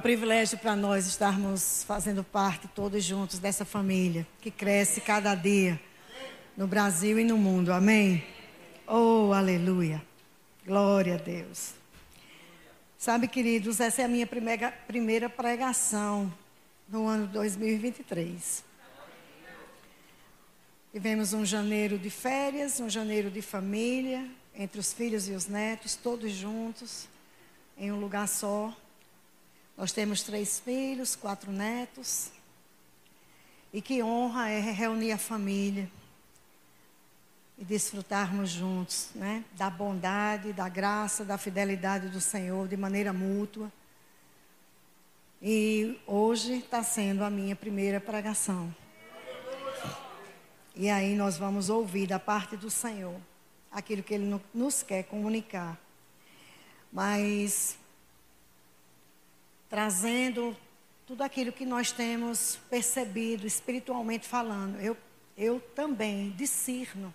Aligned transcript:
Um 0.00 0.02
privilégio 0.02 0.56
para 0.56 0.74
nós 0.74 1.06
estarmos 1.06 1.84
fazendo 1.84 2.24
parte 2.24 2.66
todos 2.68 3.04
juntos 3.04 3.38
dessa 3.38 3.66
família 3.66 4.26
que 4.40 4.50
cresce 4.50 4.98
cada 4.98 5.34
dia 5.34 5.78
no 6.56 6.66
Brasil 6.66 7.18
e 7.18 7.24
no 7.24 7.36
mundo. 7.36 7.70
Amém? 7.70 8.24
Oh, 8.86 9.30
aleluia. 9.34 10.02
Glória 10.64 11.16
a 11.16 11.18
Deus. 11.18 11.74
Sabe, 12.96 13.28
queridos, 13.28 13.78
essa 13.78 14.00
é 14.00 14.06
a 14.06 14.08
minha 14.08 14.26
primeira, 14.26 14.72
primeira 14.72 15.28
pregação 15.28 16.32
no 16.88 17.06
ano 17.06 17.26
2023. 17.26 18.64
Tivemos 20.92 21.34
um 21.34 21.44
janeiro 21.44 21.98
de 21.98 22.08
férias, 22.08 22.80
um 22.80 22.88
janeiro 22.88 23.30
de 23.30 23.42
família, 23.42 24.26
entre 24.54 24.80
os 24.80 24.94
filhos 24.94 25.28
e 25.28 25.32
os 25.32 25.46
netos, 25.46 25.94
todos 25.94 26.32
juntos, 26.32 27.06
em 27.76 27.92
um 27.92 28.00
lugar 28.00 28.26
só. 28.26 28.74
Nós 29.80 29.92
temos 29.92 30.22
três 30.22 30.60
filhos, 30.60 31.16
quatro 31.16 31.50
netos. 31.50 32.30
E 33.72 33.80
que 33.80 34.02
honra 34.02 34.50
é 34.50 34.60
reunir 34.60 35.10
a 35.10 35.16
família 35.16 35.90
e 37.56 37.64
desfrutarmos 37.64 38.50
juntos, 38.50 39.08
né? 39.14 39.42
Da 39.52 39.70
bondade, 39.70 40.52
da 40.52 40.68
graça, 40.68 41.24
da 41.24 41.38
fidelidade 41.38 42.10
do 42.10 42.20
Senhor 42.20 42.68
de 42.68 42.76
maneira 42.76 43.10
mútua. 43.10 43.72
E 45.40 45.98
hoje 46.06 46.58
está 46.58 46.82
sendo 46.82 47.24
a 47.24 47.30
minha 47.30 47.56
primeira 47.56 47.98
pregação. 47.98 48.76
E 50.76 50.90
aí 50.90 51.16
nós 51.16 51.38
vamos 51.38 51.70
ouvir 51.70 52.06
da 52.06 52.18
parte 52.18 52.54
do 52.54 52.68
Senhor 52.68 53.18
aquilo 53.72 54.02
que 54.02 54.12
Ele 54.12 54.38
nos 54.52 54.82
quer 54.82 55.04
comunicar. 55.04 55.80
Mas 56.92 57.79
trazendo 59.70 60.56
tudo 61.06 61.22
aquilo 61.22 61.52
que 61.52 61.64
nós 61.64 61.92
temos 61.92 62.58
percebido 62.68 63.46
espiritualmente 63.46 64.26
falando, 64.26 64.80
eu, 64.80 64.96
eu 65.38 65.60
também 65.74 66.30
discerno 66.30 67.14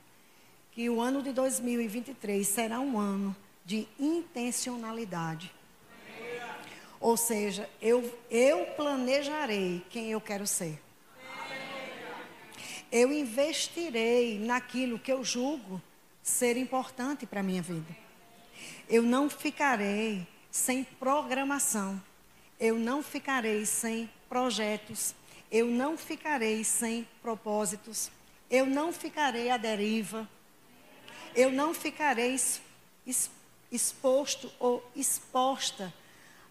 que 0.71 0.89
o 0.89 0.99
ano 0.99 1.21
de 1.21 1.31
2023 1.31 2.47
será 2.47 2.79
um 2.79 2.97
ano 2.97 3.35
de 3.65 3.87
intencionalidade. 3.99 5.53
Ou 6.99 7.17
seja, 7.17 7.69
eu, 7.81 8.17
eu 8.31 8.65
planejarei 8.77 9.85
quem 9.89 10.11
eu 10.11 10.21
quero 10.21 10.47
ser. 10.47 10.81
Eu 12.91 13.11
investirei 13.11 14.39
naquilo 14.39 14.97
que 14.97 15.11
eu 15.11 15.23
julgo 15.23 15.81
ser 16.23 16.57
importante 16.57 17.25
para 17.25 17.41
a 17.41 17.43
minha 17.43 17.61
vida. 17.61 17.95
Eu 18.87 19.03
não 19.03 19.29
ficarei 19.29 20.25
sem 20.49 20.83
programação. 20.83 22.01
Eu 22.59 22.77
não 22.77 23.03
ficarei 23.03 23.65
sem 23.65 24.09
projetos. 24.29 25.13
Eu 25.51 25.67
não 25.67 25.97
ficarei 25.97 26.63
sem 26.63 27.07
propósitos. 27.21 28.09
Eu 28.49 28.65
não 28.65 28.93
ficarei 28.93 29.49
à 29.49 29.57
deriva. 29.57 30.29
Eu 31.35 31.51
não 31.51 31.73
ficarei 31.73 32.39
exposto 33.71 34.51
ou 34.59 34.89
exposta 34.95 35.93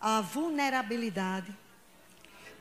à 0.01 0.21
vulnerabilidade. 0.21 1.55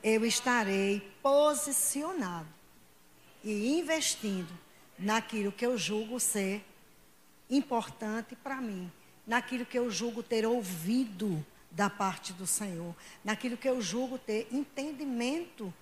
Eu 0.02 0.24
estarei 0.24 1.00
posicionado 1.22 2.48
e 3.42 3.78
investindo 3.78 4.52
naquilo 4.98 5.52
que 5.52 5.66
eu 5.66 5.76
julgo 5.76 6.18
ser 6.18 6.64
importante 7.50 8.34
para 8.36 8.56
mim, 8.60 8.90
naquilo 9.26 9.66
que 9.66 9.78
eu 9.78 9.90
julgo 9.90 10.22
ter 10.22 10.46
ouvido 10.46 11.44
da 11.74 11.90
parte 11.90 12.32
do 12.32 12.46
Senhor, 12.46 12.94
naquilo 13.24 13.56
que 13.56 13.68
eu 13.68 13.80
julgo 13.82 14.18
ter 14.18 14.48
entendimento 14.50 15.72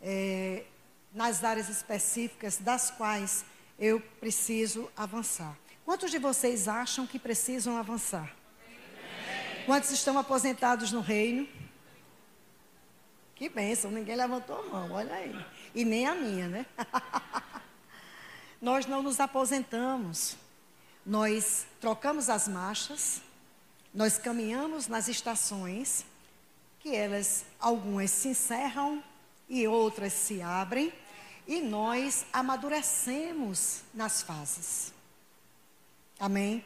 é, 0.00 0.64
nas 1.12 1.44
áreas 1.44 1.68
específicas 1.68 2.56
das 2.56 2.90
quais 2.90 3.44
eu 3.78 4.00
preciso 4.20 4.90
avançar. 4.96 5.56
Quantos 5.84 6.10
de 6.10 6.18
vocês 6.18 6.66
acham 6.66 7.06
que 7.06 7.18
precisam 7.18 7.76
avançar? 7.76 8.34
Quantos 9.66 9.90
estão 9.90 10.18
aposentados 10.18 10.92
no 10.92 11.00
reino? 11.00 11.46
Que 13.34 13.48
bênção, 13.48 13.90
ninguém 13.90 14.16
levantou 14.16 14.58
a 14.58 14.62
mão, 14.62 14.92
olha 14.92 15.14
aí. 15.14 15.46
E 15.74 15.84
nem 15.84 16.06
a 16.06 16.14
minha, 16.14 16.48
né? 16.48 16.66
Nós 18.60 18.86
não 18.86 19.02
nos 19.02 19.20
aposentamos. 19.20 20.36
Nós 21.04 21.66
trocamos 21.80 22.30
as 22.30 22.48
marchas, 22.48 23.20
nós 23.94 24.18
caminhamos 24.18 24.88
nas 24.88 25.06
estações, 25.06 26.04
que 26.80 26.94
elas, 26.94 27.44
algumas 27.60 28.10
se 28.10 28.28
encerram 28.28 29.02
e 29.48 29.66
outras 29.68 30.12
se 30.12 30.42
abrem, 30.42 30.92
e 31.46 31.60
nós 31.60 32.26
amadurecemos 32.32 33.82
nas 33.94 34.20
fases. 34.20 34.92
Amém? 36.18 36.64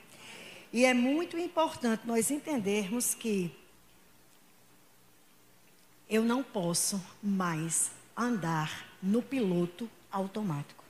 E 0.72 0.84
é 0.84 0.94
muito 0.94 1.36
importante 1.36 2.06
nós 2.06 2.30
entendermos 2.30 3.14
que 3.14 3.54
eu 6.08 6.24
não 6.24 6.42
posso 6.42 7.02
mais 7.22 7.90
andar 8.16 8.86
no 9.02 9.20
piloto 9.20 9.88
automático. 10.10 10.84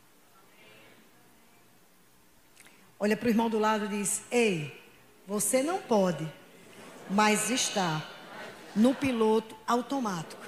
Olha 3.00 3.16
para 3.16 3.26
o 3.26 3.30
irmão 3.30 3.50
do 3.50 3.58
lado 3.58 3.86
e 3.86 3.88
diz: 3.88 4.22
Ei, 4.30 4.77
você 5.28 5.62
não 5.62 5.76
pode 5.76 6.26
mais 7.10 7.50
estar 7.50 8.02
no 8.74 8.94
piloto 8.94 9.54
automático. 9.66 10.42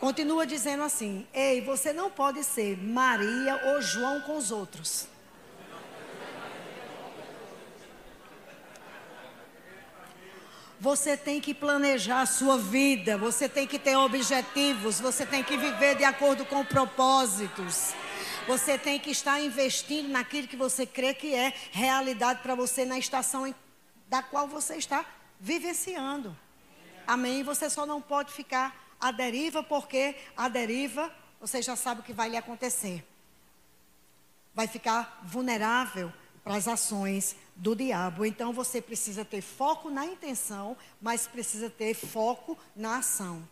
Continua 0.00 0.46
dizendo 0.46 0.82
assim: 0.84 1.26
Ei, 1.34 1.60
você 1.60 1.92
não 1.92 2.10
pode 2.10 2.42
ser 2.44 2.78
Maria 2.78 3.60
ou 3.66 3.82
João 3.82 4.22
com 4.22 4.38
os 4.38 4.50
outros. 4.50 5.06
Você 10.80 11.14
tem 11.14 11.38
que 11.38 11.52
planejar 11.52 12.22
a 12.22 12.26
sua 12.26 12.56
vida, 12.56 13.18
você 13.18 13.48
tem 13.48 13.66
que 13.66 13.78
ter 13.78 13.96
objetivos, 13.96 14.98
você 14.98 15.26
tem 15.26 15.42
que 15.42 15.58
viver 15.58 15.96
de 15.96 16.04
acordo 16.04 16.46
com 16.46 16.64
propósitos. 16.64 17.92
Você 18.46 18.78
tem 18.78 18.98
que 18.98 19.10
estar 19.10 19.40
investindo 19.40 20.08
naquilo 20.08 20.48
que 20.48 20.56
você 20.56 20.86
crê 20.86 21.14
que 21.14 21.34
é 21.34 21.52
realidade 21.70 22.40
para 22.42 22.54
você 22.54 22.84
na 22.84 22.98
estação 22.98 23.54
da 24.08 24.22
qual 24.22 24.48
você 24.48 24.76
está 24.76 25.04
vivenciando. 25.38 26.36
Amém? 27.06 27.42
Você 27.42 27.70
só 27.70 27.86
não 27.86 28.00
pode 28.00 28.32
ficar 28.32 28.74
à 29.00 29.10
deriva, 29.10 29.62
porque 29.62 30.16
a 30.36 30.48
deriva, 30.48 31.12
você 31.40 31.62
já 31.62 31.76
sabe 31.76 32.00
o 32.00 32.04
que 32.04 32.12
vai 32.12 32.28
lhe 32.28 32.36
acontecer. 32.36 33.04
Vai 34.54 34.66
ficar 34.66 35.20
vulnerável 35.24 36.12
para 36.42 36.56
as 36.56 36.66
ações 36.66 37.36
do 37.54 37.76
diabo. 37.76 38.24
Então 38.24 38.52
você 38.52 38.80
precisa 38.80 39.24
ter 39.24 39.42
foco 39.42 39.90
na 39.90 40.06
intenção, 40.06 40.76
mas 41.00 41.26
precisa 41.26 41.68
ter 41.68 41.94
foco 41.94 42.58
na 42.74 42.98
ação. 42.98 43.46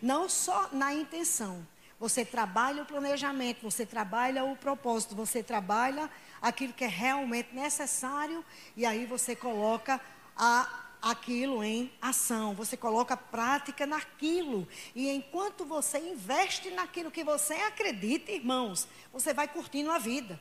Não 0.00 0.28
só 0.28 0.68
na 0.72 0.92
intenção. 0.92 1.66
Você 1.98 2.24
trabalha 2.24 2.82
o 2.82 2.86
planejamento, 2.86 3.62
você 3.62 3.86
trabalha 3.86 4.44
o 4.44 4.54
propósito, 4.54 5.14
você 5.14 5.42
trabalha 5.42 6.10
aquilo 6.42 6.74
que 6.74 6.84
é 6.84 6.88
realmente 6.88 7.54
necessário 7.54 8.44
e 8.76 8.84
aí 8.84 9.06
você 9.06 9.34
coloca 9.34 9.98
a, 10.36 10.84
aquilo 11.00 11.64
em 11.64 11.90
ação, 12.00 12.54
você 12.54 12.76
coloca 12.76 13.16
prática 13.16 13.86
naquilo. 13.86 14.68
E 14.94 15.08
enquanto 15.08 15.64
você 15.64 15.98
investe 15.98 16.70
naquilo 16.70 17.10
que 17.10 17.24
você 17.24 17.54
acredita, 17.54 18.30
irmãos, 18.30 18.86
você 19.10 19.32
vai 19.32 19.48
curtindo 19.48 19.90
a 19.90 19.98
vida. 19.98 20.38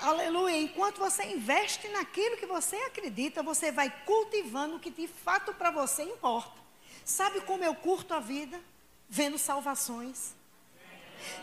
Aleluia. 0.00 0.58
Enquanto 0.58 0.98
você 0.98 1.24
investe 1.24 1.88
naquilo 1.88 2.36
que 2.36 2.46
você 2.46 2.76
acredita, 2.76 3.42
você 3.42 3.72
vai 3.72 3.90
cultivando 4.04 4.76
o 4.76 4.80
que 4.80 4.90
de 4.90 5.08
fato 5.08 5.52
para 5.52 5.70
você 5.70 6.04
importa. 6.04 6.65
Sabe 7.06 7.40
como 7.42 7.62
eu 7.62 7.72
curto 7.72 8.14
a 8.14 8.18
vida? 8.18 8.60
Vendo 9.08 9.38
salvações. 9.38 10.34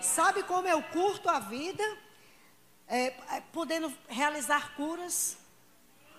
Sabe 0.02 0.44
como 0.44 0.68
eu 0.68 0.84
curto 0.84 1.30
a 1.30 1.40
vida? 1.40 1.82
É, 2.86 3.06
é, 3.32 3.42
podendo 3.54 3.92
realizar 4.10 4.76
curas. 4.76 5.38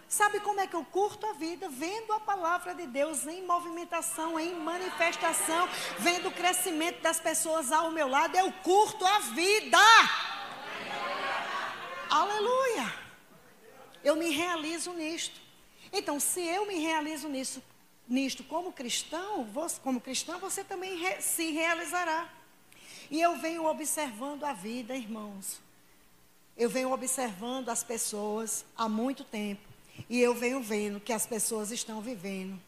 Sabe 0.08 0.41
como 0.41 0.61
é 0.61 0.67
que 0.67 0.75
eu 0.75 0.82
curto 0.82 1.26
a 1.26 1.35
vida? 1.35 1.69
Vendo 1.69 2.14
a 2.14 2.20
palavra 2.20 2.75
de 2.75 2.87
Deus 2.87 3.26
em 3.26 3.43
movimentação, 3.43 4.41
em 4.41 4.55
manifestação, 4.55 5.69
vendo 5.99 6.29
o 6.29 6.32
crescimento 6.32 7.02
das 7.02 7.20
pessoas 7.20 7.70
ao 7.70 7.91
meu 7.91 8.08
lado. 8.08 8.35
Eu 8.35 8.50
curto 8.62 9.05
a 9.05 9.19
vida. 9.19 9.79
Aleluia. 12.08 12.94
Eu 14.02 14.17
me 14.17 14.31
realizo 14.31 14.94
nisto. 14.94 15.38
Então, 15.93 16.19
se 16.19 16.41
eu 16.41 16.64
me 16.64 16.79
realizo 16.79 17.29
nisso, 17.29 17.62
nisto 18.09 18.45
como 18.45 18.73
cristão, 18.73 19.45
você, 19.45 19.81
como 19.81 20.01
cristão, 20.01 20.39
você 20.39 20.62
também 20.62 20.97
re, 20.99 21.21
se 21.21 21.51
realizará. 21.51 22.29
E 23.11 23.21
eu 23.21 23.37
venho 23.39 23.67
observando 23.67 24.45
a 24.45 24.53
vida, 24.53 24.97
irmãos. 24.97 25.61
Eu 26.56 26.69
venho 26.71 26.93
observando 26.93 27.69
as 27.69 27.83
pessoas 27.83 28.65
há 28.77 28.89
muito 28.89 29.25
tempo. 29.25 29.62
E 30.09 30.21
eu 30.21 30.35
venho 30.35 30.62
vendo 30.62 31.01
que 31.01 31.12
as 31.12 31.27
pessoas 31.27 31.71
estão 31.71 32.01
vivendo. 32.01 32.61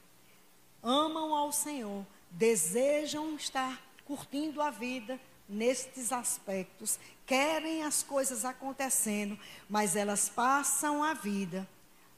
Amam 0.82 1.34
ao 1.34 1.52
Senhor, 1.52 2.06
desejam 2.30 3.34
estar 3.34 3.82
curtindo 4.04 4.62
a 4.62 4.70
vida 4.70 5.20
nestes 5.48 6.12
aspectos, 6.12 6.98
querem 7.24 7.82
as 7.82 8.02
coisas 8.02 8.44
acontecendo, 8.44 9.38
mas 9.68 9.96
elas 9.96 10.28
passam 10.28 11.02
a 11.02 11.14
vida 11.14 11.68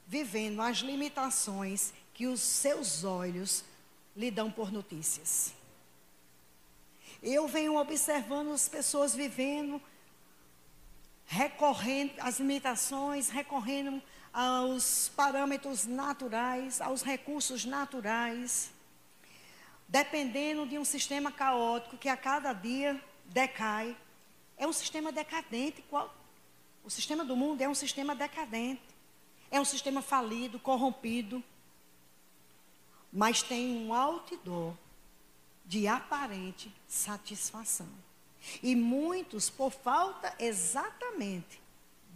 vivendo 0.07 0.61
as 0.61 0.77
limitações 0.77 1.93
que 2.19 2.27
os 2.27 2.41
seus 2.41 3.05
olhos 3.05 3.63
lhe 4.13 4.29
dão 4.29 4.51
por 4.51 4.73
notícias. 4.73 5.53
Eu 7.23 7.47
venho 7.47 7.77
observando 7.77 8.51
as 8.51 8.67
pessoas 8.67 9.15
vivendo, 9.15 9.81
recorrendo 11.25 12.11
às 12.19 12.37
limitações, 12.37 13.29
recorrendo 13.29 14.03
aos 14.33 15.07
parâmetros 15.15 15.85
naturais, 15.85 16.81
aos 16.81 17.03
recursos 17.03 17.63
naturais, 17.63 18.69
dependendo 19.87 20.67
de 20.67 20.77
um 20.77 20.83
sistema 20.83 21.31
caótico 21.31 21.97
que 21.97 22.09
a 22.09 22.17
cada 22.17 22.51
dia 22.51 23.01
decai. 23.27 23.95
É 24.57 24.67
um 24.67 24.73
sistema 24.73 25.09
decadente. 25.09 25.81
O 26.83 26.89
sistema 26.89 27.23
do 27.23 27.37
mundo 27.37 27.61
é 27.61 27.69
um 27.69 27.73
sistema 27.73 28.13
decadente. 28.13 28.83
É 29.49 29.57
um 29.57 29.63
sistema 29.63 30.01
falido, 30.01 30.59
corrompido. 30.59 31.41
Mas 33.11 33.41
tem 33.41 33.85
um 33.85 33.93
outdoor 33.93 34.73
de 35.65 35.87
aparente 35.87 36.73
satisfação. 36.87 37.89
E 38.63 38.75
muitos, 38.75 39.49
por 39.49 39.71
falta 39.71 40.33
exatamente 40.39 41.61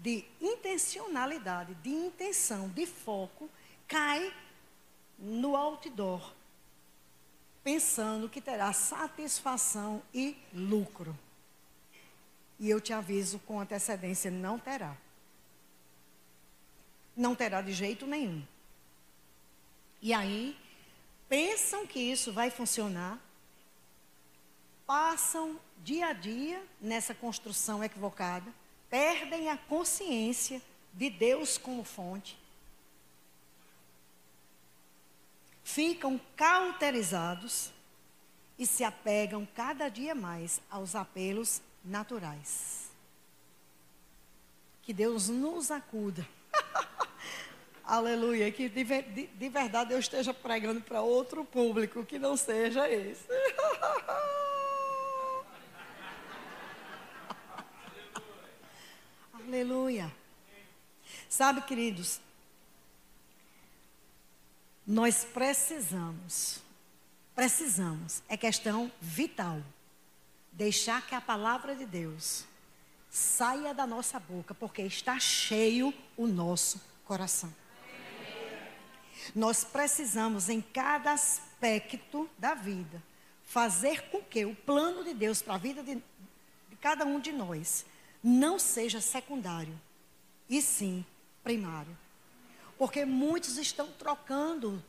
de 0.01 0.25
intencionalidade, 0.41 1.75
de 1.75 1.89
intenção, 1.89 2.69
de 2.69 2.85
foco, 2.85 3.49
caem 3.87 4.33
no 5.17 5.55
outdoor, 5.55 6.33
pensando 7.63 8.27
que 8.27 8.41
terá 8.41 8.73
satisfação 8.73 10.01
e 10.13 10.35
lucro. 10.53 11.17
E 12.59 12.69
eu 12.69 12.81
te 12.81 12.91
aviso 12.91 13.39
com 13.39 13.59
antecedência: 13.59 14.29
não 14.31 14.59
terá. 14.59 14.97
Não 17.15 17.35
terá 17.35 17.61
de 17.61 17.71
jeito 17.71 18.07
nenhum. 18.07 18.43
E 20.01 20.13
aí, 20.13 20.57
pensam 21.33 21.87
que 21.87 21.99
isso 21.99 22.31
vai 22.31 22.51
funcionar, 22.51 23.19
passam 24.85 25.59
dia 25.83 26.09
a 26.09 26.13
dia 26.13 26.63
nessa 26.79 27.15
construção 27.15 27.83
equivocada, 27.83 28.53
perdem 28.87 29.49
a 29.49 29.57
consciência 29.57 30.61
de 30.93 31.09
Deus 31.09 31.57
como 31.57 31.83
fonte, 31.83 32.37
ficam 35.63 36.21
cauterizados 36.35 37.71
e 38.59 38.67
se 38.67 38.83
apegam 38.83 39.43
cada 39.55 39.89
dia 39.89 40.13
mais 40.13 40.61
aos 40.69 40.93
apelos 40.93 41.63
naturais. 41.83 42.91
Que 44.83 44.93
Deus 44.93 45.29
nos 45.29 45.71
acuda. 45.71 46.27
Aleluia. 47.85 48.49
Que 48.51 48.69
de, 48.69 48.83
de, 48.83 49.27
de, 49.27 49.49
verdade 49.49 49.93
eu 49.93 49.99
esteja 49.99 50.33
pregando 50.33 50.79
para 50.81 51.01
outro 51.01 51.43
público 51.43 52.05
que 52.05 52.17
não 52.17 52.37
seja 52.37 52.89
esse. 52.89 53.25
Aleluia. 59.33 60.09
Sabe, 61.27 61.61
queridos, 61.61 62.21
nós 64.85 65.25
precisamos, 65.25 66.59
precisamos, 67.35 68.21
é 68.29 68.37
questão 68.37 68.91
vital, 69.01 69.61
deixar 70.51 71.05
que 71.05 71.15
a 71.15 71.21
palavra 71.21 71.75
de 71.75 71.85
Deus 71.85 72.45
saia 73.09 73.73
da 73.73 73.85
nossa 73.85 74.19
boca, 74.19 74.53
porque 74.53 74.81
está 74.83 75.19
cheio 75.19 75.93
o 76.15 76.27
nosso 76.27 76.81
coração. 77.05 77.53
Nós 79.35 79.63
precisamos, 79.63 80.49
em 80.49 80.61
cada 80.61 81.11
aspecto 81.11 82.29
da 82.37 82.53
vida, 82.53 83.01
fazer 83.43 84.09
com 84.09 84.21
que 84.21 84.45
o 84.45 84.55
plano 84.55 85.03
de 85.03 85.13
Deus 85.13 85.41
para 85.41 85.55
a 85.55 85.57
vida 85.57 85.83
de, 85.83 85.95
de 85.95 86.75
cada 86.81 87.05
um 87.05 87.19
de 87.19 87.31
nós 87.31 87.85
não 88.23 88.57
seja 88.57 89.01
secundário, 89.01 89.79
e 90.49 90.61
sim 90.61 91.05
primário. 91.43 91.97
Porque 92.77 93.05
muitos 93.05 93.57
estão 93.57 93.91
trocando, 93.91 94.83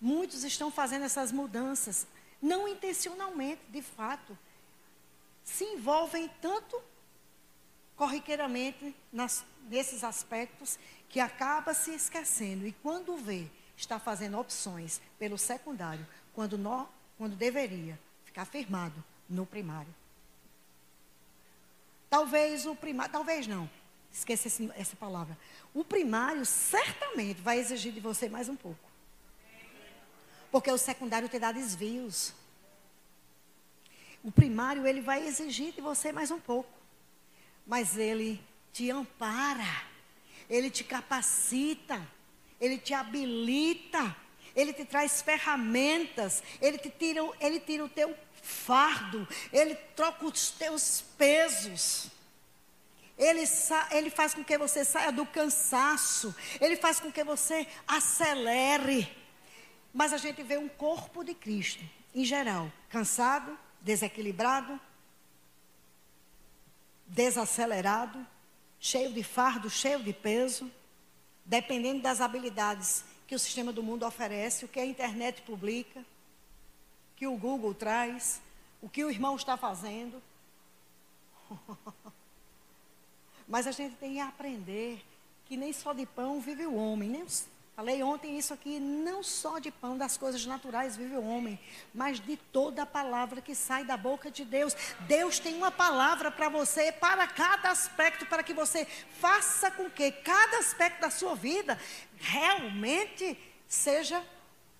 muitos 0.00 0.44
estão 0.44 0.70
fazendo 0.70 1.04
essas 1.04 1.32
mudanças, 1.32 2.06
não 2.42 2.68
intencionalmente, 2.68 3.62
de 3.70 3.80
fato. 3.80 4.36
Se 5.42 5.64
envolvem 5.64 6.28
tanto 6.40 6.80
corriqueiramente 7.96 8.94
nas, 9.12 9.44
nesses 9.68 10.02
aspectos 10.02 10.78
que 11.08 11.20
acaba 11.20 11.72
se 11.72 11.94
esquecendo. 11.94 12.66
E 12.66 12.72
quando 12.72 13.16
vê, 13.16 13.48
está 13.76 13.98
fazendo 13.98 14.38
opções 14.38 15.00
pelo 15.18 15.36
secundário, 15.36 16.06
quando, 16.32 16.56
no, 16.56 16.88
quando 17.16 17.36
deveria 17.36 17.98
ficar 18.24 18.44
firmado 18.44 19.02
no 19.28 19.46
primário. 19.46 19.94
Talvez 22.08 22.66
o 22.66 22.76
primário, 22.76 23.12
talvez 23.12 23.46
não, 23.46 23.68
esqueça 24.12 24.48
essa 24.76 24.96
palavra. 24.96 25.36
O 25.72 25.84
primário 25.84 26.46
certamente 26.46 27.40
vai 27.40 27.58
exigir 27.58 27.92
de 27.92 28.00
você 28.00 28.28
mais 28.28 28.48
um 28.48 28.56
pouco. 28.56 28.78
Porque 30.50 30.70
o 30.70 30.78
secundário 30.78 31.28
te 31.28 31.38
dá 31.38 31.50
desvios. 31.50 32.32
O 34.22 34.30
primário, 34.30 34.86
ele 34.86 35.00
vai 35.00 35.26
exigir 35.26 35.72
de 35.72 35.80
você 35.80 36.12
mais 36.12 36.30
um 36.30 36.38
pouco. 36.38 36.70
Mas 37.66 37.98
ele 37.98 38.40
te 38.72 38.90
ampara, 38.90 39.82
ele 40.48 40.70
te 40.70 40.84
capacita, 40.84 42.00
ele 42.64 42.78
te 42.78 42.94
habilita, 42.94 44.16
ele 44.56 44.72
te 44.72 44.84
traz 44.84 45.20
ferramentas, 45.20 46.42
ele 46.60 46.78
te 46.78 46.88
tira, 46.88 47.20
ele 47.38 47.60
tira 47.60 47.84
o 47.84 47.88
teu 47.88 48.16
fardo, 48.40 49.28
ele 49.52 49.74
troca 49.94 50.24
os 50.24 50.50
teus 50.50 51.02
pesos. 51.18 52.08
Ele, 53.18 53.44
ele 53.90 54.10
faz 54.10 54.32
com 54.32 54.42
que 54.42 54.56
você 54.56 54.84
saia 54.84 55.12
do 55.12 55.26
cansaço, 55.26 56.34
ele 56.60 56.76
faz 56.76 56.98
com 56.98 57.12
que 57.12 57.22
você 57.22 57.66
acelere. 57.86 59.14
Mas 59.92 60.12
a 60.12 60.16
gente 60.16 60.42
vê 60.42 60.56
um 60.56 60.68
corpo 60.68 61.22
de 61.22 61.34
Cristo, 61.34 61.84
em 62.14 62.24
geral, 62.24 62.72
cansado, 62.88 63.56
desequilibrado, 63.80 64.80
desacelerado, 67.06 68.26
cheio 68.80 69.12
de 69.12 69.22
fardo, 69.22 69.68
cheio 69.68 70.02
de 70.02 70.12
peso, 70.12 70.70
dependendo 71.44 72.02
das 72.02 72.20
habilidades 72.20 73.04
que 73.26 73.34
o 73.34 73.38
sistema 73.38 73.72
do 73.72 73.82
mundo 73.82 74.06
oferece, 74.06 74.64
o 74.64 74.68
que 74.68 74.80
a 74.80 74.86
internet 74.86 75.42
publica 75.42 76.04
que 77.16 77.26
o 77.26 77.36
Google 77.36 77.74
traz, 77.74 78.40
o 78.82 78.88
que 78.88 79.04
o 79.04 79.10
irmão 79.10 79.36
está 79.36 79.56
fazendo. 79.56 80.22
Mas 83.46 83.66
a 83.66 83.72
gente 83.72 83.96
tem 83.96 84.14
que 84.14 84.20
aprender 84.20 85.04
que 85.46 85.56
nem 85.56 85.72
só 85.72 85.92
de 85.92 86.06
pão 86.06 86.40
vive 86.40 86.66
o 86.66 86.74
homem. 86.74 87.08
Nem, 87.08 87.26
falei 87.74 88.02
ontem 88.02 88.38
isso 88.38 88.54
aqui, 88.54 88.78
não 88.78 89.22
só 89.22 89.58
de 89.58 89.70
pão 89.70 89.98
das 89.98 90.16
coisas 90.16 90.46
naturais 90.46 90.96
vive 90.96 91.16
o 91.16 91.26
homem, 91.26 91.58
mas 91.92 92.20
de 92.20 92.36
toda 92.36 92.82
a 92.82 92.86
palavra 92.86 93.40
que 93.40 93.54
sai 93.54 93.84
da 93.84 93.96
boca 93.96 94.30
de 94.30 94.44
Deus. 94.44 94.76
Deus 95.00 95.38
tem 95.38 95.54
uma 95.56 95.70
palavra 95.70 96.30
para 96.30 96.48
você, 96.48 96.92
para 96.92 97.26
cada 97.26 97.70
aspecto, 97.70 98.26
para 98.26 98.42
que 98.42 98.54
você 98.54 98.86
faça 99.20 99.70
com 99.70 99.90
que 99.90 100.12
cada 100.12 100.58
aspecto 100.58 101.00
da 101.00 101.10
sua 101.10 101.34
vida 101.34 101.78
realmente 102.18 103.36
seja 103.66 104.22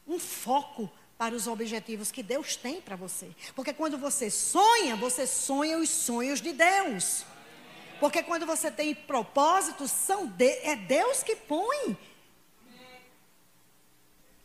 um 0.07 0.19
foco 0.19 0.91
para 1.19 1.35
os 1.35 1.47
objetivos 1.47 2.13
que 2.13 2.23
Deus 2.23 2.57
tem 2.57 2.81
para 2.81 2.97
você. 2.97 3.31
Porque 3.55 3.73
quando 3.73 3.99
você 3.99 4.31
sonha, 4.31 4.97
você 4.97 5.27
sonha 5.27 5.79
os 5.79 5.89
sonhos 5.89 6.41
de 6.41 6.53
Deus. 6.53 7.25
Porque 8.01 8.23
quando 8.23 8.45
você 8.45 8.71
tem 8.71 8.95
propósitos, 8.95 9.91
são 9.91 10.27
de, 10.27 10.51
é 10.63 10.77
Deus 10.77 11.23
que 11.23 11.37
põe 11.37 11.97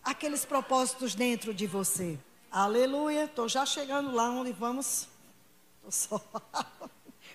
aqueles 0.10 0.44
propósitos 0.44 1.14
dentro 1.14 1.54
de 1.54 1.68
você. 1.68 2.18
Aleluia. 2.52 3.26
Estou 3.26 3.48
já 3.48 3.64
chegando 3.66 4.12
lá 4.12 4.32
onde 4.32 4.52
vamos. 4.52 5.08
Tô 5.84 5.92
só. 5.92 6.20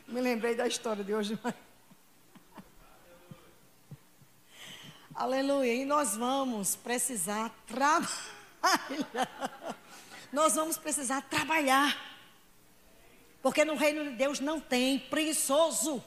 Me 0.09 0.21
lembrei 0.21 0.57
da 0.57 0.66
história 0.66 1.04
de 1.04 1.14
hoje. 1.14 1.38
Mas... 1.43 1.54
Aleluia. 5.14 5.73
E 5.73 5.85
nós 5.85 6.16
vamos 6.16 6.75
precisar 6.75 7.50
trabalhar. 7.66 8.11
Nós 10.33 10.57
vamos 10.57 10.76
precisar 10.76 11.23
trabalhar. 11.23 11.97
Porque 13.40 13.64
no 13.64 13.76
reino 13.76 14.02
de 14.02 14.11
Deus 14.16 14.40
não 14.40 14.59
tem 14.59 14.99
preguiçoso. 14.99 16.02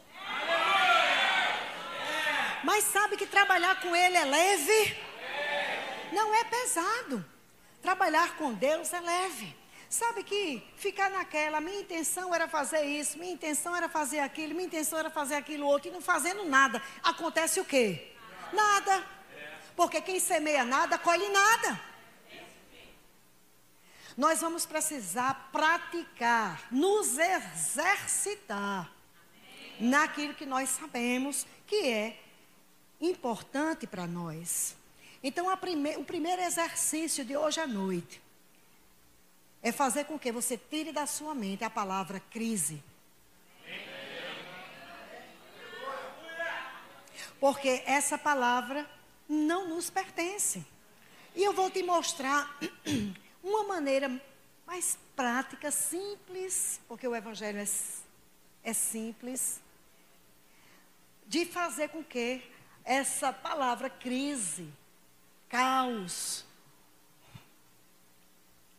Mas 2.62 2.84
sabe 2.84 3.16
que 3.16 3.26
trabalhar 3.26 3.80
com 3.80 3.96
Ele 3.96 4.18
é 4.18 4.26
leve? 4.26 5.07
Não 6.12 6.34
é 6.34 6.44
pesado. 6.44 7.26
Trabalhar 7.82 8.36
com 8.36 8.54
Deus 8.54 8.92
é 8.94 9.00
leve. 9.00 9.56
Sabe 9.90 10.24
que 10.24 10.62
ficar 10.76 11.10
naquela, 11.10 11.62
minha 11.62 11.80
intenção 11.80 12.36
era 12.36 12.48
fazer 12.48 12.84
isso, 12.84 13.18
minha 13.18 13.32
intenção 13.32 13.74
era 13.74 13.88
fazer 13.88 14.20
aquilo, 14.20 14.54
minha 14.54 14.66
intenção 14.66 15.00
era 15.00 15.10
fazer 15.10 15.36
aquilo 15.36 15.66
outro, 15.66 15.90
e 15.90 15.92
não 15.94 16.02
fazendo 16.02 16.44
nada. 16.44 16.82
Acontece 17.02 17.60
o 17.62 17.66
quê? 17.66 18.12
Nada. 18.52 19.06
Porque 19.76 20.02
quem 20.02 20.20
semeia 20.20 20.66
nada, 20.66 20.98
colhe 20.98 21.30
nada. 21.30 21.80
Nós 24.18 24.42
vamos 24.42 24.66
precisar 24.66 25.50
praticar, 25.52 26.68
nos 26.72 27.18
exercitar 27.18 28.92
naquilo 29.80 30.34
que 30.34 30.46
nós 30.46 30.70
sabemos 30.70 31.46
que 31.68 31.88
é 31.88 32.20
importante 33.00 33.86
para 33.86 34.08
nós. 34.08 34.76
Então, 35.28 35.58
prime 35.58 35.98
o 35.98 36.06
primeiro 36.06 36.42
exercício 36.42 37.26
de 37.26 37.36
hoje 37.36 37.60
à 37.60 37.68
noite 37.68 38.22
é 39.62 39.74
fazer 39.74 40.06
com 40.06 40.18
que 40.18 40.32
você 40.32 40.58
tire 40.58 40.94
da 40.94 41.06
sua 41.06 41.36
mente 41.36 41.66
a 41.66 41.70
palavra 41.70 42.22
crise. 42.32 42.82
Porque 47.42 47.84
essa 47.86 48.18
palavra 48.18 48.90
não 49.28 49.68
nos 49.68 49.90
pertence. 49.90 50.66
E 51.36 51.44
eu 51.44 51.52
vou 51.52 51.70
te 51.70 51.84
mostrar 51.84 52.58
uma 53.44 53.66
maneira 53.66 54.10
mais 54.66 54.98
prática, 55.14 55.72
simples, 55.72 56.80
porque 56.88 57.06
o 57.06 57.14
Evangelho 57.14 57.60
é, 57.60 57.68
é 58.64 58.72
simples, 58.72 59.60
de 61.28 61.46
fazer 61.46 61.90
com 61.90 62.02
que 62.02 62.42
essa 62.86 63.34
palavra 63.34 63.90
crise, 63.90 64.72
caos, 65.50 66.46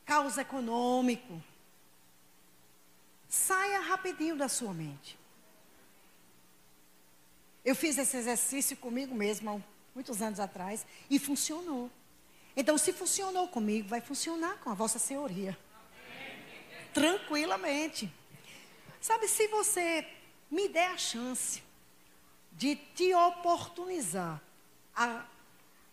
caos 0.05 0.39
econômico, 0.39 1.43
saia 3.29 3.81
rapidinho 3.81 4.37
da 4.37 4.49
sua 4.49 4.73
mente. 4.73 5.19
Eu 7.65 7.75
fiz 7.75 7.99
esse 7.99 8.17
exercício 8.17 8.77
comigo 8.77 9.15
mesma 9.15 9.57
há 9.57 9.61
muitos 9.95 10.23
anos 10.23 10.41
atrás 10.41 10.87
e 11.11 11.19
funcionou. 11.19 11.91
Então, 12.57 12.79
se 12.79 12.93
funcionou 12.93 13.49
comigo, 13.49 13.89
vai 13.89 14.01
funcionar 14.01 14.57
com 14.59 14.71
a 14.71 14.75
vossa 14.75 14.99
senhoria. 14.99 15.57
Tranquilamente. 16.95 18.13
Sabe, 19.01 19.29
se 19.29 19.47
você 19.49 20.07
me 20.51 20.69
der 20.69 20.91
a 20.91 20.97
chance 20.97 21.63
de 22.53 22.75
te 22.75 23.15
oportunizar 23.15 24.41
a 24.95 25.25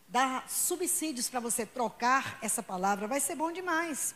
dar 0.07 0.49
subsídios 0.49 1.29
para 1.29 1.39
você 1.39 1.65
trocar 1.65 2.37
essa 2.41 2.61
palavra, 2.61 3.07
vai 3.07 3.19
ser 3.19 3.35
bom 3.35 3.51
demais. 3.51 4.15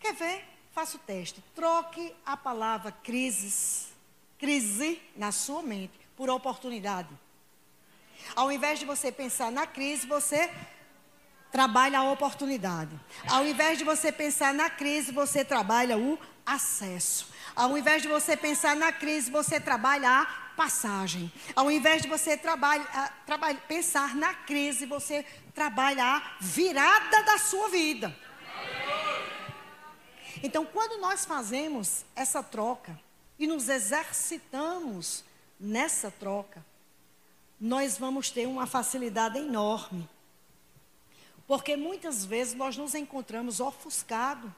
Quer 0.00 0.14
ver? 0.14 0.44
Faça 0.72 0.96
o 0.96 1.00
teste. 1.00 1.42
Troque 1.54 2.14
a 2.26 2.36
palavra 2.36 2.90
crises, 2.90 3.88
crise 4.38 5.00
na 5.16 5.30
sua 5.30 5.62
mente 5.62 5.98
por 6.16 6.28
oportunidade. 6.28 7.08
Ao 8.34 8.50
invés 8.50 8.78
de 8.78 8.84
você 8.84 9.12
pensar 9.12 9.52
na 9.52 9.66
crise, 9.66 10.06
você 10.06 10.50
trabalha 11.52 12.00
a 12.00 12.10
oportunidade. 12.10 12.98
Ao 13.28 13.46
invés 13.46 13.78
de 13.78 13.84
você 13.84 14.10
pensar 14.10 14.52
na 14.52 14.68
crise, 14.68 15.12
você 15.12 15.44
trabalha 15.44 15.96
o 15.96 16.18
acesso. 16.44 17.28
Ao 17.54 17.78
invés 17.78 18.02
de 18.02 18.08
você 18.08 18.36
pensar 18.36 18.74
na 18.74 18.90
crise, 18.90 19.30
você 19.30 19.60
trabalha 19.60 20.10
a 20.10 20.43
passagem. 20.56 21.32
Ao 21.54 21.70
invés 21.70 22.02
de 22.02 22.08
você 22.08 22.36
trabalha, 22.36 22.84
trabalha, 23.26 23.58
pensar 23.68 24.14
na 24.14 24.34
crise, 24.34 24.86
você 24.86 25.24
trabalha 25.54 26.04
a 26.04 26.36
virada 26.40 27.22
da 27.24 27.38
sua 27.38 27.68
vida. 27.68 28.16
Então, 30.42 30.64
quando 30.66 31.00
nós 31.00 31.24
fazemos 31.24 32.04
essa 32.14 32.42
troca 32.42 32.98
e 33.38 33.46
nos 33.46 33.68
exercitamos 33.68 35.24
nessa 35.58 36.10
troca, 36.10 36.64
nós 37.60 37.96
vamos 37.96 38.30
ter 38.30 38.46
uma 38.46 38.66
facilidade 38.66 39.38
enorme. 39.38 40.08
Porque 41.46 41.76
muitas 41.76 42.24
vezes 42.24 42.54
nós 42.54 42.76
nos 42.76 42.94
encontramos 42.94 43.60
ofuscados, 43.60 44.50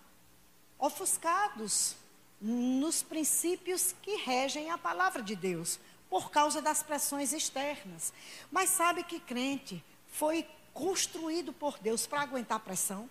ofuscados 0.78 1.96
nos 2.40 3.02
princípios 3.02 3.94
que 4.02 4.16
regem 4.16 4.70
a 4.70 4.78
palavra 4.78 5.22
de 5.22 5.34
Deus, 5.34 5.78
por 6.08 6.30
causa 6.30 6.62
das 6.62 6.82
pressões 6.82 7.32
externas. 7.32 8.12
Mas 8.50 8.70
sabe 8.70 9.02
que 9.02 9.20
crente 9.20 9.84
foi 10.08 10.46
construído 10.72 11.52
por 11.52 11.78
Deus 11.78 12.06
para 12.06 12.22
aguentar 12.22 12.60
pressão? 12.60 13.08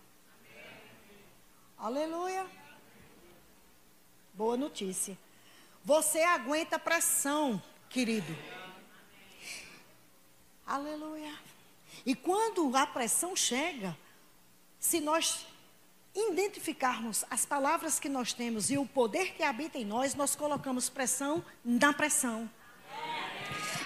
Aleluia. 1.78 2.46
Boa 4.34 4.58
notícia. 4.58 5.18
Você 5.84 6.22
aguenta 6.24 6.80
pressão, 6.80 7.62
querido. 7.90 8.36
Aleluia. 10.66 11.34
E 12.06 12.16
quando 12.16 12.76
a 12.76 12.88
pressão 12.88 13.36
chega, 13.36 13.96
se 14.80 15.00
nós 15.00 15.46
identificarmos 16.14 17.26
as 17.30 17.46
palavras 17.46 18.00
que 18.00 18.08
nós 18.08 18.34
temos 18.34 18.70
e 18.70 18.78
o 18.78 18.86
poder 18.86 19.34
que 19.34 19.44
habita 19.44 19.78
em 19.78 19.86
nós, 19.86 20.16
nós 20.16 20.36
colocamos 20.36 20.90
pressão 20.90 21.44
na 21.64 21.94
pressão. 21.94 22.50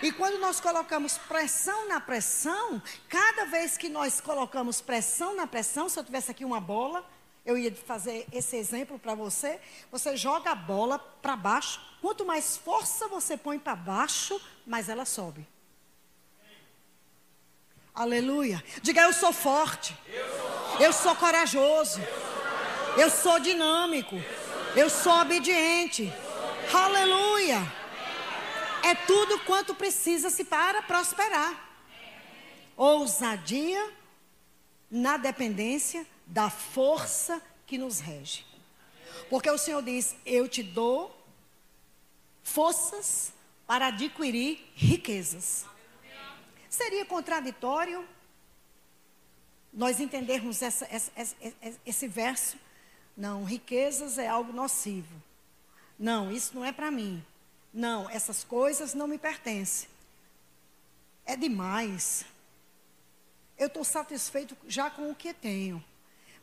E 0.02 0.12
quando 0.12 0.40
nós 0.40 0.60
colocamos 0.60 1.18
pressão 1.18 1.88
na 1.88 2.00
pressão, 2.00 2.82
cada 3.10 3.46
vez 3.46 3.78
que 3.78 3.90
nós 3.90 4.22
colocamos 4.22 4.80
pressão 4.80 5.36
na 5.36 5.46
pressão, 5.46 5.90
se 5.90 6.00
eu 6.00 6.04
tivesse 6.04 6.32
aqui 6.32 6.46
uma 6.46 6.62
bola, 6.62 7.06
eu 7.46 7.58
ia 7.58 7.74
fazer 7.74 8.26
esse 8.32 8.56
exemplo 8.56 8.98
para 8.98 9.14
você. 9.14 9.60
Você 9.92 10.16
joga 10.16 10.52
a 10.52 10.56
bola 10.56 11.00
para 11.00 11.36
baixo. 11.36 11.82
Quanto 12.02 12.26
mais 12.26 12.56
força 12.56 13.08
você 13.08 13.36
põe 13.36 13.60
para 13.60 13.76
baixo, 13.76 14.40
mais 14.66 14.88
ela 14.88 15.04
sobe. 15.04 15.46
Aleluia. 17.94 18.64
Diga, 18.82 19.02
eu 19.02 19.12
sou 19.12 19.34
forte. 19.34 19.94
Eu 20.80 20.94
sou 20.94 21.14
corajoso. 21.16 22.00
Eu 22.98 23.10
sou 23.10 23.40
dinâmico. 23.40 24.16
Eu 24.76 24.90
sou 24.90 25.20
obediente. 25.20 26.14
Aleluia. 26.74 27.79
É 28.84 28.96
tudo 28.96 29.40
quanto 29.42 29.76
precisa-se 29.76 30.44
para 30.44 30.82
prosperar. 30.82 31.68
Ousadia 32.76 33.94
na 34.90 35.18
dependência 35.18 36.06
da 36.26 36.50
força 36.50 37.42
que 37.66 37.78
nos 37.78 38.00
rege. 38.00 38.46
Porque 39.30 39.50
o 39.50 39.58
Senhor 39.58 39.82
diz: 39.82 40.16
Eu 40.26 40.48
te 40.48 40.64
dou 40.64 41.16
forças 42.44 43.32
para 43.68 43.88
adquirir 43.88 44.66
riquezas. 44.76 45.66
Seria 46.70 47.06
contraditório 47.06 48.08
nós 49.72 50.00
entendermos 50.00 50.62
essa, 50.62 50.88
essa, 50.90 51.12
essa, 51.16 51.36
esse 51.86 52.08
verso? 52.08 52.58
Não, 53.16 53.44
riquezas 53.44 54.18
é 54.18 54.28
algo 54.28 54.54
nocivo. 54.54 55.22
Não, 55.98 56.32
isso 56.32 56.56
não 56.56 56.64
é 56.64 56.72
para 56.72 56.90
mim. 56.90 57.24
Não, 57.74 58.10
essas 58.10 58.44
coisas 58.44 58.94
não 58.94 59.08
me 59.08 59.18
pertencem. 59.18 59.88
É 61.26 61.36
demais. 61.36 62.26
Eu 63.58 63.68
estou 63.68 63.84
satisfeito 63.84 64.58
já 64.68 64.90
com 64.90 65.12
o 65.12 65.16
que 65.16 65.34
tenho. 65.34 65.84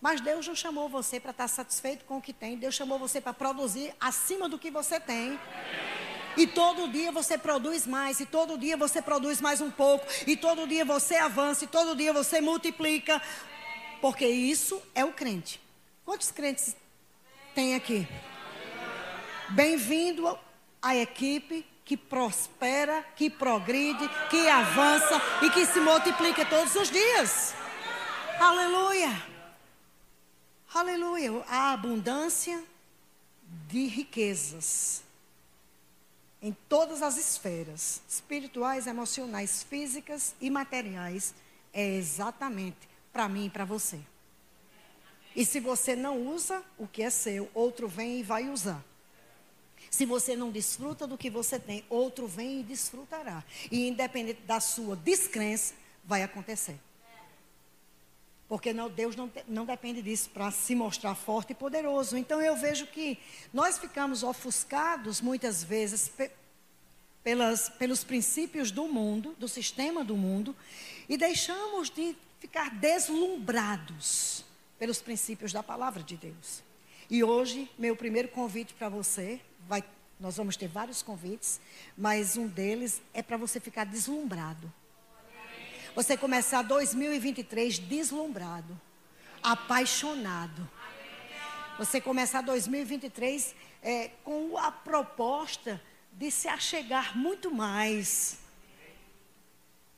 Mas 0.01 0.21
Deus 0.21 0.47
não 0.47 0.55
chamou 0.55 0.89
você 0.89 1.19
para 1.19 1.31
estar 1.31 1.49
satisfeito 1.49 2.05
com 2.05 2.19
o 2.19 2.23
que 2.23 2.33
tem. 2.33 2.57
Deus 2.57 2.75
chamou 2.75 2.99
você 2.99 3.21
para 3.21 3.33
produzir 3.33 3.95
acima 3.99 4.49
do 4.49 4.59
que 4.59 4.71
você 4.71 5.01
tem. 5.01 5.39
E 6.37 6.47
todo 6.47 6.89
dia 6.89 7.11
você 7.11 7.39
produz 7.39 7.87
mais, 7.87 8.21
e 8.21 8.27
todo 8.27 8.59
dia 8.59 8.77
você 8.77 9.01
produz 9.01 9.41
mais 9.41 9.63
um 9.63 9.71
pouco, 9.71 10.07
e 10.27 10.37
todo 10.37 10.67
dia 10.69 10.85
você 10.85 11.17
avança, 11.17 11.65
e 11.65 11.67
todo 11.67 11.97
dia 11.97 12.13
você 12.13 12.43
multiplica. 12.43 13.21
Porque 14.03 14.27
isso 14.27 14.81
é 14.95 15.03
o 15.03 15.13
crente. 15.13 15.59
Quantos 16.05 16.31
crentes 16.31 16.77
tem 17.55 17.75
aqui? 17.75 18.07
Bem-vindo 19.49 20.39
à 20.87 20.95
equipe 20.95 21.67
que 21.85 21.97
prospera, 21.97 23.05
que 23.17 23.29
progride, 23.29 24.09
que 24.31 24.49
avança 24.49 25.21
e 25.43 25.51
que 25.51 25.67
se 25.67 25.81
multiplica 25.81 26.47
todos 26.47 26.77
os 26.77 26.89
dias. 26.89 27.55
Aleluia. 28.39 29.11
Aleluia. 30.73 31.43
A 31.49 31.73
abundância 31.73 32.63
de 33.69 33.87
riquezas 33.87 35.03
em 36.41 36.57
todas 36.69 37.03
as 37.03 37.17
esferas, 37.17 38.01
espirituais, 38.09 38.87
emocionais, 38.87 39.65
físicas 39.65 40.37
e 40.41 40.49
materiais, 40.49 41.35
é 41.73 41.97
exatamente 41.97 42.89
para 43.13 43.29
mim 43.29 43.47
e 43.47 43.51
para 43.51 43.65
você. 43.65 43.99
E 45.35 45.45
se 45.45 45.59
você 45.59 45.97
não 45.97 46.29
usa 46.29 46.63
o 46.79 46.87
que 46.87 47.03
é 47.03 47.11
seu, 47.11 47.51
outro 47.55 47.89
vem 47.89 48.21
e 48.21 48.23
vai 48.23 48.49
usar. 48.49 48.85
Se 49.97 50.05
você 50.05 50.37
não 50.37 50.51
desfruta 50.51 51.07
do 51.07 51.17
que 51.17 51.31
você 51.31 51.59
tem, 51.59 51.83
outro 51.89 52.27
vem 52.27 52.61
e 52.61 52.63
desfrutará. 52.63 53.43
E 53.71 53.89
independente 53.89 54.43
da 54.43 54.61
sua 54.61 54.95
descrença, 54.95 55.73
vai 56.05 56.23
acontecer. 56.23 56.79
Porque 58.47 58.75
não, 58.75 58.91
Deus 58.91 59.17
não, 59.17 59.33
não 59.49 59.65
depende 59.65 60.03
disso 60.03 60.29
para 60.29 60.51
se 60.51 60.75
mostrar 60.75 61.15
forte 61.15 61.53
e 61.53 61.55
poderoso. 61.55 62.15
Então 62.15 62.43
eu 62.43 62.55
vejo 62.55 62.87
que 62.89 63.19
nós 63.55 63.79
ficamos 63.79 64.23
ofuscados 64.23 65.23
muitas 65.23 65.65
vezes 65.65 66.11
pe, 66.11 66.31
pelas, 67.25 67.71
pelos 67.71 68.05
princípios 68.05 68.71
do 68.71 68.87
mundo, 68.89 69.35
do 69.39 69.49
sistema 69.49 70.05
do 70.05 70.15
mundo, 70.15 70.55
e 71.09 71.17
deixamos 71.17 71.89
de 71.89 72.15
ficar 72.39 72.69
deslumbrados 72.69 74.45
pelos 74.79 75.01
princípios 75.01 75.55
da 75.55 75.63
palavra 75.63 76.03
de 76.03 76.19
Deus. 76.19 76.63
E 77.09 77.25
hoje, 77.25 77.71
meu 77.79 77.97
primeiro 77.97 78.29
convite 78.29 78.75
para 78.75 78.91
você, 78.91 79.41
vai, 79.69 79.85
nós 80.19 80.37
vamos 80.37 80.57
ter 80.57 80.69
vários 80.69 81.03
convites, 81.03 81.61
mas 81.97 82.37
um 82.37 82.47
deles 82.47 83.01
é 83.13 83.23
para 83.23 83.37
você 83.37 83.61
ficar 83.61 83.85
deslumbrado 83.85 84.73
você 85.97 86.15
começar 86.15 86.61
2023 86.61 87.79
deslumbrado, 87.79 88.79
apaixonado. 89.43 90.69
Você 91.79 92.03
começar 92.03 92.43
2023 92.43 93.55
é, 93.83 94.11
com 94.23 94.59
a 94.59 94.71
proposta 94.71 95.81
de 96.13 96.31
se 96.31 96.49
achegar 96.49 97.17
muito 97.17 97.51
mais 97.51 98.41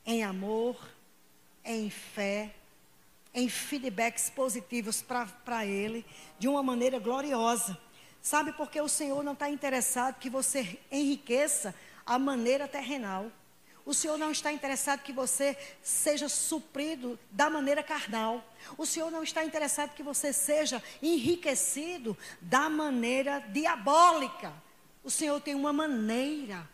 em 0.06 0.22
amor, 0.22 0.78
em 1.64 1.90
fé, 1.90 2.54
em 3.34 3.48
feedbacks 3.48 4.30
positivos 4.30 5.02
para 5.02 5.66
Ele, 5.66 6.06
de 6.38 6.46
uma 6.46 6.62
maneira 6.62 7.00
gloriosa. 7.00 7.76
Sabe 8.28 8.52
porque 8.52 8.78
o 8.78 8.90
Senhor 8.90 9.24
não 9.24 9.32
está 9.32 9.48
interessado 9.48 10.18
que 10.18 10.28
você 10.28 10.78
enriqueça 10.92 11.74
a 12.04 12.18
maneira 12.18 12.68
terrenal. 12.68 13.32
O 13.86 13.94
Senhor 13.94 14.18
não 14.18 14.30
está 14.30 14.52
interessado 14.52 15.00
que 15.00 15.14
você 15.14 15.56
seja 15.80 16.28
suprido 16.28 17.18
da 17.30 17.48
maneira 17.48 17.82
carnal. 17.82 18.44
O 18.76 18.84
Senhor 18.84 19.10
não 19.10 19.22
está 19.22 19.42
interessado 19.42 19.94
que 19.94 20.02
você 20.02 20.30
seja 20.30 20.82
enriquecido 21.02 22.14
da 22.38 22.68
maneira 22.68 23.38
diabólica. 23.48 24.52
O 25.02 25.10
Senhor 25.10 25.40
tem 25.40 25.54
uma 25.54 25.72
maneira 25.72 26.68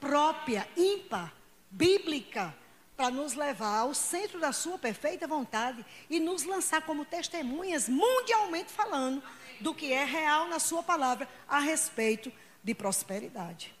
própria, 0.00 0.68
ímpar, 0.76 1.32
bíblica, 1.70 2.52
para 2.96 3.08
nos 3.12 3.34
levar 3.34 3.82
ao 3.82 3.94
centro 3.94 4.40
da 4.40 4.50
sua 4.50 4.76
perfeita 4.76 5.28
vontade 5.28 5.86
e 6.10 6.18
nos 6.18 6.42
lançar 6.42 6.82
como 6.82 7.04
testemunhas, 7.04 7.88
mundialmente 7.88 8.72
falando, 8.72 9.22
do 9.60 9.74
que 9.74 9.92
é 9.92 10.04
real 10.04 10.48
na 10.48 10.58
sua 10.58 10.82
palavra 10.82 11.28
a 11.48 11.58
respeito 11.58 12.32
de 12.62 12.74
prosperidade. 12.74 13.74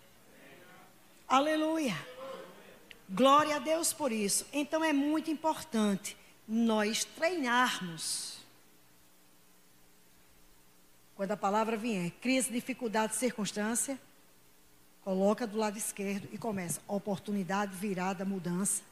Aleluia. 1.28 1.96
Glória 3.08 3.56
a 3.56 3.58
Deus 3.58 3.92
por 3.92 4.12
isso. 4.12 4.46
Então 4.52 4.84
é 4.84 4.92
muito 4.92 5.30
importante 5.30 6.16
nós 6.46 7.04
treinarmos. 7.04 8.38
Quando 11.14 11.32
a 11.32 11.36
palavra 11.36 11.76
vier, 11.76 12.10
crise, 12.20 12.50
dificuldade, 12.50 13.16
circunstância, 13.16 13.98
coloca 15.02 15.46
do 15.46 15.58
lado 15.58 15.76
esquerdo 15.76 16.28
e 16.32 16.38
começa. 16.38 16.80
Oportunidade, 16.86 17.74
virada, 17.76 18.24
mudança, 18.24 18.82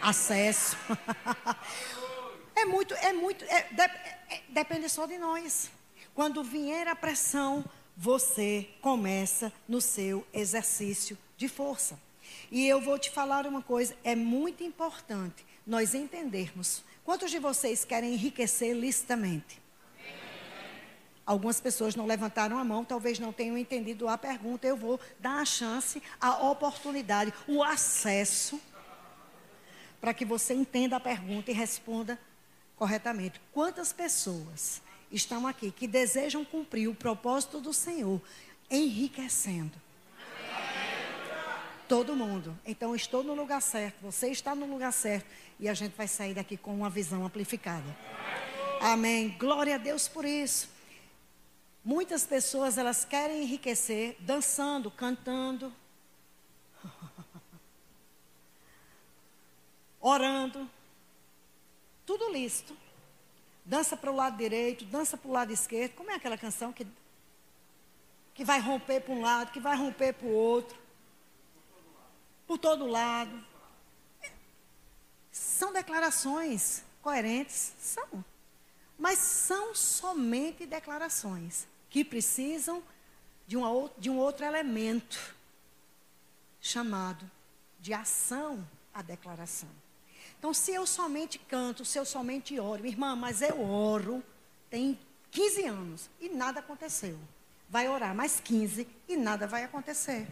acesso. 0.00 0.76
é 2.54 2.64
muito, 2.64 2.94
é 2.94 3.12
muito, 3.12 3.44
é, 3.46 3.68
é, 4.30 4.42
depende 4.50 4.88
só 4.88 5.06
de 5.06 5.18
nós. 5.18 5.70
Quando 6.14 6.44
vier 6.44 6.86
a 6.86 6.94
pressão, 6.94 7.64
você 7.96 8.68
começa 8.80 9.52
no 9.68 9.80
seu 9.80 10.24
exercício 10.32 11.18
de 11.36 11.48
força. 11.48 11.98
E 12.50 12.66
eu 12.66 12.80
vou 12.80 12.98
te 12.98 13.10
falar 13.10 13.46
uma 13.46 13.60
coisa: 13.60 13.96
é 14.04 14.14
muito 14.14 14.62
importante 14.62 15.44
nós 15.66 15.92
entendermos. 15.92 16.84
Quantos 17.04 17.30
de 17.30 17.38
vocês 17.38 17.84
querem 17.84 18.14
enriquecer 18.14 18.74
licitamente? 18.74 19.60
Algumas 21.26 21.58
pessoas 21.60 21.96
não 21.96 22.06
levantaram 22.06 22.58
a 22.58 22.64
mão, 22.64 22.84
talvez 22.84 23.18
não 23.18 23.32
tenham 23.32 23.58
entendido 23.58 24.08
a 24.08 24.16
pergunta. 24.16 24.66
Eu 24.66 24.76
vou 24.76 25.00
dar 25.18 25.40
a 25.40 25.44
chance, 25.44 26.02
a 26.20 26.48
oportunidade, 26.48 27.32
o 27.48 27.62
acesso, 27.62 28.60
para 30.00 30.14
que 30.14 30.24
você 30.24 30.54
entenda 30.54 30.96
a 30.96 31.00
pergunta 31.00 31.50
e 31.50 31.54
responda 31.54 32.18
corretamente. 32.76 33.40
Quantas 33.52 33.92
pessoas 33.92 34.82
estão 35.10 35.46
aqui 35.46 35.70
que 35.70 35.86
desejam 35.86 36.44
cumprir 36.44 36.88
o 36.88 36.94
propósito 36.94 37.60
do 37.60 37.72
Senhor, 37.72 38.20
enriquecendo? 38.70 39.82
Todo 41.88 42.16
mundo. 42.16 42.58
Então, 42.66 42.94
estou 42.94 43.22
no 43.22 43.34
lugar 43.34 43.60
certo, 43.60 44.00
você 44.00 44.28
está 44.28 44.54
no 44.54 44.66
lugar 44.66 44.92
certo. 44.92 45.26
E 45.60 45.68
a 45.68 45.74
gente 45.74 45.92
vai 45.94 46.08
sair 46.08 46.34
daqui 46.34 46.56
com 46.56 46.74
uma 46.74 46.90
visão 46.90 47.24
amplificada. 47.24 47.84
Amém. 48.80 49.36
Glória 49.38 49.76
a 49.76 49.78
Deus 49.78 50.08
por 50.08 50.24
isso. 50.24 50.68
Muitas 51.84 52.26
pessoas, 52.26 52.78
elas 52.78 53.04
querem 53.04 53.42
enriquecer 53.42 54.16
dançando, 54.20 54.90
cantando, 54.90 55.72
orando. 60.00 60.68
Tudo 62.06 62.32
lícito. 62.32 62.74
Dança 63.64 63.96
para 63.96 64.10
o 64.10 64.14
lado 64.14 64.36
direito, 64.36 64.84
dança 64.84 65.16
para 65.16 65.28
o 65.28 65.32
lado 65.32 65.52
esquerdo. 65.52 65.94
Como 65.94 66.10
é 66.10 66.14
aquela 66.14 66.36
canção 66.36 66.72
que, 66.72 66.86
que 68.34 68.44
vai 68.44 68.60
romper 68.60 69.00
para 69.00 69.14
um 69.14 69.22
lado, 69.22 69.52
que 69.52 69.60
vai 69.60 69.76
romper 69.76 70.12
para 70.12 70.26
o 70.26 70.32
outro? 70.32 70.84
por 72.46 72.58
todo 72.58 72.86
lado. 72.86 73.44
São 75.30 75.72
declarações 75.72 76.84
coerentes? 77.02 77.72
São. 77.78 78.24
Mas 78.98 79.18
são 79.18 79.74
somente 79.74 80.66
declarações 80.66 81.66
que 81.90 82.04
precisam 82.04 82.82
de, 83.46 83.56
uma, 83.56 83.90
de 83.98 84.08
um 84.08 84.16
outro 84.16 84.44
elemento 84.44 85.34
chamado 86.60 87.28
de 87.80 87.92
ação 87.92 88.66
à 88.92 89.02
declaração. 89.02 89.68
Então, 90.44 90.52
se 90.52 90.74
eu 90.74 90.86
somente 90.86 91.38
canto, 91.38 91.86
se 91.86 91.98
eu 91.98 92.04
somente 92.04 92.60
oro, 92.60 92.86
irmã, 92.86 93.16
mas 93.16 93.40
eu 93.40 93.62
oro, 93.62 94.22
tem 94.68 94.98
15 95.30 95.64
anos 95.64 96.10
e 96.20 96.28
nada 96.28 96.60
aconteceu. 96.60 97.18
Vai 97.66 97.88
orar 97.88 98.14
mais 98.14 98.40
15 98.40 98.86
e 99.08 99.16
nada 99.16 99.46
vai 99.46 99.64
acontecer. 99.64 100.28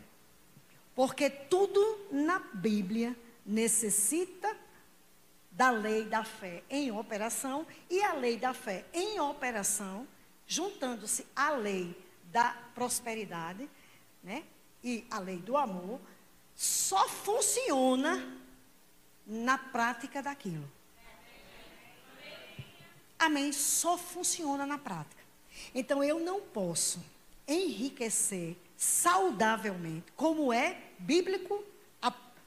Porque 0.94 1.31
tudo 1.31 1.81
na 2.11 2.40
Bíblia 2.40 3.16
necessita 3.46 4.55
da 5.51 5.70
lei 5.70 6.05
da 6.05 6.22
fé 6.22 6.62
em 6.68 6.92
operação 6.92 7.66
e 7.88 8.03
a 8.03 8.12
lei 8.12 8.37
da 8.37 8.53
fé 8.53 8.85
em 8.92 9.18
operação, 9.18 10.07
juntando-se 10.46 11.27
a 11.35 11.53
lei 11.53 11.98
da 12.31 12.55
prosperidade, 12.75 13.66
né? 14.22 14.44
E 14.85 15.07
a 15.11 15.18
lei 15.18 15.38
do 15.38 15.57
amor, 15.57 15.98
só 16.55 17.09
funciona 17.09 18.41
na 19.26 19.58
prática 19.58 20.22
daquilo. 20.22 20.70
Amém? 23.18 23.52
Só 23.52 23.96
funciona 23.96 24.66
na 24.66 24.78
prática. 24.78 25.22
Então 25.74 26.02
eu 26.02 26.18
não 26.18 26.40
posso 26.40 27.02
enriquecer 27.46 28.56
saudavelmente, 28.76 30.12
como 30.16 30.52
é 30.52 30.80
bíblico, 30.98 31.64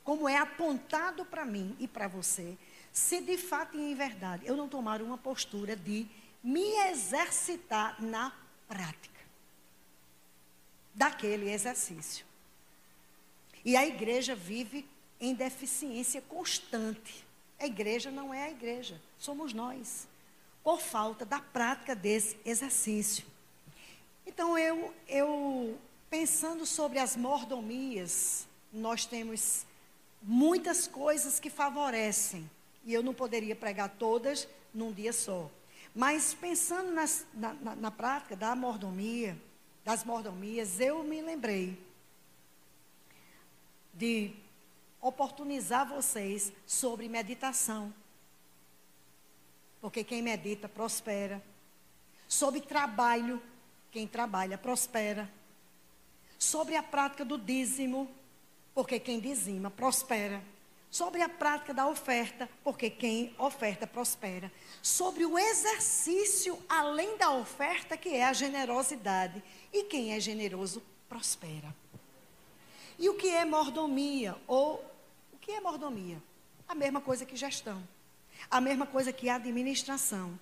como 0.05 0.29
é 0.29 0.37
apontado 0.37 1.25
para 1.25 1.43
mim 1.43 1.75
e 1.79 1.87
para 1.87 2.07
você, 2.07 2.55
se 2.93 3.19
de 3.21 3.37
fato 3.37 3.75
e 3.75 3.81
em 3.81 3.95
verdade 3.95 4.45
eu 4.45 4.55
não 4.55 4.69
tomar 4.69 5.01
uma 5.01 5.17
postura 5.17 5.75
de 5.75 6.05
me 6.43 6.75
exercitar 6.87 7.99
na 7.99 8.31
prática 8.67 9.19
daquele 10.93 11.51
exercício. 11.51 12.23
E 13.65 13.75
a 13.75 13.85
igreja 13.85 14.35
vive 14.35 14.87
em 15.19 15.33
deficiência 15.33 16.21
constante. 16.21 17.25
A 17.59 17.65
igreja 17.65 18.11
não 18.11 18.33
é 18.33 18.43
a 18.43 18.51
igreja, 18.51 19.01
somos 19.17 19.53
nós, 19.53 20.07
por 20.63 20.81
falta 20.81 21.25
da 21.25 21.39
prática 21.39 21.95
desse 21.95 22.37
exercício. 22.45 23.25
Então 24.25 24.57
eu, 24.57 24.93
eu 25.07 25.77
pensando 26.09 26.65
sobre 26.65 26.99
as 26.99 27.15
mordomias, 27.15 28.47
nós 28.73 29.05
temos 29.05 29.65
muitas 30.21 30.87
coisas 30.87 31.39
que 31.39 31.49
favorecem. 31.49 32.49
E 32.83 32.93
eu 32.93 33.01
não 33.01 33.13
poderia 33.13 33.55
pregar 33.55 33.89
todas 33.89 34.47
num 34.73 34.91
dia 34.91 35.13
só. 35.13 35.49
Mas 35.93 36.33
pensando 36.33 36.91
nas, 36.91 37.25
na, 37.33 37.53
na, 37.53 37.75
na 37.75 37.91
prática 37.91 38.35
da 38.35 38.55
mordomia, 38.55 39.37
das 39.83 40.03
mordomias, 40.03 40.79
eu 40.79 41.03
me 41.03 41.21
lembrei 41.21 41.77
de 43.93 44.33
oportunizar 45.07 45.87
vocês 45.87 46.51
sobre 46.65 47.07
meditação. 47.07 47.93
Porque 49.79 50.03
quem 50.03 50.19
medita 50.19 50.67
prospera. 50.67 51.43
Sobre 52.27 52.59
trabalho, 52.59 53.39
quem 53.91 54.07
trabalha 54.07 54.57
prospera. 54.57 55.31
Sobre 56.39 56.75
a 56.75 56.81
prática 56.81 57.23
do 57.23 57.37
dízimo, 57.37 58.09
porque 58.73 58.99
quem 58.99 59.19
dizima 59.19 59.69
prospera. 59.69 60.41
Sobre 60.89 61.21
a 61.21 61.29
prática 61.29 61.71
da 61.71 61.87
oferta, 61.87 62.49
porque 62.63 62.89
quem 62.89 63.35
oferta 63.37 63.85
prospera. 63.85 64.51
Sobre 64.81 65.23
o 65.23 65.37
exercício 65.37 66.57
além 66.67 67.15
da 67.17 67.29
oferta, 67.29 67.95
que 67.95 68.09
é 68.09 68.23
a 68.23 68.33
generosidade. 68.33 69.43
E 69.71 69.83
quem 69.83 70.13
é 70.13 70.19
generoso 70.19 70.81
prospera. 71.07 71.75
E 72.97 73.07
o 73.07 73.13
que 73.13 73.29
é 73.29 73.45
mordomia? 73.45 74.35
Ou 74.47 74.94
que 75.45 75.51
é 75.51 75.61
mordomia? 75.61 76.19
A 76.67 76.73
mesma 76.73 76.99
coisa 76.99 77.23
que 77.23 77.35
gestão. 77.35 77.87
A 78.49 78.59
mesma 78.59 78.87
coisa 78.87 79.13
que 79.13 79.29
administração. 79.29 80.39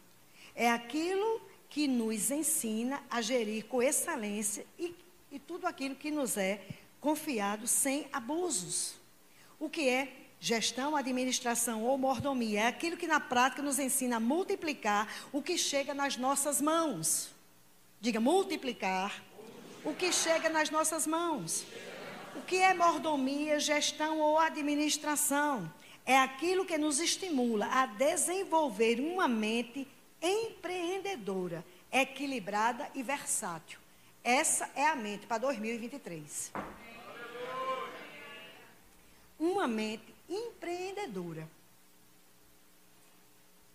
É 0.56 0.72
aquilo 0.72 1.42
que 1.70 1.90
nos 1.90 2.32
ensina 2.32 3.04
a 3.10 3.22
gerir 3.22 3.66
com 3.66 3.84
excelência 3.84 4.66
e, 4.80 4.96
e 5.30 5.40
tudo 5.40 5.68
aquilo 5.68 5.94
que 5.94 6.10
nos 6.10 6.38
é 6.38 6.66
confiado 7.02 7.68
sem 7.68 8.08
abusos. 8.14 8.94
O 9.60 9.70
que 9.70 9.90
é 9.90 10.08
gestão, 10.40 10.96
administração 10.96 11.84
ou 11.84 11.98
mordomia? 11.98 12.62
É 12.62 12.68
aquilo 12.68 12.96
que 12.96 13.06
na 13.06 13.20
prática 13.20 13.62
nos 13.62 13.80
ensina 13.80 14.16
a 14.16 14.22
multiplicar 14.22 15.14
o 15.34 15.42
que 15.42 15.58
chega 15.58 15.94
nas 15.94 16.16
nossas 16.16 16.62
mãos. 16.62 17.30
Diga, 18.00 18.22
multiplicar 18.22 19.22
o 19.84 19.94
que 19.94 20.14
chega 20.14 20.50
nas 20.50 20.70
nossas 20.70 21.06
mãos. 21.06 21.66
O 22.36 22.42
que 22.42 22.58
é 22.58 22.74
mordomia, 22.74 23.60
gestão 23.60 24.20
ou 24.20 24.38
administração? 24.38 25.72
É 26.06 26.18
aquilo 26.18 26.66
que 26.66 26.78
nos 26.78 27.00
estimula 27.00 27.68
a 27.68 27.86
desenvolver 27.86 29.00
uma 29.00 29.28
mente 29.28 29.88
empreendedora, 30.22 31.64
equilibrada 31.92 32.90
e 32.94 33.04
versátil. 33.04 33.80
Essa 34.24 34.70
é 34.76 34.86
a 34.88 34.96
mente 34.96 35.26
para 35.26 35.38
2023 35.38 36.52
uma 39.44 39.68
mente 39.68 40.14
empreendedora. 40.30 41.48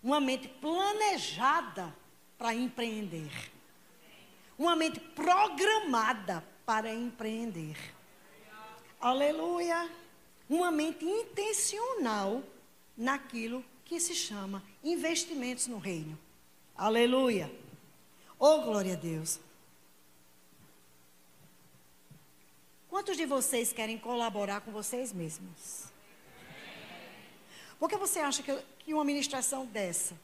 Uma 0.03 0.21
mente 0.21 0.49
planejada 0.49 1.95
para 2.39 2.55
empreender. 2.55 3.31
Uma 4.59 4.75
mente 4.75 4.99
programada 5.01 6.43
para 6.65 6.93
empreender. 6.93 7.77
Aleluia. 9.01 9.91
Uma 10.49 10.71
mente 10.71 11.05
intencional 11.05 12.43
naquilo 12.97 13.65
que 13.85 14.01
se 14.01 14.15
chama 14.15 14.63
investimentos 14.83 15.67
no 15.67 15.79
reino. 15.79 16.19
Aleluia. 16.77 17.53
Oh, 18.39 18.63
glória 18.63 18.95
a 18.95 18.97
Deus. 18.97 19.39
Quantos 22.89 23.17
de 23.17 23.27
vocês 23.27 23.73
querem 23.73 23.99
colaborar 23.99 24.63
com 24.63 24.73
vocês 24.73 25.13
mesmos? 25.13 25.85
Por 27.79 27.89
que 27.89 27.97
você 27.97 28.19
acha 28.19 28.43
que, 28.43 28.57
que 28.81 28.95
uma 28.95 29.05
ministração 29.05 29.65
dessa 29.67 30.19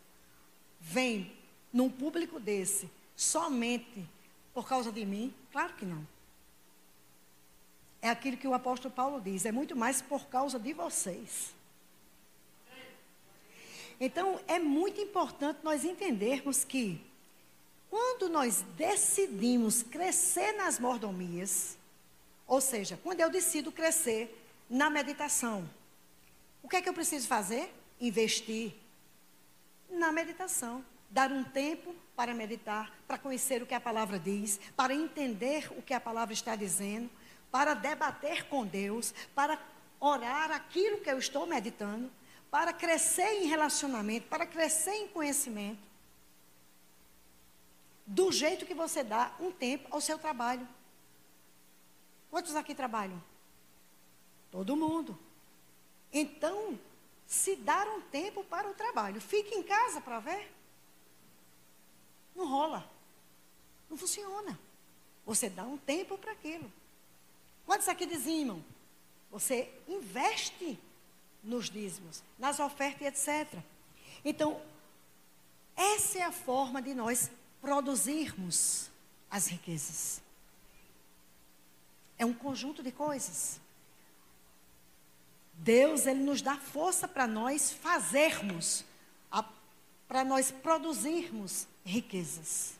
vem 0.80 1.32
num 1.72 1.88
público 1.88 2.40
desse 2.40 2.90
somente 3.14 4.04
por 4.52 4.66
causa 4.66 4.90
de 4.90 5.04
mim? 5.04 5.32
Claro 5.52 5.74
que 5.74 5.84
não. 5.84 6.13
É 8.04 8.10
aquilo 8.10 8.36
que 8.36 8.46
o 8.46 8.52
apóstolo 8.52 8.92
Paulo 8.92 9.18
diz, 9.18 9.46
é 9.46 9.50
muito 9.50 9.74
mais 9.74 10.02
por 10.02 10.26
causa 10.26 10.58
de 10.58 10.74
vocês. 10.74 11.54
Então, 13.98 14.38
é 14.46 14.58
muito 14.58 15.00
importante 15.00 15.60
nós 15.62 15.86
entendermos 15.86 16.64
que, 16.64 17.00
quando 17.88 18.28
nós 18.28 18.60
decidimos 18.76 19.82
crescer 19.82 20.52
nas 20.52 20.78
mordomias, 20.78 21.78
ou 22.46 22.60
seja, 22.60 23.00
quando 23.02 23.20
eu 23.20 23.30
decido 23.30 23.72
crescer 23.72 24.38
na 24.68 24.90
meditação, 24.90 25.66
o 26.62 26.68
que 26.68 26.76
é 26.76 26.82
que 26.82 26.88
eu 26.90 26.94
preciso 26.94 27.26
fazer? 27.26 27.74
Investir 27.98 28.74
na 29.88 30.12
meditação. 30.12 30.84
Dar 31.08 31.32
um 31.32 31.42
tempo 31.42 31.94
para 32.14 32.34
meditar, 32.34 32.92
para 33.08 33.16
conhecer 33.16 33.62
o 33.62 33.66
que 33.66 33.72
a 33.72 33.80
palavra 33.80 34.18
diz, 34.18 34.60
para 34.76 34.94
entender 34.94 35.72
o 35.78 35.80
que 35.80 35.94
a 35.94 36.00
palavra 36.00 36.34
está 36.34 36.54
dizendo, 36.54 37.08
para 37.54 37.74
debater 37.74 38.48
com 38.48 38.66
Deus, 38.66 39.14
para 39.32 39.56
orar 40.00 40.50
aquilo 40.50 40.98
que 40.98 41.08
eu 41.08 41.20
estou 41.20 41.46
meditando, 41.46 42.10
para 42.50 42.72
crescer 42.72 43.44
em 43.44 43.46
relacionamento, 43.46 44.26
para 44.26 44.44
crescer 44.44 44.90
em 44.90 45.06
conhecimento. 45.06 45.78
Do 48.04 48.32
jeito 48.32 48.66
que 48.66 48.74
você 48.74 49.04
dá 49.04 49.32
um 49.38 49.52
tempo 49.52 49.86
ao 49.92 50.00
seu 50.00 50.18
trabalho. 50.18 50.66
Quantos 52.28 52.56
aqui 52.56 52.74
trabalham? 52.74 53.22
Todo 54.50 54.74
mundo. 54.74 55.16
Então, 56.12 56.76
se 57.24 57.54
dar 57.54 57.86
um 57.86 58.00
tempo 58.00 58.42
para 58.42 58.68
o 58.68 58.74
trabalho, 58.74 59.20
fique 59.20 59.54
em 59.54 59.62
casa 59.62 60.00
para 60.00 60.18
ver. 60.18 60.52
Não 62.34 62.48
rola. 62.48 62.84
Não 63.88 63.96
funciona. 63.96 64.58
Você 65.24 65.48
dá 65.48 65.62
um 65.62 65.78
tempo 65.78 66.18
para 66.18 66.32
aquilo. 66.32 66.68
Quantos 67.66 67.88
aqui 67.88 68.06
dizimam? 68.06 68.64
Você 69.30 69.70
investe 69.88 70.78
nos 71.42 71.68
dízimos, 71.68 72.22
nas 72.38 72.60
ofertas 72.60 73.00
e 73.02 73.06
etc. 73.06 73.58
Então, 74.24 74.60
essa 75.76 76.18
é 76.18 76.22
a 76.22 76.32
forma 76.32 76.80
de 76.80 76.94
nós 76.94 77.30
produzirmos 77.60 78.90
as 79.30 79.46
riquezas. 79.46 80.22
É 82.16 82.24
um 82.24 82.32
conjunto 82.32 82.82
de 82.82 82.92
coisas. 82.92 83.60
Deus, 85.54 86.06
Ele 86.06 86.20
nos 86.20 86.42
dá 86.42 86.56
força 86.56 87.08
para 87.08 87.26
nós 87.26 87.72
fazermos, 87.72 88.84
para 90.06 90.24
nós 90.24 90.50
produzirmos 90.50 91.66
riquezas. 91.84 92.74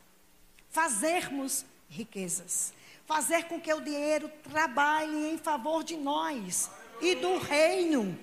Fazermos 0.69 1.65
riquezas. 1.89 2.73
Fazer 3.05 3.43
com 3.45 3.59
que 3.59 3.73
o 3.73 3.81
dinheiro 3.81 4.29
trabalhe 4.43 5.31
em 5.31 5.37
favor 5.37 5.83
de 5.83 5.95
nós 5.95 6.69
e 7.01 7.15
do 7.15 7.37
reino. 7.37 8.17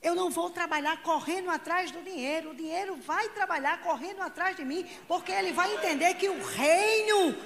Eu 0.00 0.14
não 0.14 0.30
vou 0.30 0.48
trabalhar 0.48 1.02
correndo 1.02 1.50
atrás 1.50 1.90
do 1.90 2.00
dinheiro. 2.02 2.50
O 2.50 2.54
dinheiro 2.54 2.96
vai 2.96 3.28
trabalhar 3.30 3.82
correndo 3.82 4.22
atrás 4.22 4.56
de 4.56 4.64
mim, 4.64 4.86
porque 5.08 5.32
ele 5.32 5.52
vai 5.52 5.74
entender 5.74 6.14
que 6.14 6.28
o 6.28 6.44
reino 6.44 7.36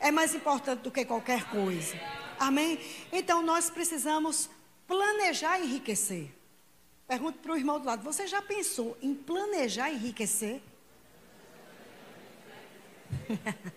é 0.00 0.10
mais 0.10 0.34
importante 0.34 0.80
do 0.80 0.90
que 0.90 1.04
qualquer 1.04 1.44
coisa. 1.44 1.96
Amém? 2.38 2.80
Então 3.12 3.42
nós 3.42 3.70
precisamos 3.70 4.50
planejar 4.86 5.60
enriquecer. 5.60 6.34
Pergunto 7.06 7.38
para 7.38 7.52
o 7.52 7.56
irmão 7.56 7.78
do 7.78 7.86
lado: 7.86 8.02
você 8.02 8.26
já 8.26 8.42
pensou 8.42 8.98
em 9.00 9.14
planejar 9.14 9.90
enriquecer? 9.90 10.60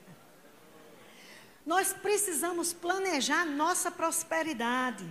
nós 1.70 1.94
precisamos 1.94 2.74
planejar 2.74 3.46
nossa 3.46 3.92
prosperidade. 3.92 5.06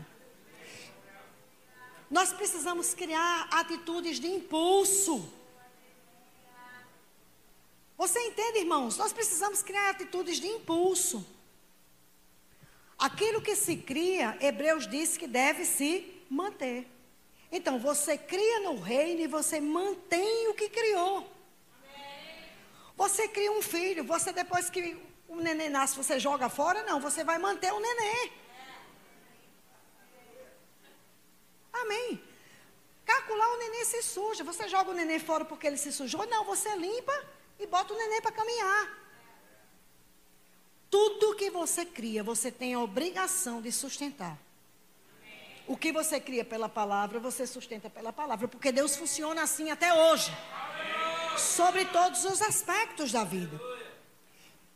Nós 2.11 2.33
precisamos 2.33 2.95
criar 2.95 3.49
atitudes 3.53 4.19
de 4.19 4.27
impulso. 4.27 5.33
Você 7.97 8.19
entende, 8.27 8.59
irmãos? 8.59 8.97
Nós 8.97 9.13
precisamos 9.13 9.63
criar 9.63 9.91
atitudes 9.91 10.41
de 10.41 10.49
impulso. 10.49 11.25
Aquilo 12.99 13.41
que 13.41 13.55
se 13.55 13.77
cria, 13.77 14.37
Hebreus 14.41 14.89
diz 14.89 15.17
que 15.17 15.29
deve 15.29 15.65
se 15.65 16.25
manter. 16.29 16.89
Então, 17.53 17.79
você 17.79 18.19
cria 18.19 18.59
no 18.63 18.81
reino 18.81 19.21
e 19.21 19.29
você 19.29 19.61
mantém 19.61 20.49
o 20.49 20.55
que 20.55 20.69
criou. 20.69 21.25
Você 22.97 23.29
cria 23.29 23.53
um 23.53 23.63
filho, 23.63 24.03
você 24.03 24.33
depois 24.33 24.69
que 24.69 25.08
o 25.29 25.37
neném 25.37 25.69
nasce, 25.69 25.95
você 25.97 26.19
joga 26.19 26.49
fora? 26.49 26.83
Não, 26.83 26.99
você 26.99 27.23
vai 27.23 27.39
manter 27.39 27.73
o 27.73 27.79
neném. 27.79 28.33
Amém. 31.73 32.25
Calcular 33.05 33.49
o 33.55 33.59
neném 33.59 33.85
se 33.85 34.03
suja. 34.03 34.43
Você 34.43 34.69
joga 34.69 34.91
o 34.91 34.95
neném 34.95 35.19
fora 35.19 35.45
porque 35.45 35.67
ele 35.67 35.77
se 35.77 35.93
sujou? 35.93 36.27
Não, 36.27 36.45
você 36.45 36.75
limpa 36.77 37.15
e 37.59 37.67
bota 37.67 37.93
o 37.93 37.97
neném 37.97 38.21
para 38.23 38.33
caminhar. 38.33 38.99
Tudo 40.91 41.37
que 41.37 41.51
você 41.51 41.85
cria, 41.85 42.23
você 42.25 42.51
tem 42.51 42.73
a 42.73 42.81
obrigação 42.81 43.61
de 43.61 43.71
sustentar. 43.71 44.39
O 45.67 45.77
que 45.77 45.93
você 45.93 46.19
cria 46.19 46.45
pela 46.45 46.69
palavra, 46.69 47.21
você 47.21 47.47
sustenta 47.47 47.91
pela 47.91 48.11
palavra, 48.11 48.49
porque 48.49 48.73
Deus 48.73 48.97
funciona 48.97 49.43
assim 49.43 49.71
até 49.71 49.93
hoje. 49.93 50.33
Sobre 51.37 51.85
todos 51.85 52.25
os 52.25 52.41
aspectos 52.41 53.13
da 53.13 53.23
vida. 53.23 53.61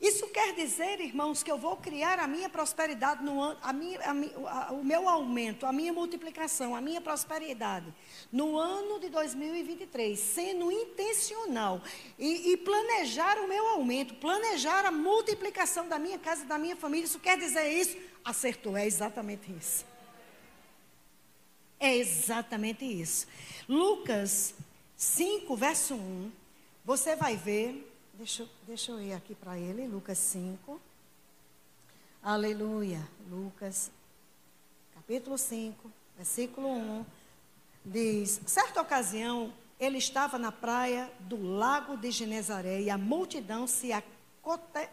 Isso 0.03 0.27
quer 0.27 0.53
dizer, 0.53 0.99
irmãos, 1.01 1.45
que 1.45 1.51
eu 1.51 1.57
vou 1.57 1.77
criar 1.77 2.19
a 2.19 2.27
minha 2.27 2.49
prosperidade, 2.49 3.23
no 3.23 3.41
a 3.62 3.73
minha, 3.73 4.01
a, 4.01 4.11
a, 4.11 4.73
o 4.73 4.85
meu 4.85 5.09
aumento, 5.09 5.65
a 5.65 5.73
minha 5.73 5.93
multiplicação, 5.93 6.75
a 6.75 6.81
minha 6.81 7.01
prosperidade 7.01 7.87
no 8.33 8.59
ano 8.59 8.99
de 8.99 9.09
2023, 9.09 10.19
sendo 10.19 10.73
intencional 10.73 11.81
e, 12.19 12.51
e 12.51 12.57
planejar 12.57 13.38
o 13.38 13.47
meu 13.47 13.65
aumento, 13.69 14.15
planejar 14.15 14.85
a 14.85 14.91
multiplicação 14.91 15.87
da 15.87 16.01
minha 16.01 16.19
casa, 16.19 16.45
da 16.47 16.59
minha 16.59 16.75
família. 16.75 17.05
Isso 17.05 17.21
quer 17.21 17.38
dizer 17.38 17.69
isso? 17.69 17.97
Acertou, 18.25 18.77
é 18.77 18.85
exatamente 18.85 19.53
isso. 19.53 19.87
É 21.79 21.97
exatamente 21.97 22.85
isso. 22.85 23.29
Lucas 23.69 24.53
5, 24.97 25.57
verso 25.57 25.95
1, 25.95 26.33
você 26.85 27.15
vai 27.15 27.37
ver 27.37 27.91
Deixa, 28.14 28.46
deixa 28.66 28.92
eu 28.92 29.01
ir 29.01 29.14
aqui 29.14 29.35
para 29.35 29.59
ele, 29.59 29.87
Lucas 29.87 30.18
5. 30.18 30.79
Aleluia. 32.22 33.01
Lucas, 33.31 33.90
capítulo 34.94 35.38
5, 35.38 35.90
versículo 36.16 36.68
1. 36.68 37.07
Diz: 37.85 38.42
Certa 38.46 38.83
ocasião, 38.83 39.53
ele 39.81 39.96
estava 39.96 40.38
na 40.38 40.53
praia 40.53 41.11
do 41.20 41.42
lago 41.42 41.96
de 41.96 42.11
Genezaré 42.11 42.83
e 42.83 42.90
a 42.90 42.98
multidão 42.98 43.66
se 43.66 43.92
acote, 43.92 44.90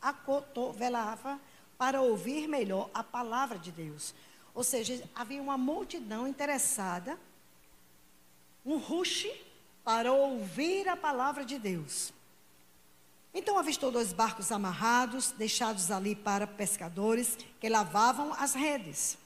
acotovelava 0.00 1.40
para 1.78 2.02
ouvir 2.02 2.46
melhor 2.46 2.90
a 2.92 3.02
palavra 3.02 3.58
de 3.58 3.72
Deus. 3.72 4.14
Ou 4.54 4.62
seja, 4.62 5.02
havia 5.14 5.40
uma 5.40 5.56
multidão 5.56 6.28
interessada, 6.28 7.18
um 8.66 8.76
rush 8.76 9.26
para 9.82 10.12
ouvir 10.12 10.86
a 10.90 10.96
palavra 10.96 11.42
de 11.42 11.58
Deus. 11.58 12.12
Então 13.32 13.58
avistou 13.58 13.92
dois 13.92 14.12
barcos 14.12 14.50
amarrados, 14.50 15.30
deixados 15.32 15.90
ali 15.90 16.16
para 16.16 16.46
pescadores 16.46 17.38
que 17.60 17.68
lavavam 17.68 18.32
as 18.34 18.54
redes. 18.54 19.16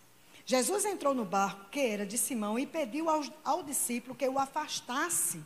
Jesus 0.47 0.85
entrou 0.85 1.15
no 1.15 1.25
barco, 1.25 1.71
que 1.71 1.81
era 1.81 2.05
de 2.05 2.19
Simão, 2.19 2.59
e 2.59 2.67
pediu 2.67 3.09
ao, 3.09 3.23
ao 3.43 3.63
discípulo 3.63 4.15
que 4.15 4.29
o 4.29 4.39
afastasse 4.39 5.41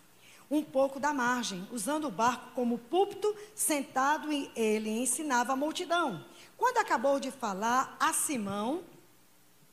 um 0.51 0.63
pouco 0.63 0.99
da 0.99 1.13
margem, 1.13 1.69
usando 1.71 2.09
o 2.09 2.11
barco 2.11 2.53
como 2.55 2.79
púlpito, 2.79 3.35
sentado 3.55 4.33
e 4.33 4.51
ele 4.57 4.91
ensinava 4.91 5.53
a 5.53 5.57
multidão. 5.57 6.25
Quando 6.57 6.79
acabou 6.79 7.21
de 7.21 7.31
falar 7.31 7.97
a 8.01 8.13
Simão, 8.13 8.83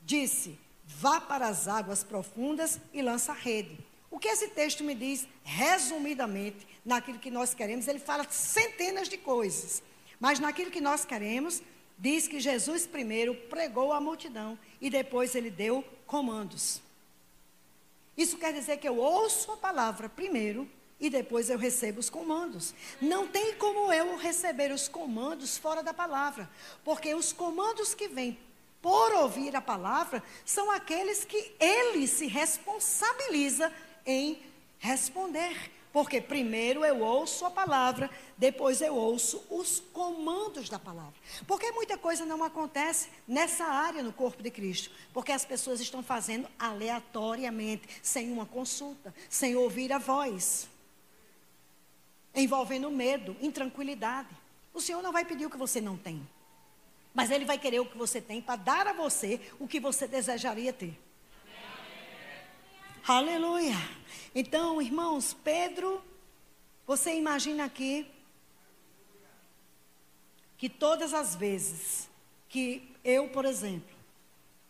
disse: 0.02 0.58
Vá 0.84 1.20
para 1.20 1.48
as 1.48 1.66
águas 1.66 2.04
profundas 2.04 2.78
e 2.92 3.02
lança 3.02 3.32
a 3.32 3.34
rede. 3.34 3.78
O 4.10 4.18
que 4.18 4.28
esse 4.28 4.48
texto 4.48 4.84
me 4.84 4.94
diz, 4.94 5.26
resumidamente, 5.42 6.66
naquilo 6.86 7.18
que 7.18 7.30
nós 7.30 7.52
queremos, 7.52 7.88
ele 7.88 7.98
fala 7.98 8.24
centenas 8.30 9.08
de 9.08 9.18
coisas. 9.18 9.82
Mas 10.20 10.38
naquilo 10.38 10.70
que 10.70 10.80
nós 10.80 11.04
queremos, 11.04 11.60
diz 11.98 12.28
que 12.28 12.40
Jesus 12.40 12.86
primeiro 12.86 13.34
pregou 13.34 13.92
à 13.92 14.00
multidão 14.00 14.58
e 14.80 14.88
depois 14.88 15.34
ele 15.34 15.50
deu 15.50 15.84
comandos. 16.06 16.80
Isso 18.16 18.38
quer 18.38 18.54
dizer 18.54 18.78
que 18.78 18.88
eu 18.88 18.96
ouço 18.96 19.52
a 19.52 19.56
palavra 19.56 20.08
primeiro 20.08 20.66
e 20.98 21.10
depois 21.10 21.50
eu 21.50 21.58
recebo 21.58 22.00
os 22.00 22.08
comandos. 22.08 22.72
Não 23.00 23.26
tem 23.26 23.54
como 23.56 23.92
eu 23.92 24.16
receber 24.16 24.72
os 24.72 24.88
comandos 24.88 25.58
fora 25.58 25.82
da 25.82 25.92
palavra, 25.92 26.48
porque 26.84 27.14
os 27.14 27.32
comandos 27.32 27.94
que 27.94 28.08
vêm 28.08 28.38
por 28.80 29.12
ouvir 29.14 29.54
a 29.56 29.60
palavra 29.60 30.22
são 30.44 30.70
aqueles 30.70 31.24
que 31.24 31.52
ele 31.58 32.06
se 32.06 32.26
responsabiliza 32.26 33.72
em 34.06 34.40
responder. 34.78 35.75
Porque 35.96 36.20
primeiro 36.20 36.84
eu 36.84 37.00
ouço 37.00 37.46
a 37.46 37.50
palavra, 37.50 38.10
depois 38.36 38.82
eu 38.82 38.94
ouço 38.94 39.42
os 39.48 39.80
comandos 39.94 40.68
da 40.68 40.78
palavra. 40.78 41.14
Porque 41.46 41.72
muita 41.72 41.96
coisa 41.96 42.26
não 42.26 42.44
acontece 42.44 43.08
nessa 43.26 43.64
área 43.64 44.02
no 44.02 44.12
corpo 44.12 44.42
de 44.42 44.50
Cristo. 44.50 44.90
Porque 45.14 45.32
as 45.32 45.46
pessoas 45.46 45.80
estão 45.80 46.02
fazendo 46.02 46.46
aleatoriamente, 46.58 47.88
sem 48.02 48.30
uma 48.30 48.44
consulta, 48.44 49.14
sem 49.30 49.56
ouvir 49.56 49.90
a 49.90 49.96
voz. 49.96 50.68
Envolvendo 52.34 52.90
medo, 52.90 53.34
intranquilidade. 53.40 54.28
O 54.74 54.82
Senhor 54.82 55.00
não 55.00 55.12
vai 55.12 55.24
pedir 55.24 55.46
o 55.46 55.50
que 55.50 55.56
você 55.56 55.80
não 55.80 55.96
tem. 55.96 56.28
Mas 57.14 57.30
Ele 57.30 57.46
vai 57.46 57.56
querer 57.56 57.80
o 57.80 57.86
que 57.86 57.96
você 57.96 58.20
tem 58.20 58.42
para 58.42 58.56
dar 58.56 58.86
a 58.86 58.92
você 58.92 59.40
o 59.58 59.66
que 59.66 59.80
você 59.80 60.06
desejaria 60.06 60.74
ter. 60.74 61.05
Aleluia. 63.08 63.76
Então, 64.34 64.82
irmãos, 64.82 65.32
Pedro, 65.32 66.02
você 66.84 67.14
imagina 67.14 67.64
aqui 67.64 68.04
que 70.58 70.68
todas 70.68 71.14
as 71.14 71.36
vezes 71.36 72.08
que 72.48 72.90
eu, 73.04 73.28
por 73.28 73.44
exemplo, 73.44 73.94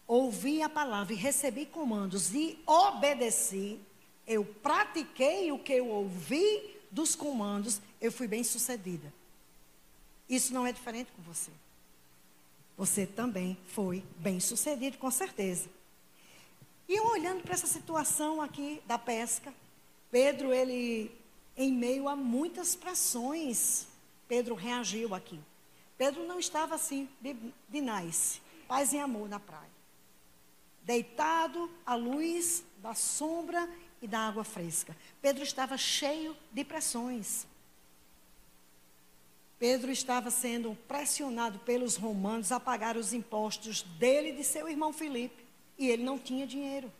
ouvi 0.07 0.61
a 0.61 0.68
palavra 0.68 1.14
e 1.14 1.16
recebi 1.16 1.64
comandos 1.64 2.35
e 2.35 2.59
obedeci, 2.66 3.81
eu 4.27 4.44
pratiquei 4.44 5.51
o 5.51 5.59
que 5.59 5.72
eu 5.72 5.88
ouvi 5.88 6.77
dos 6.90 7.14
comandos, 7.14 7.81
eu 8.03 8.12
fui 8.12 8.29
bem 8.29 8.44
sucedida. 8.44 9.11
Isso 10.29 10.53
não 10.53 10.66
é 10.66 10.72
diferente 10.72 11.11
com 11.16 11.22
você. 11.22 11.51
Você 12.77 13.07
também 13.07 13.57
foi 13.68 14.05
bem 14.18 14.40
sucedido, 14.40 14.99
com 14.99 15.11
certeza. 15.11 15.70
E 16.88 17.01
olhando 17.01 17.42
para 17.42 17.55
essa 17.55 17.66
situação 17.66 18.40
aqui 18.40 18.81
da 18.87 18.99
pesca, 18.99 19.53
Pedro, 20.11 20.53
ele, 20.53 21.11
em 21.57 21.72
meio 21.72 22.09
a 22.09 22.14
muitas 22.14 22.77
pressões, 22.77 23.87
Pedro 24.29 24.55
reagiu 24.55 25.14
aqui. 25.14 25.40
Pedro 25.99 26.27
não 26.27 26.38
estava 26.38 26.75
assim, 26.75 27.09
de, 27.20 27.35
de 27.68 27.81
nice, 27.81 28.40
paz 28.68 28.92
e 28.92 28.99
amor 28.99 29.29
na 29.29 29.40
praia. 29.40 29.77
Deitado 30.83 31.70
à 31.85 31.94
luz 31.94 32.62
da 32.79 32.94
sombra 32.94 33.68
e 34.01 34.07
da 34.07 34.20
água 34.20 34.44
fresca. 34.44 34.96
Pedro 35.20 35.42
estava 35.42 35.77
cheio 35.77 36.37
de 36.53 36.64
pressões. 36.64 37.46
Pedro 39.59 39.90
estava 39.90 40.31
sendo 40.31 40.77
pressionado 40.87 41.59
pelos 41.61 41.96
romanos 41.96 42.53
a 42.53 42.61
pagar 42.61 42.96
os 42.96 43.12
impostos 43.12 43.83
dele 43.83 44.29
e 44.29 44.37
de 44.37 44.44
seu 44.44 44.68
irmão 44.68 44.92
Filipe. 44.92 45.45
E 45.78 45.88
ele 45.88 46.02
não 46.02 46.18
tinha 46.18 46.46
dinheiro. 46.46 46.92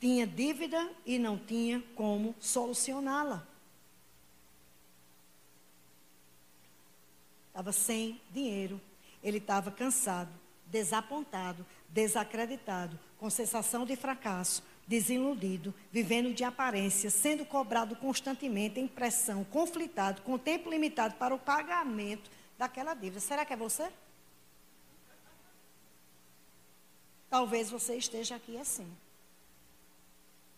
Tinha 0.00 0.26
dívida 0.26 0.90
e 1.04 1.18
não 1.18 1.36
tinha 1.36 1.82
como 1.94 2.34
solucioná-la. 2.40 3.46
Estava 7.48 7.72
sem 7.72 8.20
dinheiro. 8.32 8.80
Ele 9.22 9.36
estava 9.36 9.70
cansado, 9.70 10.30
desapontado, 10.66 11.66
desacreditado, 11.90 12.98
com 13.18 13.28
sensação 13.28 13.84
de 13.84 13.94
fracasso, 13.96 14.62
desiludido, 14.86 15.74
vivendo 15.92 16.32
de 16.32 16.42
aparência, 16.42 17.10
sendo 17.10 17.44
cobrado 17.44 17.94
constantemente 17.96 18.80
em 18.80 18.88
pressão, 18.88 19.44
conflitado, 19.44 20.22
com 20.22 20.38
tempo 20.38 20.70
limitado 20.70 21.16
para 21.16 21.34
o 21.34 21.38
pagamento 21.38 22.30
daquela 22.56 22.94
dívida. 22.94 23.20
Será 23.20 23.44
que 23.44 23.52
é 23.52 23.56
você? 23.56 23.90
Talvez 27.30 27.70
você 27.70 27.94
esteja 27.94 28.34
aqui 28.34 28.58
assim. 28.58 28.86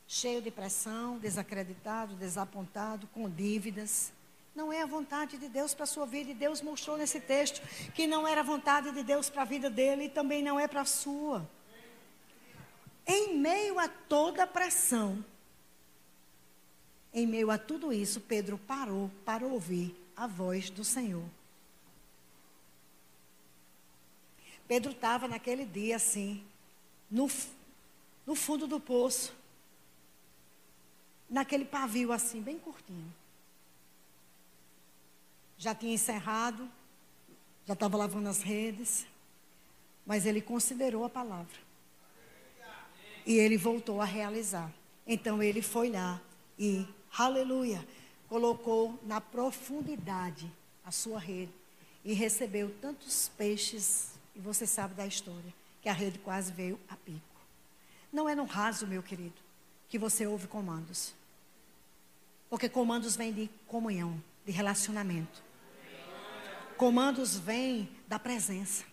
Cheio 0.09 0.41
de 0.41 0.51
pressão, 0.51 1.19
desacreditado, 1.19 2.17
desapontado, 2.17 3.07
com 3.09 3.29
dívidas. 3.29 4.11
Não 4.55 4.73
é 4.73 4.83
a 4.83 4.87
vontade 4.87 5.37
de 5.37 5.49
Deus 5.49 5.75
para 5.75 5.85
a 5.85 5.87
sua 5.87 6.07
vida. 6.07 6.31
E 6.31 6.35
Deus 6.35 6.63
mostrou 6.63 6.97
nesse 6.97 7.21
texto 7.21 7.61
que 7.93 8.07
não 8.07 8.27
era 8.27 8.41
a 8.41 8.45
vontade 8.45 8.91
de 8.91 9.03
Deus 9.03 9.29
para 9.29 9.43
a 9.43 9.45
vida 9.45 9.69
dele 9.69 10.05
e 10.05 10.09
também 10.09 10.43
não 10.43 10.59
é 10.59 10.67
para 10.67 10.81
a 10.81 10.87
sua. 10.87 11.47
Em 13.07 13.37
meio 13.37 13.79
a 13.79 13.89
toda 13.89 14.45
a 14.45 14.47
pressão, 14.47 15.23
em 17.13 17.27
meio 17.27 17.51
a 17.51 17.59
tudo 17.59 17.93
isso, 17.93 18.21
Pedro 18.21 18.57
parou 18.57 19.11
para 19.25 19.47
ouvir 19.47 19.95
a 20.17 20.27
voz 20.27 20.71
do 20.71 20.85
Senhor. 20.85 21.25
Pedro 24.67 24.93
estava 24.93 25.29
naquele 25.29 25.67
dia 25.67 25.97
assim, 25.97 26.43
no, 27.13 27.31
no 28.27 28.35
fundo 28.35 28.67
do 28.67 28.81
poço, 28.81 29.35
naquele 31.29 31.65
pavio 31.65 32.11
assim, 32.11 32.41
bem 32.41 32.59
curtinho. 32.59 33.13
Já 35.59 35.75
tinha 35.75 35.93
encerrado, 35.93 36.69
já 37.67 37.75
estava 37.75 37.99
lavando 37.99 38.31
as 38.31 38.43
redes, 38.43 39.07
mas 40.07 40.25
ele 40.25 40.41
considerou 40.41 41.05
a 41.05 41.11
palavra. 41.11 41.55
E 43.27 43.35
ele 43.35 43.57
voltou 43.57 44.01
a 44.01 44.05
realizar. 44.05 44.73
Então 45.07 45.43
ele 45.43 45.61
foi 45.61 45.91
lá 45.91 46.21
e, 46.59 46.87
aleluia, 47.17 47.87
colocou 48.29 48.99
na 49.05 49.21
profundidade 49.21 50.51
a 50.85 50.91
sua 50.91 51.21
rede 51.21 51.53
e 52.05 52.15
recebeu 52.15 52.75
tantos 52.81 53.31
peixes, 53.37 54.13
e 54.35 54.41
você 54.41 54.67
sabe 54.67 54.95
da 54.95 55.07
história 55.07 55.62
que 55.83 55.89
a 55.89 55.93
rede 55.93 56.19
quase 56.21 56.53
veio 56.53 56.79
a 56.89 56.97
pico. 56.97 57.21
Não 58.13 58.29
é 58.29 58.35
no 58.35 58.45
raso, 58.45 58.87
meu 58.87 59.03
querido, 59.03 59.35
que 59.89 59.99
você 59.99 60.27
ouve 60.27 60.47
comandos. 60.47 61.13
Porque 62.49 62.69
comandos 62.69 63.17
vêm 63.17 63.33
de 63.33 63.51
comunhão, 63.67 64.23
de 64.47 64.53
relacionamento. 64.53 65.43
Comandos 66.77 67.37
vêm 67.37 67.89
da 68.07 68.19
presença. 68.19 68.85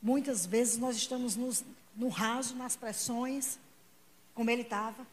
Muitas 0.00 0.46
vezes 0.46 0.78
nós 0.78 0.96
estamos 0.96 1.36
nos, 1.36 1.64
no 1.96 2.08
raso, 2.08 2.54
nas 2.54 2.76
pressões, 2.76 3.58
como 4.34 4.50
ele 4.50 4.62
estava. 4.62 5.06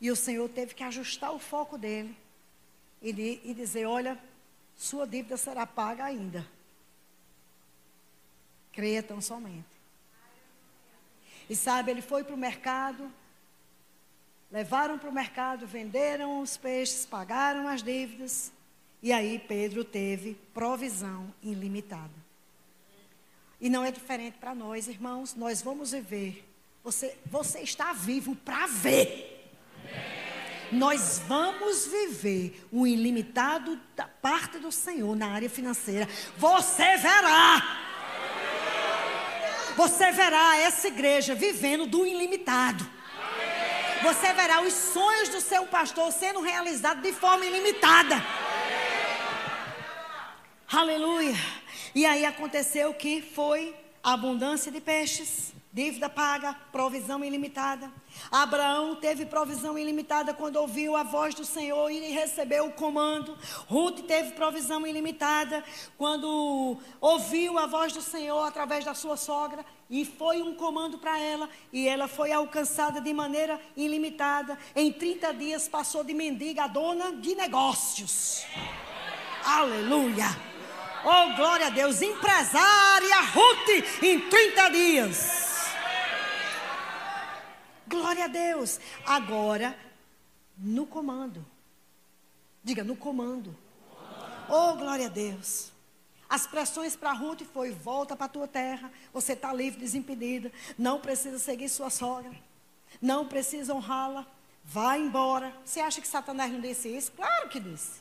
E 0.00 0.10
o 0.10 0.16
Senhor 0.16 0.48
teve 0.48 0.74
que 0.74 0.82
ajustar 0.82 1.32
o 1.32 1.38
foco 1.38 1.76
dele 1.76 2.16
e, 3.02 3.10
e 3.44 3.54
dizer: 3.54 3.86
Olha, 3.86 4.18
sua 4.76 5.06
dívida 5.06 5.36
será 5.36 5.66
paga 5.66 6.04
ainda. 6.04 6.46
Creia 8.78 9.02
tão 9.02 9.20
somente. 9.20 9.66
E 11.50 11.56
sabe, 11.56 11.90
ele 11.90 12.00
foi 12.00 12.22
para 12.22 12.32
o 12.32 12.38
mercado, 12.38 13.10
levaram 14.52 14.96
para 14.96 15.10
o 15.10 15.12
mercado, 15.12 15.66
venderam 15.66 16.40
os 16.40 16.56
peixes, 16.56 17.04
pagaram 17.04 17.66
as 17.66 17.82
dívidas. 17.82 18.52
E 19.02 19.12
aí 19.12 19.40
Pedro 19.40 19.84
teve 19.84 20.36
provisão 20.54 21.34
ilimitada. 21.42 22.14
E 23.60 23.68
não 23.68 23.84
é 23.84 23.90
diferente 23.90 24.38
para 24.38 24.54
nós, 24.54 24.86
irmãos. 24.86 25.34
Nós 25.34 25.60
vamos 25.60 25.90
viver. 25.90 26.48
Você, 26.84 27.18
você 27.26 27.58
está 27.58 27.92
vivo 27.92 28.36
para 28.36 28.68
ver. 28.68 29.50
Nós 30.70 31.20
vamos 31.26 31.84
viver 31.88 32.64
o 32.70 32.86
ilimitado 32.86 33.80
da 33.96 34.06
parte 34.06 34.60
do 34.60 34.70
Senhor 34.70 35.16
na 35.16 35.32
área 35.32 35.50
financeira. 35.50 36.08
Você 36.36 36.96
verá. 36.96 37.87
Você 39.78 40.10
verá 40.10 40.58
essa 40.58 40.88
igreja 40.88 41.36
vivendo 41.36 41.86
do 41.86 42.04
ilimitado. 42.04 42.84
Você 44.02 44.32
verá 44.32 44.60
os 44.60 44.72
sonhos 44.72 45.28
do 45.28 45.40
seu 45.40 45.66
pastor 45.66 46.10
sendo 46.10 46.40
realizados 46.40 47.00
de 47.00 47.12
forma 47.12 47.46
ilimitada. 47.46 48.16
Aleluia. 50.72 51.36
E 51.94 52.04
aí 52.04 52.24
aconteceu 52.26 52.92
que 52.92 53.22
foi 53.22 53.72
abundância 54.02 54.72
de 54.72 54.80
peixes, 54.80 55.52
dívida 55.78 56.08
paga, 56.08 56.56
provisão 56.72 57.24
ilimitada. 57.24 57.88
Abraão 58.32 58.96
teve 58.96 59.24
provisão 59.24 59.78
ilimitada 59.78 60.34
quando 60.34 60.56
ouviu 60.56 60.96
a 60.96 61.04
voz 61.04 61.36
do 61.36 61.44
Senhor 61.44 61.88
e 61.88 62.10
recebeu 62.10 62.66
o 62.66 62.72
comando. 62.72 63.38
Ruth 63.68 64.00
teve 64.00 64.32
provisão 64.32 64.84
ilimitada 64.84 65.62
quando 65.96 66.76
ouviu 67.00 67.60
a 67.60 67.66
voz 67.66 67.92
do 67.92 68.02
Senhor 68.02 68.42
através 68.42 68.84
da 68.84 68.92
sua 68.92 69.16
sogra 69.16 69.64
e 69.88 70.04
foi 70.04 70.42
um 70.42 70.52
comando 70.52 70.98
para 70.98 71.16
ela 71.16 71.48
e 71.72 71.86
ela 71.86 72.08
foi 72.08 72.32
alcançada 72.32 73.00
de 73.00 73.14
maneira 73.14 73.60
ilimitada. 73.76 74.58
Em 74.74 74.92
30 74.92 75.32
dias 75.34 75.68
passou 75.68 76.02
de 76.02 76.12
mendiga 76.12 76.64
a 76.64 76.66
dona 76.66 77.12
de 77.12 77.36
negócios. 77.36 78.44
Aleluia! 79.44 80.26
Oh, 81.04 81.36
glória 81.36 81.68
a 81.68 81.70
Deus. 81.70 82.02
Empresária 82.02 83.20
Ruth 83.32 84.02
em 84.02 84.18
30 84.28 84.68
dias. 84.70 85.47
Glória 87.88 88.24
a 88.24 88.28
Deus. 88.28 88.78
Agora, 89.04 89.78
no 90.56 90.86
comando. 90.86 91.44
Diga, 92.62 92.84
no 92.84 92.96
comando. 92.96 93.56
Oh, 94.48 94.74
glória 94.74 95.06
a 95.06 95.10
Deus. 95.10 95.72
As 96.28 96.46
pressões 96.46 96.94
para 96.94 97.12
Ruth 97.12 97.42
foi: 97.52 97.70
volta 97.70 98.14
para 98.14 98.26
a 98.26 98.28
tua 98.28 98.46
terra. 98.48 98.92
Você 99.12 99.32
está 99.32 99.52
livre, 99.52 99.80
desimpedida. 99.80 100.52
Não 100.76 101.00
precisa 101.00 101.38
seguir 101.38 101.68
sua 101.68 101.90
sogra. 101.90 102.34
Não 103.00 103.26
precisa 103.26 103.74
honrá-la. 103.74 104.26
Vai 104.64 105.00
embora. 105.00 105.56
Você 105.64 105.80
acha 105.80 106.00
que 106.00 106.08
Satanás 106.08 106.52
não 106.52 106.60
disse 106.60 106.88
isso? 106.88 107.12
Claro 107.12 107.48
que 107.48 107.58
disse. 107.58 108.00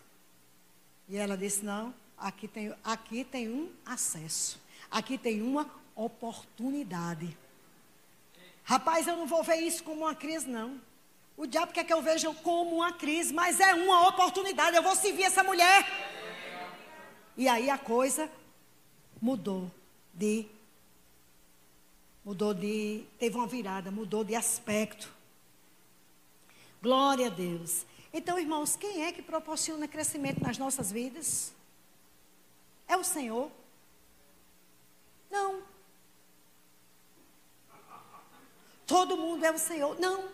E 1.08 1.17
ela 1.17 1.38
disse: 1.38 1.63
não. 1.63 1.93
Aqui 2.17 2.47
tem, 2.47 2.73
aqui 2.84 3.23
tem 3.23 3.47
um 3.47 3.69
acesso. 3.86 4.60
Aqui 4.89 5.17
tem 5.17 5.41
uma 5.41 5.69
oportunidade. 5.95 7.38
Rapaz, 8.68 9.08
eu 9.08 9.16
não 9.16 9.26
vou 9.26 9.42
ver 9.44 9.62
isso 9.62 9.82
como 9.82 10.02
uma 10.02 10.14
crise, 10.14 10.46
não. 10.46 10.82
O 11.38 11.48
diabo 11.48 11.72
quer 11.72 11.86
que 11.86 11.94
eu 11.94 12.02
veja 12.02 12.34
como 12.34 12.76
uma 12.76 12.92
crise, 12.92 13.34
mas 13.34 13.62
é 13.62 13.74
uma 13.74 14.10
oportunidade. 14.10 14.76
Eu 14.76 14.84
vou 14.84 14.94
servir 14.94 15.24
essa 15.24 15.42
mulher. 15.42 15.86
E 17.38 17.48
aí 17.48 17.70
a 17.70 17.78
coisa 17.78 18.30
mudou 19.22 19.72
de. 20.14 20.46
Mudou 22.26 22.54
de. 22.54 23.06
Teve 23.18 23.38
uma 23.38 23.48
virada, 23.48 23.90
mudou 23.90 24.26
de 24.26 24.36
aspecto. 24.36 25.10
Glória 26.82 27.28
a 27.28 27.30
Deus. 27.30 27.86
Então, 28.12 28.38
irmãos, 28.38 28.76
quem 28.76 29.06
é 29.06 29.14
que 29.14 29.22
proporciona 29.22 29.88
crescimento 29.88 30.44
nas 30.44 30.58
nossas 30.58 30.92
vidas? 30.92 31.54
É 32.86 32.98
o 32.98 33.04
Senhor? 33.06 33.50
Não. 35.32 35.77
Todo 38.88 39.17
mundo 39.17 39.45
é 39.45 39.52
o 39.52 39.60
Senhor? 39.60 40.00
Não. 40.00 40.30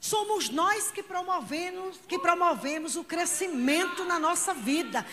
Somos 0.00 0.48
nós 0.48 0.90
que 0.90 1.02
promovemos, 1.02 1.98
que 2.08 2.18
promovemos 2.18 2.96
o 2.96 3.04
crescimento 3.04 4.04
na 4.04 4.18
nossa 4.18 4.54
vida, 4.54 5.04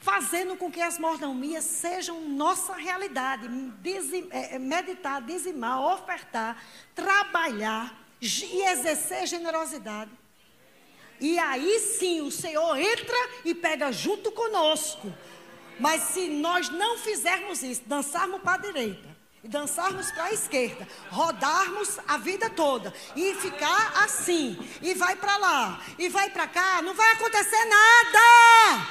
fazendo 0.00 0.56
com 0.56 0.70
que 0.70 0.80
as 0.80 0.98
mordomias 0.98 1.64
sejam 1.64 2.20
nossa 2.22 2.74
realidade. 2.74 3.48
Dizim, 3.80 4.28
é, 4.30 4.56
é, 4.56 4.58
meditar, 4.58 5.22
dizimar, 5.22 5.80
ofertar, 5.80 6.62
trabalhar 6.94 7.98
e 8.20 8.62
exercer 8.62 9.26
generosidade. 9.26 10.10
E 11.20 11.38
aí 11.38 11.78
sim 11.78 12.20
o 12.20 12.30
Senhor 12.30 12.76
entra 12.76 13.16
e 13.44 13.54
pega 13.54 13.92
junto 13.92 14.32
conosco 14.32 15.10
mas 15.78 16.02
se 16.02 16.28
nós 16.28 16.68
não 16.68 16.98
fizermos 16.98 17.62
isso, 17.62 17.82
dançarmos 17.86 18.40
para 18.42 18.54
a 18.54 18.58
direita, 18.58 19.13
e 19.44 19.48
dançarmos 19.48 20.10
para 20.10 20.24
a 20.24 20.32
esquerda, 20.32 20.88
rodarmos 21.10 21.98
a 22.08 22.16
vida 22.16 22.48
toda 22.48 22.94
e 23.14 23.34
ficar 23.34 24.02
assim, 24.02 24.58
e 24.80 24.94
vai 24.94 25.14
para 25.14 25.36
lá, 25.36 25.84
e 25.98 26.08
vai 26.08 26.30
para 26.30 26.48
cá, 26.48 26.80
não 26.80 26.94
vai 26.94 27.12
acontecer 27.12 27.64
nada. 27.66 28.88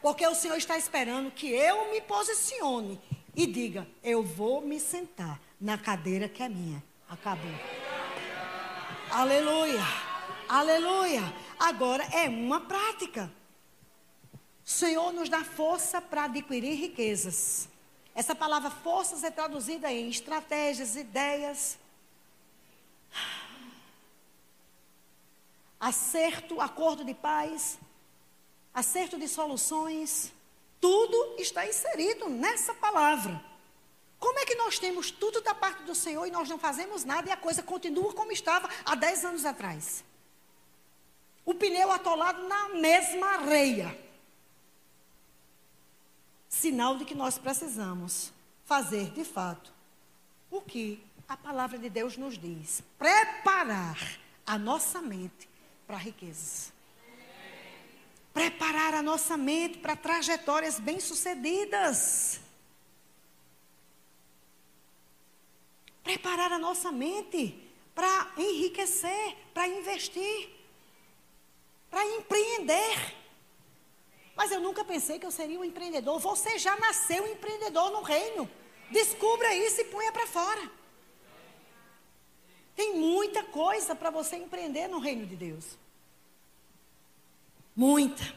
Porque 0.00 0.26
o 0.26 0.34
Senhor 0.34 0.56
está 0.56 0.78
esperando 0.78 1.30
que 1.30 1.48
eu 1.48 1.90
me 1.90 2.00
posicione 2.00 2.98
e 3.36 3.46
diga: 3.46 3.86
Eu 4.02 4.22
vou 4.22 4.62
me 4.62 4.80
sentar 4.80 5.38
na 5.60 5.76
cadeira 5.76 6.28
que 6.28 6.42
é 6.42 6.48
minha. 6.48 6.82
Acabou. 7.08 7.50
Aleluia. 9.10 9.82
Aleluia. 10.48 11.34
Agora 11.58 12.04
é 12.04 12.28
uma 12.28 12.60
prática. 12.60 13.30
O 14.64 14.70
Senhor 14.70 15.12
nos 15.12 15.28
dá 15.28 15.44
força 15.44 16.00
para 16.00 16.24
adquirir 16.24 16.74
riquezas. 16.74 17.68
Essa 18.18 18.34
palavra 18.34 18.68
forças 18.68 19.22
é 19.22 19.30
traduzida 19.30 19.92
em 19.92 20.08
estratégias, 20.10 20.96
ideias, 20.96 21.78
acerto, 25.78 26.60
acordo 26.60 27.04
de 27.04 27.14
paz, 27.14 27.78
acerto 28.74 29.16
de 29.16 29.28
soluções. 29.28 30.32
Tudo 30.80 31.36
está 31.38 31.64
inserido 31.64 32.28
nessa 32.28 32.74
palavra. 32.74 33.40
Como 34.18 34.36
é 34.40 34.44
que 34.44 34.56
nós 34.56 34.80
temos 34.80 35.12
tudo 35.12 35.40
da 35.40 35.54
parte 35.54 35.84
do 35.84 35.94
Senhor 35.94 36.26
e 36.26 36.32
nós 36.32 36.48
não 36.48 36.58
fazemos 36.58 37.04
nada 37.04 37.28
e 37.28 37.32
a 37.32 37.36
coisa 37.36 37.62
continua 37.62 38.12
como 38.12 38.32
estava 38.32 38.68
há 38.84 38.96
10 38.96 39.26
anos 39.26 39.44
atrás? 39.44 40.02
O 41.44 41.54
pneu 41.54 41.92
atolado 41.92 42.48
na 42.48 42.70
mesma 42.70 43.28
areia 43.28 44.07
sinal 46.68 46.98
de 46.98 47.04
que 47.06 47.14
nós 47.14 47.38
precisamos 47.38 48.30
fazer 48.66 49.10
de 49.12 49.24
fato 49.24 49.72
o 50.50 50.60
que 50.60 51.02
a 51.26 51.34
palavra 51.34 51.78
de 51.78 51.88
Deus 51.88 52.16
nos 52.18 52.36
diz: 52.38 52.82
preparar 52.98 53.98
a 54.46 54.58
nossa 54.58 55.00
mente 55.00 55.48
para 55.86 55.96
riquezas. 55.96 56.72
Preparar 58.34 58.94
a 58.94 59.02
nossa 59.02 59.36
mente 59.36 59.78
para 59.78 59.96
trajetórias 59.96 60.78
bem-sucedidas. 60.78 62.38
Preparar 66.04 66.52
a 66.52 66.58
nossa 66.58 66.92
mente 66.92 67.58
para 67.94 68.30
enriquecer, 68.36 69.36
para 69.54 69.66
investir, 69.66 70.50
para 71.90 72.04
empreender. 72.04 73.16
Mas 74.38 74.52
eu 74.52 74.60
nunca 74.60 74.84
pensei 74.84 75.18
que 75.18 75.26
eu 75.26 75.32
seria 75.32 75.58
um 75.58 75.64
empreendedor. 75.64 76.20
Você 76.20 76.60
já 76.60 76.76
nasceu 76.76 77.26
empreendedor 77.26 77.90
no 77.90 78.02
reino. 78.02 78.48
Descubra 78.88 79.52
isso 79.52 79.80
e 79.80 79.84
ponha 79.86 80.12
para 80.12 80.28
fora. 80.28 80.70
Tem 82.76 82.94
muita 82.94 83.42
coisa 83.42 83.96
para 83.96 84.10
você 84.10 84.36
empreender 84.36 84.86
no 84.86 85.00
reino 85.00 85.26
de 85.26 85.34
Deus. 85.34 85.76
Muita. 87.74 88.32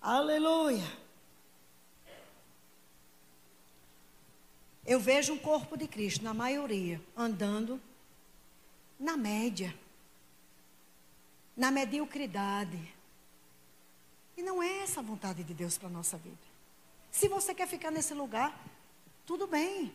Aleluia. 0.00 0.82
Eu 4.86 4.98
vejo 4.98 5.34
um 5.34 5.38
corpo 5.38 5.76
de 5.76 5.86
Cristo, 5.86 6.24
na 6.24 6.32
maioria, 6.32 6.98
andando 7.14 7.78
na 8.98 9.14
média, 9.14 9.78
na 11.54 11.70
mediocridade. 11.70 12.91
Não 14.42 14.62
é 14.62 14.78
essa 14.78 15.00
a 15.00 15.02
vontade 15.02 15.44
de 15.44 15.54
Deus 15.54 15.78
para 15.78 15.88
a 15.88 15.92
nossa 15.92 16.16
vida. 16.18 16.36
Se 17.10 17.28
você 17.28 17.54
quer 17.54 17.68
ficar 17.68 17.90
nesse 17.90 18.12
lugar, 18.12 18.58
tudo 19.24 19.46
bem. 19.46 19.92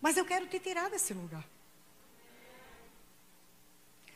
Mas 0.00 0.16
eu 0.16 0.24
quero 0.24 0.46
te 0.46 0.60
tirar 0.60 0.88
desse 0.88 1.12
lugar. 1.12 1.44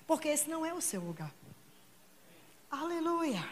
Porque 0.06 0.28
esse 0.28 0.48
não 0.48 0.64
é 0.64 0.72
o 0.72 0.80
seu 0.80 1.00
lugar. 1.00 1.34
Aleluia. 2.70 3.48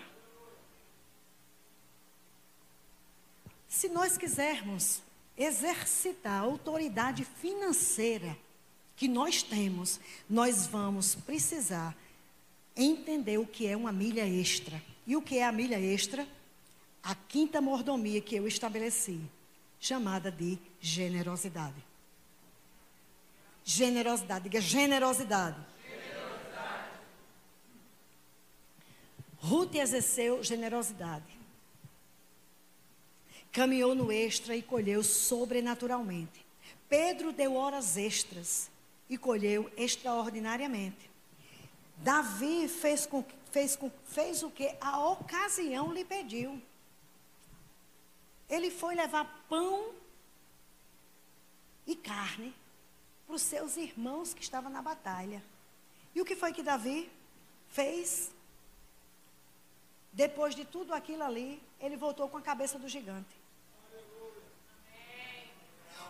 Se 3.68 3.88
nós 3.88 4.16
quisermos 4.16 5.02
exercitar 5.36 6.40
a 6.40 6.46
autoridade 6.46 7.24
financeira 7.24 8.36
que 8.96 9.08
nós 9.08 9.42
temos, 9.42 10.00
nós 10.28 10.66
vamos 10.66 11.14
precisar 11.14 11.94
entender 12.74 13.38
o 13.38 13.46
que 13.46 13.66
é 13.66 13.76
uma 13.76 13.92
milha 13.92 14.26
extra. 14.26 14.82
E 15.07 15.16
o 15.16 15.22
que 15.22 15.38
é 15.38 15.44
a 15.44 15.52
milha 15.52 15.80
extra? 15.80 16.26
A 17.02 17.14
quinta 17.14 17.61
mordomia 17.61 18.20
que 18.20 18.34
eu 18.34 18.48
estabeleci, 18.48 19.20
chamada 19.78 20.30
de 20.30 20.59
generosidade. 20.80 21.84
Generosidade, 23.64 24.44
diga 24.44 24.61
generosidade. 24.61 25.57
generosidade. 25.84 26.90
Ruth 29.38 29.74
exerceu 29.74 30.42
generosidade. 30.42 31.36
Caminhou 33.52 33.94
no 33.94 34.11
extra 34.11 34.57
e 34.57 34.62
colheu 34.62 35.02
sobrenaturalmente. 35.02 36.44
Pedro 36.88 37.32
deu 37.32 37.54
horas 37.54 37.96
extras 37.96 38.70
e 39.09 39.16
colheu 39.16 39.70
extraordinariamente. 39.76 41.11
Davi 41.97 42.68
fez, 42.68 43.07
com, 43.07 43.24
fez, 43.51 43.74
com, 43.76 43.90
fez 44.05 44.42
o 44.42 44.51
que 44.51 44.76
a 44.80 45.09
ocasião 45.09 45.92
lhe 45.92 46.05
pediu. 46.05 46.62
Ele 48.49 48.70
foi 48.70 48.94
levar 48.94 49.44
pão 49.49 49.94
e 51.86 51.97
carne 51.97 52.55
para 53.26 53.34
os 53.34 53.42
seus 53.42 53.76
irmãos 53.76 54.32
que 54.34 54.42
estavam 54.42 54.70
na 54.70 54.82
batalha. 54.82 55.42
E 56.14 56.20
o 56.20 56.24
que 56.24 56.36
foi 56.36 56.53
que 56.53 56.62
Davi 56.62 57.11
fez? 57.68 58.30
Depois 60.12 60.55
de 60.55 60.64
tudo 60.64 60.94
aquilo 60.94 61.22
ali, 61.22 61.62
ele 61.80 61.97
voltou 61.97 62.28
com 62.28 62.36
a 62.36 62.42
cabeça 62.42 62.78
do 62.78 62.88
gigante. 62.88 63.36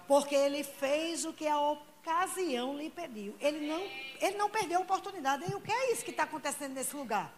Porque 0.07 0.34
ele 0.34 0.62
fez 0.62 1.24
o 1.24 1.32
que 1.32 1.47
a 1.49 1.59
ocasião 2.07 2.78
lhe 2.78 2.88
pediu. 2.88 3.36
Ele 3.40 3.66
não, 3.66 3.80
ele 4.20 4.36
não 4.36 4.48
perdeu 4.48 4.78
a 4.78 4.82
oportunidade. 4.82 5.50
E 5.50 5.54
o 5.54 5.61
que 5.61 5.72
é 5.72 5.92
isso 5.92 6.04
que 6.04 6.12
está 6.12 6.22
acontecendo 6.22 6.74
nesse 6.74 6.94
lugar? 6.94 7.32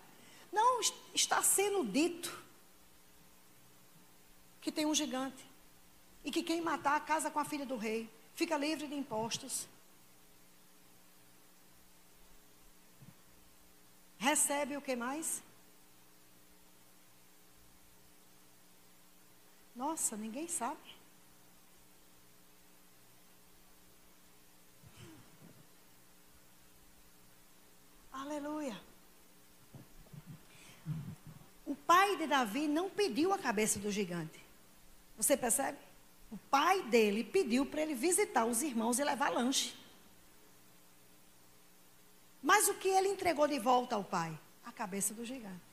Não 0.52 0.80
está 1.14 1.42
sendo 1.42 1.84
dito 1.84 2.44
que 4.60 4.70
tem 4.70 4.84
um 4.84 4.94
gigante 4.94 5.44
e 6.22 6.30
que 6.30 6.42
quem 6.42 6.60
matar 6.60 7.04
casa 7.04 7.30
com 7.30 7.38
a 7.38 7.44
filha 7.44 7.64
do 7.64 7.76
rei 7.76 8.10
fica 8.34 8.58
livre 8.58 8.86
de 8.86 8.94
impostos. 8.94 9.66
Recebe 14.18 14.76
o 14.76 14.82
que 14.82 14.94
mais? 14.94 15.42
Nossa, 19.74 20.16
ninguém 20.16 20.48
sabe. 20.48 20.97
Aleluia. 28.20 28.76
O 31.64 31.74
pai 31.74 32.16
de 32.16 32.26
Davi 32.26 32.66
não 32.66 32.90
pediu 32.90 33.32
a 33.32 33.38
cabeça 33.38 33.78
do 33.78 33.92
gigante. 33.92 34.40
Você 35.16 35.36
percebe? 35.36 35.78
O 36.30 36.36
pai 36.50 36.82
dele 36.84 37.22
pediu 37.22 37.64
para 37.64 37.82
ele 37.82 37.94
visitar 37.94 38.44
os 38.44 38.62
irmãos 38.62 38.98
e 38.98 39.04
levar 39.04 39.30
lanche. 39.30 39.74
Mas 42.42 42.68
o 42.68 42.74
que 42.74 42.88
ele 42.88 43.08
entregou 43.08 43.46
de 43.46 43.58
volta 43.58 43.94
ao 43.94 44.04
pai? 44.04 44.36
A 44.64 44.72
cabeça 44.72 45.14
do 45.14 45.24
gigante. 45.24 45.68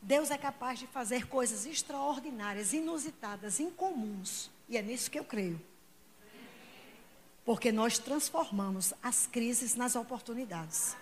Deus 0.00 0.30
é 0.30 0.38
capaz 0.38 0.78
de 0.78 0.86
fazer 0.86 1.26
coisas 1.26 1.66
extraordinárias, 1.66 2.72
inusitadas, 2.72 3.58
incomuns. 3.58 4.50
E 4.68 4.76
é 4.76 4.82
nisso 4.82 5.10
que 5.10 5.18
eu 5.18 5.24
creio. 5.24 5.60
Porque 7.48 7.72
nós 7.72 7.98
transformamos 7.98 8.92
as 9.02 9.26
crises 9.26 9.74
nas 9.74 9.96
oportunidades. 9.96 10.94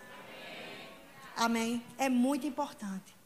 Amém? 1.35 1.83
É 1.99 2.09
muito 2.09 2.47
importante. 2.47 3.17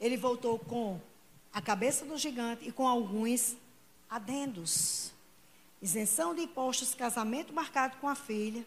Ele 0.00 0.16
voltou 0.16 0.58
com 0.58 0.98
a 1.52 1.60
cabeça 1.60 2.06
do 2.06 2.16
gigante 2.16 2.66
e 2.66 2.72
com 2.72 2.88
alguns 2.88 3.54
adendos. 4.08 5.12
Isenção 5.82 6.34
de 6.34 6.40
impostos, 6.40 6.94
casamento 6.94 7.52
marcado 7.52 7.98
com 7.98 8.08
a 8.08 8.14
filha 8.14 8.64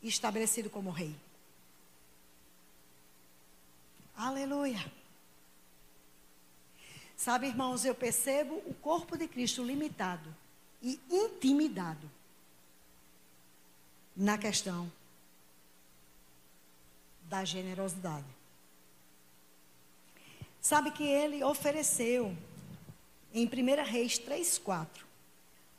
e 0.00 0.06
estabelecido 0.06 0.70
como 0.70 0.92
rei. 0.92 1.12
Aleluia. 4.16 5.01
Sabe, 7.22 7.46
irmãos, 7.46 7.84
eu 7.84 7.94
percebo 7.94 8.56
o 8.66 8.74
corpo 8.74 9.16
de 9.16 9.28
Cristo 9.28 9.62
limitado 9.62 10.34
e 10.82 10.98
intimidado 11.08 12.10
na 14.16 14.36
questão 14.36 14.90
da 17.28 17.44
generosidade. 17.44 18.26
Sabe 20.60 20.90
que 20.90 21.04
ele 21.04 21.44
ofereceu 21.44 22.36
em 23.32 23.46
1 23.46 23.84
Reis 23.84 24.18
3,4, 24.18 24.88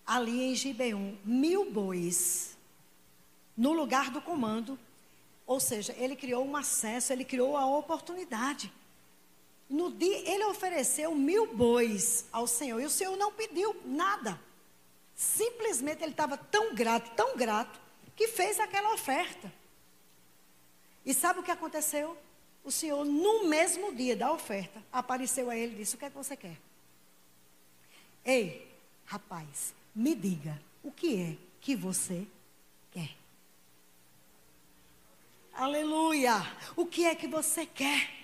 ali 0.08 0.44
em 0.44 0.56
Gibeon, 0.56 1.14
mil 1.26 1.70
bois 1.70 2.56
no 3.58 3.74
lugar 3.74 4.12
do 4.12 4.22
comando. 4.22 4.80
Ou 5.46 5.60
seja, 5.60 5.94
ele 5.98 6.16
criou 6.16 6.48
um 6.48 6.56
acesso, 6.56 7.12
ele 7.12 7.26
criou 7.26 7.58
a 7.58 7.66
oportunidade. 7.66 8.72
No 9.70 9.92
dia, 9.92 10.30
ele 10.30 10.46
ofereceu 10.46 11.16
mil 11.16 11.54
bois 11.54 12.26
ao 12.32 12.46
Senhor 12.46 12.80
e 12.80 12.86
o 12.86 12.90
Senhor 12.90 13.16
não 13.18 13.32
pediu 13.32 13.76
nada. 13.86 14.40
Simplesmente 15.16 16.04
ele 16.04 16.12
estava 16.12 16.38
tão 16.38 16.76
grato, 16.76 17.12
tão 17.16 17.38
grato, 17.38 17.80
que 18.16 18.28
fez 18.28 18.60
aquela 18.60 18.94
oferta. 18.94 19.52
E 21.06 21.14
sabe 21.14 21.40
o 21.40 21.44
que 21.44 21.52
aconteceu? 21.52 22.18
O 22.64 22.72
Senhor, 22.72 23.04
no 23.04 23.48
mesmo 23.48 23.94
dia 23.94 24.16
da 24.16 24.32
oferta, 24.32 24.82
apareceu 24.92 25.50
a 25.50 25.56
ele 25.56 25.74
e 25.74 25.78
disse: 25.78 25.96
O 25.96 25.98
que 25.98 26.06
é 26.06 26.10
que 26.10 26.16
você 26.16 26.38
quer? 26.38 26.58
Ei, 28.24 28.68
rapaz, 29.06 29.74
me 29.94 30.16
diga 30.16 30.60
o 30.82 30.92
que 30.92 31.22
é 31.22 31.38
que 31.60 31.76
você 31.76 32.26
quer. 32.92 33.10
Aleluia! 35.54 36.36
O 36.76 36.86
que 36.86 37.06
é 37.06 37.14
que 37.16 37.28
você 37.28 37.66
quer? 37.66 38.23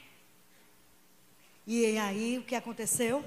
E 1.65 1.97
aí 1.97 2.37
o 2.37 2.43
que 2.43 2.55
aconteceu? 2.55 3.23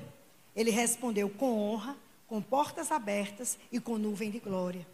Ele 0.55 0.70
respondeu 0.70 1.28
com 1.30 1.59
honra, 1.59 1.97
com 2.26 2.41
portas 2.41 2.91
abertas 2.91 3.59
e 3.70 3.78
com 3.78 3.99
nuvem 3.99 4.30
de 4.30 4.39
glória. 4.39 4.87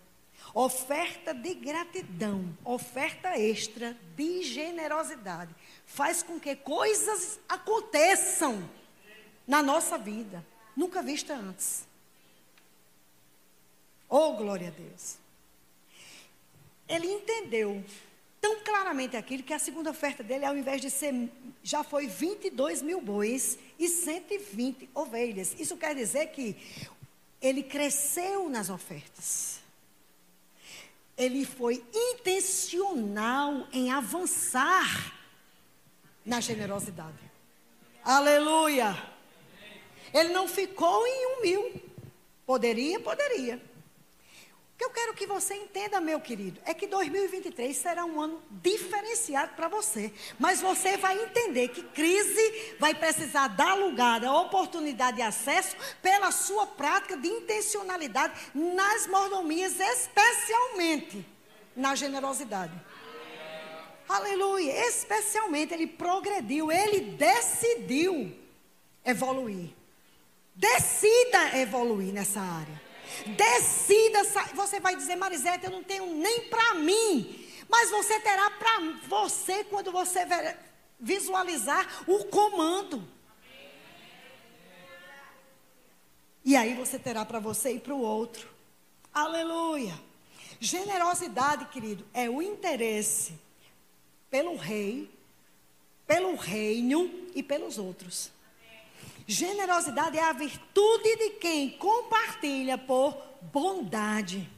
Oferta 0.54 1.34
de 1.34 1.54
gratidão, 1.54 2.56
oferta 2.64 3.38
extra 3.38 3.96
de 4.16 4.42
generosidade, 4.42 5.54
faz 5.84 6.22
com 6.22 6.38
que 6.40 6.56
coisas 6.56 7.38
aconteçam 7.48 8.68
na 9.46 9.62
nossa 9.62 9.98
vida, 9.98 10.44
nunca 10.76 11.02
vista 11.02 11.34
antes. 11.34 11.86
Oh, 14.08 14.32
glória 14.32 14.68
a 14.68 14.70
Deus. 14.70 15.16
Ele 16.88 17.06
entendeu 17.06 17.84
tão 18.40 18.60
claramente 18.60 19.16
aquilo 19.16 19.42
que 19.42 19.52
a 19.52 19.58
segunda 19.58 19.90
oferta 19.90 20.22
dele, 20.22 20.44
ao 20.44 20.56
invés 20.56 20.80
de 20.80 20.90
ser, 20.90 21.30
já 21.62 21.82
foi 21.82 22.06
22 22.06 22.82
mil 22.82 23.00
bois 23.00 23.58
e 23.78 23.88
120 23.88 24.90
ovelhas. 24.94 25.54
Isso 25.58 25.76
quer 25.76 25.94
dizer 25.94 26.28
que 26.28 26.56
ele 27.40 27.62
cresceu 27.62 28.48
nas 28.48 28.70
ofertas. 28.70 29.60
Ele 31.16 31.44
foi 31.44 31.84
intencional 31.92 33.66
em 33.72 33.90
avançar 33.90 35.14
na 36.24 36.40
generosidade. 36.40 37.18
Aleluia! 38.04 38.96
Ele 40.14 40.30
não 40.30 40.48
ficou 40.48 41.06
em 41.06 41.26
um 41.26 41.42
mil. 41.42 41.82
Poderia, 42.46 42.98
poderia. 43.00 43.60
Que 44.78 44.84
eu 44.84 44.90
quero 44.90 45.12
que 45.12 45.26
você 45.26 45.54
entenda, 45.56 46.00
meu 46.00 46.20
querido, 46.20 46.60
é 46.64 46.72
que 46.72 46.86
2023 46.86 47.76
será 47.76 48.04
um 48.04 48.20
ano 48.20 48.40
diferenciado 48.48 49.52
para 49.56 49.66
você. 49.66 50.12
Mas 50.38 50.60
você 50.60 50.96
vai 50.96 51.20
entender 51.20 51.66
que 51.68 51.82
crise 51.82 52.76
vai 52.78 52.94
precisar 52.94 53.48
dar 53.48 53.74
lugar 53.74 54.24
à 54.24 54.32
oportunidade 54.32 55.16
de 55.16 55.22
acesso 55.22 55.76
pela 56.00 56.30
sua 56.30 56.64
prática 56.64 57.16
de 57.16 57.26
intencionalidade 57.26 58.32
nas 58.54 59.08
mordomias, 59.08 59.80
especialmente 59.80 61.26
na 61.74 61.96
generosidade. 61.96 62.72
Aleluia! 64.08 64.86
Especialmente 64.86 65.74
ele 65.74 65.88
progrediu, 65.88 66.70
ele 66.70 67.00
decidiu 67.00 68.32
evoluir. 69.04 69.70
Decida 70.54 71.58
evoluir 71.58 72.12
nessa 72.12 72.40
área. 72.40 72.87
Decida, 73.26 74.24
você 74.54 74.80
vai 74.80 74.96
dizer, 74.96 75.16
Marisete, 75.16 75.64
eu 75.64 75.70
não 75.70 75.82
tenho 75.82 76.14
nem 76.14 76.48
para 76.48 76.74
mim. 76.74 77.46
Mas 77.68 77.90
você 77.90 78.18
terá 78.20 78.50
para 78.52 78.80
você 79.06 79.64
quando 79.64 79.92
você 79.92 80.20
visualizar 80.98 82.04
o 82.06 82.24
comando. 82.24 83.06
E 86.44 86.56
aí 86.56 86.74
você 86.74 86.98
terá 86.98 87.24
para 87.24 87.38
você 87.38 87.72
e 87.72 87.80
para 87.80 87.94
o 87.94 88.00
outro. 88.00 88.48
Aleluia. 89.12 90.00
Generosidade, 90.60 91.66
querido, 91.66 92.06
é 92.14 92.28
o 92.28 92.40
interesse 92.40 93.38
pelo 94.30 94.56
rei, 94.56 95.10
pelo 96.06 96.34
reino 96.36 97.28
e 97.34 97.42
pelos 97.42 97.78
outros. 97.78 98.30
Generosidade 99.30 100.16
é 100.16 100.22
a 100.22 100.32
virtude 100.32 101.16
de 101.16 101.30
quem 101.32 101.68
compartilha 101.72 102.78
por 102.78 103.14
bondade. 103.42 104.48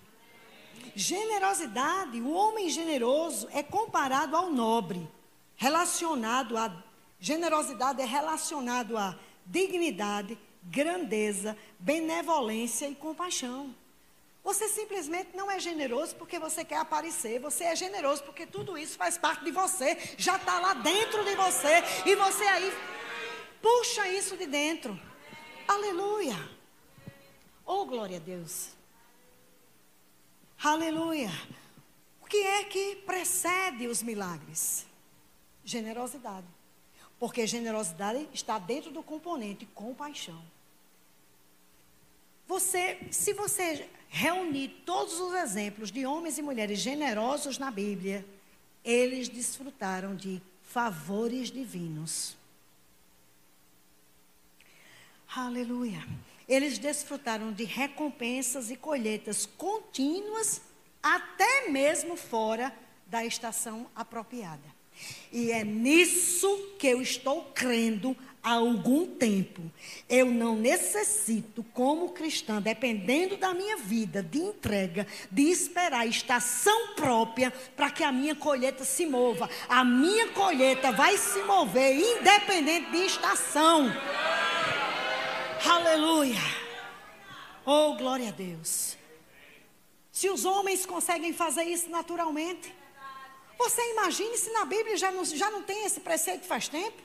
Generosidade, 0.94 2.20
o 2.20 2.30
homem 2.30 2.70
generoso 2.70 3.48
é 3.52 3.64
comparado 3.64 4.36
ao 4.36 4.48
nobre, 4.48 5.08
relacionado 5.56 6.56
a 6.56 6.72
generosidade 7.18 8.00
é 8.00 8.04
relacionado 8.04 8.96
a 8.96 9.18
dignidade, 9.44 10.38
grandeza, 10.62 11.58
benevolência 11.80 12.88
e 12.88 12.94
compaixão. 12.94 13.74
Você 14.44 14.68
simplesmente 14.68 15.30
não 15.34 15.50
é 15.50 15.58
generoso 15.58 16.14
porque 16.14 16.38
você 16.38 16.64
quer 16.64 16.78
aparecer. 16.78 17.40
Você 17.40 17.64
é 17.64 17.74
generoso 17.74 18.22
porque 18.22 18.46
tudo 18.46 18.78
isso 18.78 18.96
faz 18.96 19.18
parte 19.18 19.44
de 19.44 19.50
você. 19.50 19.98
Já 20.16 20.36
está 20.36 20.60
lá 20.60 20.74
dentro 20.74 21.24
de 21.24 21.34
você. 21.34 21.82
E 22.06 22.14
você 22.14 22.44
aí 22.44 22.72
Puxa 23.60 24.08
isso 24.08 24.36
de 24.36 24.46
dentro. 24.46 24.98
Aleluia. 25.66 26.36
Oh, 27.64 27.84
glória 27.84 28.16
a 28.16 28.20
Deus. 28.20 28.70
Aleluia. 30.62 31.30
O 32.20 32.26
que 32.26 32.38
é 32.38 32.64
que 32.64 32.96
precede 32.96 33.86
os 33.86 34.02
milagres? 34.02 34.86
Generosidade. 35.64 36.46
Porque 37.18 37.46
generosidade 37.46 38.28
está 38.32 38.58
dentro 38.58 38.90
do 38.90 39.02
componente 39.02 39.66
compaixão. 39.66 40.42
Você, 42.46 42.98
se 43.12 43.32
você 43.32 43.88
reunir 44.08 44.82
todos 44.84 45.20
os 45.20 45.34
exemplos 45.34 45.92
de 45.92 46.04
homens 46.04 46.36
e 46.36 46.42
mulheres 46.42 46.80
generosos 46.80 47.58
na 47.58 47.70
Bíblia, 47.70 48.26
eles 48.84 49.28
desfrutaram 49.28 50.16
de 50.16 50.42
favores 50.62 51.50
divinos. 51.50 52.39
Aleluia. 55.34 56.04
Eles 56.48 56.76
desfrutaram 56.76 57.52
de 57.52 57.62
recompensas 57.62 58.68
e 58.68 58.74
colheitas 58.74 59.46
contínuas, 59.46 60.60
até 61.00 61.68
mesmo 61.68 62.16
fora 62.16 62.74
da 63.06 63.24
estação 63.24 63.86
apropriada. 63.94 64.80
E 65.32 65.52
é 65.52 65.62
nisso 65.62 66.74
que 66.80 66.88
eu 66.88 67.00
estou 67.00 67.44
crendo 67.54 68.16
há 68.42 68.54
algum 68.54 69.06
tempo. 69.06 69.62
Eu 70.08 70.26
não 70.26 70.56
necessito, 70.56 71.62
como 71.72 72.10
cristã, 72.10 72.60
dependendo 72.60 73.36
da 73.36 73.54
minha 73.54 73.76
vida, 73.76 74.24
de 74.24 74.38
entrega, 74.38 75.06
de 75.30 75.42
esperar 75.42 76.00
a 76.00 76.06
estação 76.06 76.94
própria 76.96 77.52
para 77.76 77.88
que 77.88 78.02
a 78.02 78.10
minha 78.10 78.34
colheita 78.34 78.84
se 78.84 79.06
mova. 79.06 79.48
A 79.68 79.84
minha 79.84 80.26
colheita 80.32 80.90
vai 80.90 81.16
se 81.16 81.40
mover 81.44 81.94
independente 81.94 82.90
de 82.90 83.04
estação. 83.04 83.90
Aleluia. 85.64 86.40
Oh, 87.66 87.94
glória 87.94 88.28
a 88.28 88.32
Deus. 88.32 88.96
Se 90.10 90.28
os 90.28 90.44
homens 90.44 90.86
conseguem 90.86 91.32
fazer 91.32 91.64
isso 91.64 91.88
naturalmente, 91.88 92.74
você 93.58 93.80
imagine 93.92 94.36
se 94.38 94.50
na 94.52 94.64
Bíblia 94.64 94.96
já 94.96 95.10
não, 95.10 95.24
já 95.24 95.50
não 95.50 95.62
tem 95.62 95.84
esse 95.84 96.00
preceito 96.00 96.46
faz 96.46 96.68
tempo? 96.68 97.02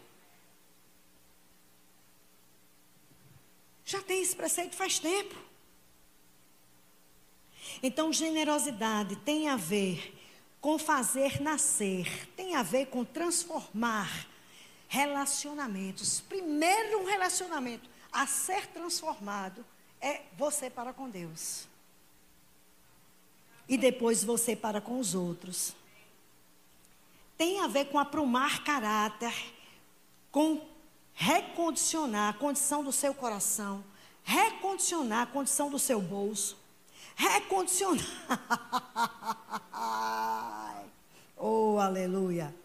Já 3.83 4.01
tem 4.01 4.21
esse 4.21 4.35
preceito 4.35 4.75
faz 4.75 4.99
tempo. 4.99 5.35
Então, 7.83 8.11
generosidade 8.11 9.15
tem 9.17 9.49
a 9.49 9.55
ver 9.55 10.13
com 10.61 10.79
fazer 10.79 11.41
nascer, 11.41 12.27
tem 12.35 12.55
a 12.55 12.63
ver 12.63 12.87
com 12.87 13.03
transformar 13.03 14.27
relacionamentos. 14.87 16.21
Primeiro, 16.21 17.01
um 17.01 17.05
relacionamento 17.05 17.94
a 18.15 18.25
ser 18.25 18.67
transformado 18.67 19.63
é 19.99 20.21
você 20.37 20.69
para 20.69 20.93
com 20.93 21.09
Deus. 21.09 21.67
E 23.67 23.77
depois 23.77 24.23
você 24.23 24.55
para 24.55 24.79
com 24.79 24.99
os 24.99 25.13
outros. 25.13 25.75
Tem 27.37 27.59
a 27.59 27.67
ver 27.67 27.85
com 27.85 27.99
aprumar 27.99 28.63
caráter, 28.63 29.33
com 30.31 30.65
recondicionar 31.13 32.33
a 32.33 32.37
condição 32.37 32.83
do 32.83 32.91
seu 32.91 33.13
coração, 33.13 33.83
recondicionar 34.23 35.23
a 35.23 35.27
condição 35.27 35.69
do 35.69 35.77
seu 35.77 36.01
bolso, 36.01 36.57
recondicionar. 37.15 38.05
oh, 41.35 41.77
aleluia. 41.79 42.55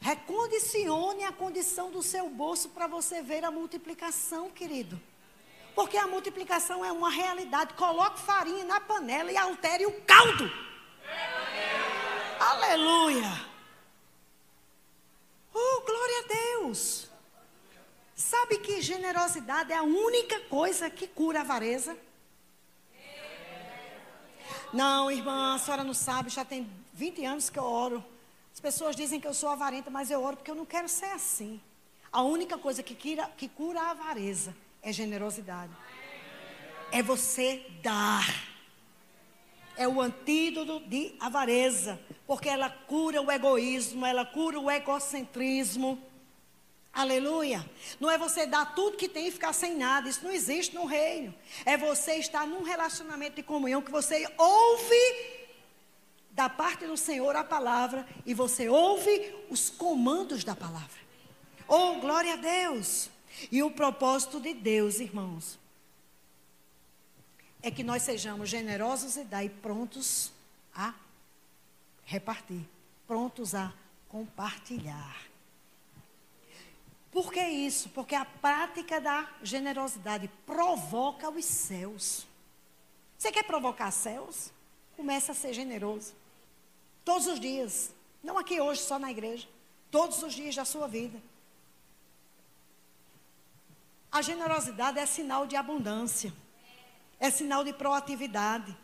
Recondicione 0.00 1.24
a 1.24 1.32
condição 1.32 1.90
do 1.90 2.02
seu 2.02 2.28
bolso 2.30 2.70
para 2.70 2.86
você 2.86 3.20
ver 3.20 3.44
a 3.44 3.50
multiplicação, 3.50 4.50
querido. 4.50 5.00
Porque 5.74 5.96
a 5.96 6.06
multiplicação 6.06 6.84
é 6.84 6.90
uma 6.90 7.10
realidade. 7.10 7.74
Coloque 7.74 8.20
farinha 8.20 8.64
na 8.64 8.80
panela 8.80 9.30
e 9.30 9.36
altere 9.36 9.84
o 9.86 10.00
caldo. 10.02 10.50
Aleluia. 12.40 13.50
Oh, 15.52 15.80
glória 15.82 16.18
a 16.18 16.58
Deus. 16.62 17.10
Sabe 18.14 18.58
que 18.58 18.80
generosidade 18.80 19.72
é 19.72 19.76
a 19.76 19.82
única 19.82 20.40
coisa 20.40 20.88
que 20.88 21.06
cura 21.06 21.40
a 21.40 21.42
avareza? 21.42 21.96
Não, 24.72 25.10
irmã, 25.10 25.54
a 25.54 25.58
senhora 25.58 25.82
não 25.82 25.94
sabe, 25.94 26.30
já 26.30 26.44
tem 26.44 26.70
20 26.94 27.24
anos 27.24 27.50
que 27.50 27.58
eu 27.58 27.64
oro. 27.64 28.04
As 28.60 28.74
pessoas 28.74 28.94
dizem 28.94 29.18
que 29.18 29.26
eu 29.26 29.32
sou 29.32 29.48
avarenta, 29.48 29.88
mas 29.88 30.10
eu 30.10 30.22
oro 30.22 30.36
porque 30.36 30.50
eu 30.50 30.54
não 30.54 30.66
quero 30.66 30.86
ser 30.86 31.06
assim. 31.06 31.58
A 32.12 32.22
única 32.22 32.58
coisa 32.58 32.82
que, 32.82 32.94
que 32.94 33.48
cura 33.48 33.80
a 33.80 33.90
avareza 33.92 34.54
é 34.82 34.92
generosidade. 34.92 35.72
É 36.92 37.02
você 37.02 37.64
dar. 37.82 38.26
É 39.78 39.88
o 39.88 39.98
antídoto 39.98 40.78
de 40.80 41.14
avareza. 41.18 41.98
Porque 42.26 42.50
ela 42.50 42.68
cura 42.68 43.22
o 43.22 43.32
egoísmo, 43.32 44.04
ela 44.04 44.26
cura 44.26 44.60
o 44.60 44.70
egocentrismo. 44.70 45.98
Aleluia. 46.92 47.64
Não 47.98 48.10
é 48.10 48.18
você 48.18 48.44
dar 48.44 48.74
tudo 48.74 48.98
que 48.98 49.08
tem 49.08 49.28
e 49.28 49.32
ficar 49.32 49.54
sem 49.54 49.74
nada. 49.74 50.06
Isso 50.06 50.22
não 50.22 50.32
existe 50.32 50.74
no 50.74 50.84
reino. 50.84 51.34
É 51.64 51.78
você 51.78 52.16
estar 52.16 52.46
num 52.46 52.62
relacionamento 52.62 53.36
de 53.36 53.42
comunhão 53.42 53.80
que 53.80 53.90
você 53.90 54.30
ouve 54.36 55.39
da 56.40 56.48
parte 56.48 56.86
do 56.86 56.96
Senhor 56.96 57.36
a 57.36 57.44
palavra 57.44 58.08
e 58.24 58.32
você 58.32 58.66
ouve 58.66 59.10
os 59.50 59.68
comandos 59.68 60.42
da 60.42 60.56
palavra. 60.56 60.98
Oh, 61.68 61.96
glória 62.00 62.32
a 62.32 62.36
Deus! 62.36 63.10
E 63.52 63.62
o 63.62 63.70
propósito 63.70 64.40
de 64.40 64.54
Deus, 64.54 65.00
irmãos, 65.00 65.58
é 67.60 67.70
que 67.70 67.84
nós 67.84 68.04
sejamos 68.04 68.48
generosos 68.48 69.18
e 69.18 69.24
daí 69.24 69.50
prontos 69.50 70.32
a 70.74 70.94
repartir, 72.06 72.66
prontos 73.06 73.54
a 73.54 73.70
compartilhar. 74.08 75.20
Por 77.12 77.30
que 77.30 77.44
isso? 77.44 77.90
Porque 77.90 78.14
a 78.14 78.24
prática 78.24 78.98
da 78.98 79.28
generosidade 79.42 80.30
provoca 80.46 81.28
os 81.28 81.44
céus. 81.44 82.26
Você 83.18 83.30
quer 83.30 83.42
provocar 83.42 83.90
céus? 83.90 84.50
Começa 84.96 85.32
a 85.32 85.34
ser 85.34 85.52
generoso. 85.52 86.18
Todos 87.04 87.26
os 87.26 87.40
dias. 87.40 87.92
Não 88.22 88.38
aqui 88.38 88.60
hoje, 88.60 88.80
só 88.80 88.98
na 88.98 89.10
igreja. 89.10 89.48
Todos 89.90 90.22
os 90.22 90.34
dias 90.34 90.54
da 90.54 90.64
sua 90.64 90.86
vida. 90.86 91.20
A 94.10 94.22
generosidade 94.22 94.98
é 94.98 95.06
sinal 95.06 95.46
de 95.46 95.56
abundância. 95.56 96.32
É 97.18 97.30
sinal 97.30 97.64
de 97.64 97.72
proatividade. 97.72 98.76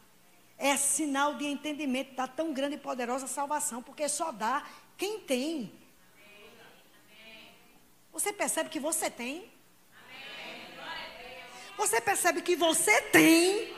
É 0.58 0.76
sinal 0.76 1.34
de 1.34 1.44
entendimento 1.44 2.14
da 2.14 2.26
tão 2.26 2.52
grande 2.52 2.76
e 2.76 2.78
poderosa 2.78 3.26
salvação, 3.26 3.82
porque 3.82 4.08
só 4.08 4.32
dá 4.32 4.66
quem 4.96 5.20
tem. 5.20 5.72
Você 8.12 8.32
percebe 8.32 8.70
que 8.70 8.80
você 8.80 9.10
tem? 9.10 9.50
Você 11.76 12.00
percebe 12.00 12.40
que 12.40 12.56
você 12.56 13.02
tem? 13.02 13.75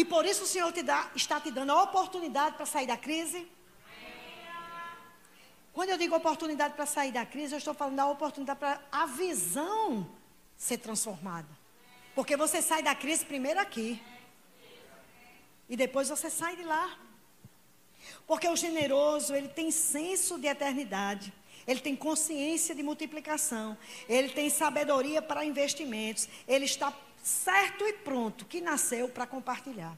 E 0.00 0.04
por 0.04 0.24
isso 0.24 0.44
o 0.44 0.46
Senhor 0.46 0.72
te 0.72 0.82
dá, 0.82 1.10
está 1.14 1.38
te 1.38 1.50
dando 1.50 1.72
a 1.72 1.82
oportunidade 1.82 2.56
para 2.56 2.64
sair 2.64 2.86
da 2.86 2.96
crise? 2.96 3.46
Quando 5.74 5.90
eu 5.90 5.98
digo 5.98 6.16
oportunidade 6.16 6.72
para 6.72 6.86
sair 6.86 7.12
da 7.12 7.26
crise, 7.26 7.52
eu 7.54 7.58
estou 7.58 7.74
falando 7.74 7.96
da 7.96 8.06
oportunidade 8.06 8.58
para 8.58 8.80
a 8.90 9.04
visão 9.04 10.10
ser 10.56 10.78
transformada. 10.78 11.50
Porque 12.14 12.34
você 12.34 12.62
sai 12.62 12.82
da 12.82 12.94
crise 12.94 13.26
primeiro 13.26 13.60
aqui. 13.60 14.02
E 15.68 15.76
depois 15.76 16.08
você 16.08 16.30
sai 16.30 16.56
de 16.56 16.62
lá. 16.62 16.98
Porque 18.26 18.48
o 18.48 18.56
generoso, 18.56 19.34
ele 19.34 19.48
tem 19.48 19.70
senso 19.70 20.38
de 20.38 20.46
eternidade. 20.46 21.30
Ele 21.66 21.80
tem 21.80 21.94
consciência 21.94 22.74
de 22.74 22.82
multiplicação. 22.82 23.76
Ele 24.08 24.30
tem 24.30 24.48
sabedoria 24.48 25.20
para 25.20 25.44
investimentos. 25.44 26.26
Ele 26.48 26.64
está 26.64 26.90
certo 27.22 27.84
e 27.84 27.92
pronto 27.92 28.44
que 28.44 28.60
nasceu 28.60 29.08
para 29.08 29.26
compartilhar. 29.26 29.96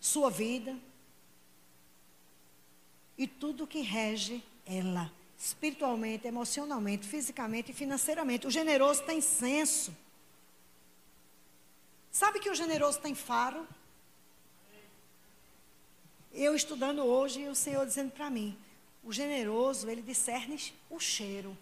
Sua 0.00 0.30
vida, 0.30 0.76
e 3.20 3.26
tudo 3.26 3.66
que 3.66 3.82
rege 3.82 4.42
ela, 4.64 5.12
espiritualmente, 5.38 6.26
emocionalmente, 6.26 7.06
fisicamente 7.06 7.70
e 7.70 7.74
financeiramente. 7.74 8.46
O 8.46 8.50
generoso 8.50 9.02
tem 9.02 9.20
senso. 9.20 9.94
Sabe 12.10 12.40
que 12.40 12.48
o 12.48 12.54
generoso 12.54 12.98
tem 12.98 13.14
faro? 13.14 13.68
Eu 16.32 16.54
estudando 16.54 17.04
hoje 17.04 17.42
e 17.42 17.48
o 17.48 17.54
Senhor 17.54 17.84
dizendo 17.84 18.10
para 18.10 18.30
mim, 18.30 18.58
o 19.04 19.12
generoso, 19.12 19.90
ele 19.90 20.00
discerne 20.00 20.58
o 20.88 20.98
cheiro. 20.98 21.54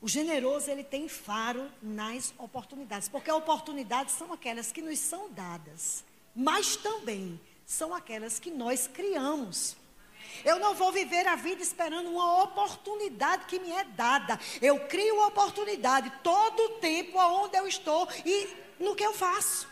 O 0.00 0.08
generoso, 0.08 0.70
ele 0.70 0.82
tem 0.82 1.08
faro 1.08 1.70
nas 1.82 2.32
oportunidades, 2.38 3.08
porque 3.08 3.30
oportunidades 3.30 4.14
são 4.14 4.32
aquelas 4.32 4.72
que 4.72 4.80
nos 4.80 4.98
são 4.98 5.30
dadas 5.30 6.04
mas 6.34 6.76
também 6.76 7.40
são 7.66 7.94
aquelas 7.94 8.38
que 8.38 8.50
nós 8.50 8.88
criamos. 8.88 9.76
Eu 10.44 10.58
não 10.58 10.74
vou 10.74 10.92
viver 10.92 11.26
a 11.26 11.36
vida 11.36 11.62
esperando 11.62 12.08
uma 12.08 12.42
oportunidade 12.42 13.46
que 13.46 13.58
me 13.58 13.70
é 13.72 13.84
dada. 13.84 14.38
Eu 14.60 14.86
crio 14.86 15.26
oportunidade 15.26 16.10
todo 16.22 16.60
o 16.60 16.68
tempo 16.78 17.18
aonde 17.18 17.56
eu 17.56 17.66
estou 17.66 18.08
e 18.24 18.48
no 18.78 18.94
que 18.94 19.04
eu 19.04 19.12
faço. 19.12 19.68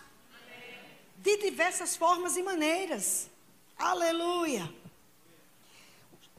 De 1.17 1.37
diversas 1.39 1.97
formas 1.97 2.37
e 2.37 2.43
maneiras. 2.43 3.31
Aleluia. 3.79 4.73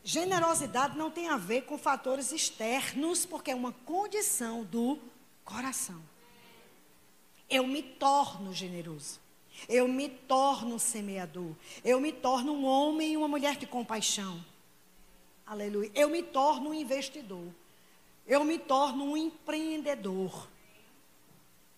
Generosidade 0.03 0.97
não 0.97 1.11
tem 1.11 1.29
a 1.29 1.37
ver 1.37 1.63
com 1.63 1.77
fatores 1.77 2.31
externos, 2.31 3.25
porque 3.25 3.51
é 3.51 3.55
uma 3.55 3.73
condição 3.85 4.63
do 4.63 4.99
coração. 5.43 6.01
Eu 7.49 7.65
me 7.65 7.81
torno 7.81 8.53
generoso. 8.53 9.19
Eu 9.67 9.87
me 9.87 10.07
torno 10.07 10.79
semeador. 10.79 11.53
Eu 11.83 11.99
me 11.99 12.13
torno 12.13 12.53
um 12.53 12.65
homem 12.65 13.13
e 13.13 13.17
uma 13.17 13.27
mulher 13.27 13.57
de 13.57 13.65
compaixão. 13.65 14.43
Aleluia. 15.45 15.91
Eu 15.95 16.09
me 16.09 16.21
torno 16.21 16.69
um 16.69 16.73
investidor. 16.73 17.47
Eu 18.25 18.43
me 18.43 18.59
torno 18.59 19.03
um 19.03 19.17
empreendedor. 19.17 20.47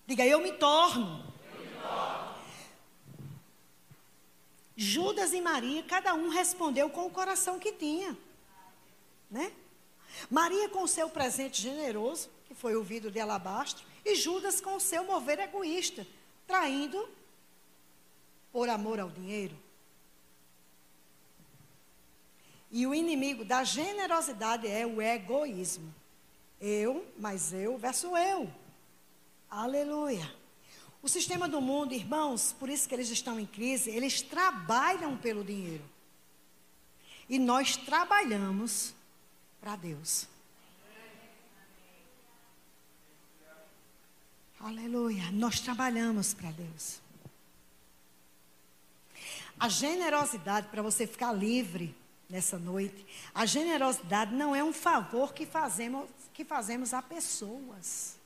Diga, 0.06 0.26
eu 0.26 0.42
me 0.42 0.52
torno. 0.52 1.24
Eu 1.54 1.62
me 1.62 1.68
torno. 1.70 2.36
Judas 4.76 5.34
e 5.34 5.42
Maria, 5.42 5.84
cada 5.84 6.14
um 6.14 6.30
respondeu 6.30 6.90
com 6.90 7.06
o 7.06 7.12
coração 7.12 7.60
que 7.60 7.72
tinha. 7.72 8.18
Né? 9.30 9.52
Maria 10.30 10.70
com 10.70 10.84
o 10.84 10.88
seu 10.88 11.10
presente 11.10 11.62
generoso, 11.62 12.30
que 12.48 12.54
foi 12.54 12.76
o 12.76 12.84
vidro 12.84 13.12
de 13.12 13.20
alabastro, 13.20 13.86
e 14.04 14.16
Judas 14.16 14.60
com 14.60 14.76
o 14.76 14.80
seu 14.80 15.04
mover 15.04 15.40
egoísta, 15.40 16.06
traindo 16.48 17.08
por 18.52 18.70
amor 18.70 19.00
ao 19.00 19.10
dinheiro? 19.10 19.56
E 22.72 22.88
o 22.88 22.96
inimigo 22.96 23.44
da 23.44 23.64
generosidade 23.64 24.68
é 24.68 24.86
o 24.86 25.02
egoísmo. 25.02 25.94
Eu, 26.60 27.06
mas 27.18 27.52
eu 27.52 27.78
versus 27.78 28.12
eu. 28.12 28.50
Aleluia. 29.50 30.41
O 31.04 31.10
sistema 31.10 31.48
do 31.48 31.60
mundo, 31.60 31.94
irmãos, 31.94 32.54
por 32.60 32.70
isso 32.70 32.88
que 32.88 32.94
eles 32.94 33.10
estão 33.10 33.40
em 33.40 33.46
crise, 33.46 33.90
eles 33.90 34.22
trabalham 34.22 35.18
pelo 35.18 35.44
dinheiro. 35.44 35.84
E 37.28 37.40
nós 37.40 37.76
trabalhamos 37.76 38.94
para 39.60 39.76
Deus. 39.76 40.28
Aleluia. 44.60 45.32
Nós 45.32 45.60
trabalhamos 45.60 46.36
para 46.36 46.52
Deus. 46.52 47.00
A 49.60 49.68
generosidade, 49.70 50.68
para 50.68 50.84
você 50.84 51.08
ficar 51.08 51.34
livre 51.34 51.96
nessa 52.30 52.60
noite, 52.60 53.06
a 53.34 53.46
generosidade 53.46 54.36
não 54.36 54.56
é 54.56 54.64
um 54.64 54.74
favor 54.74 55.34
que 55.34 55.46
fazemos, 55.46 56.08
que 56.34 56.46
fazemos 56.46 56.94
a 56.94 57.02
pessoas. 57.02 58.21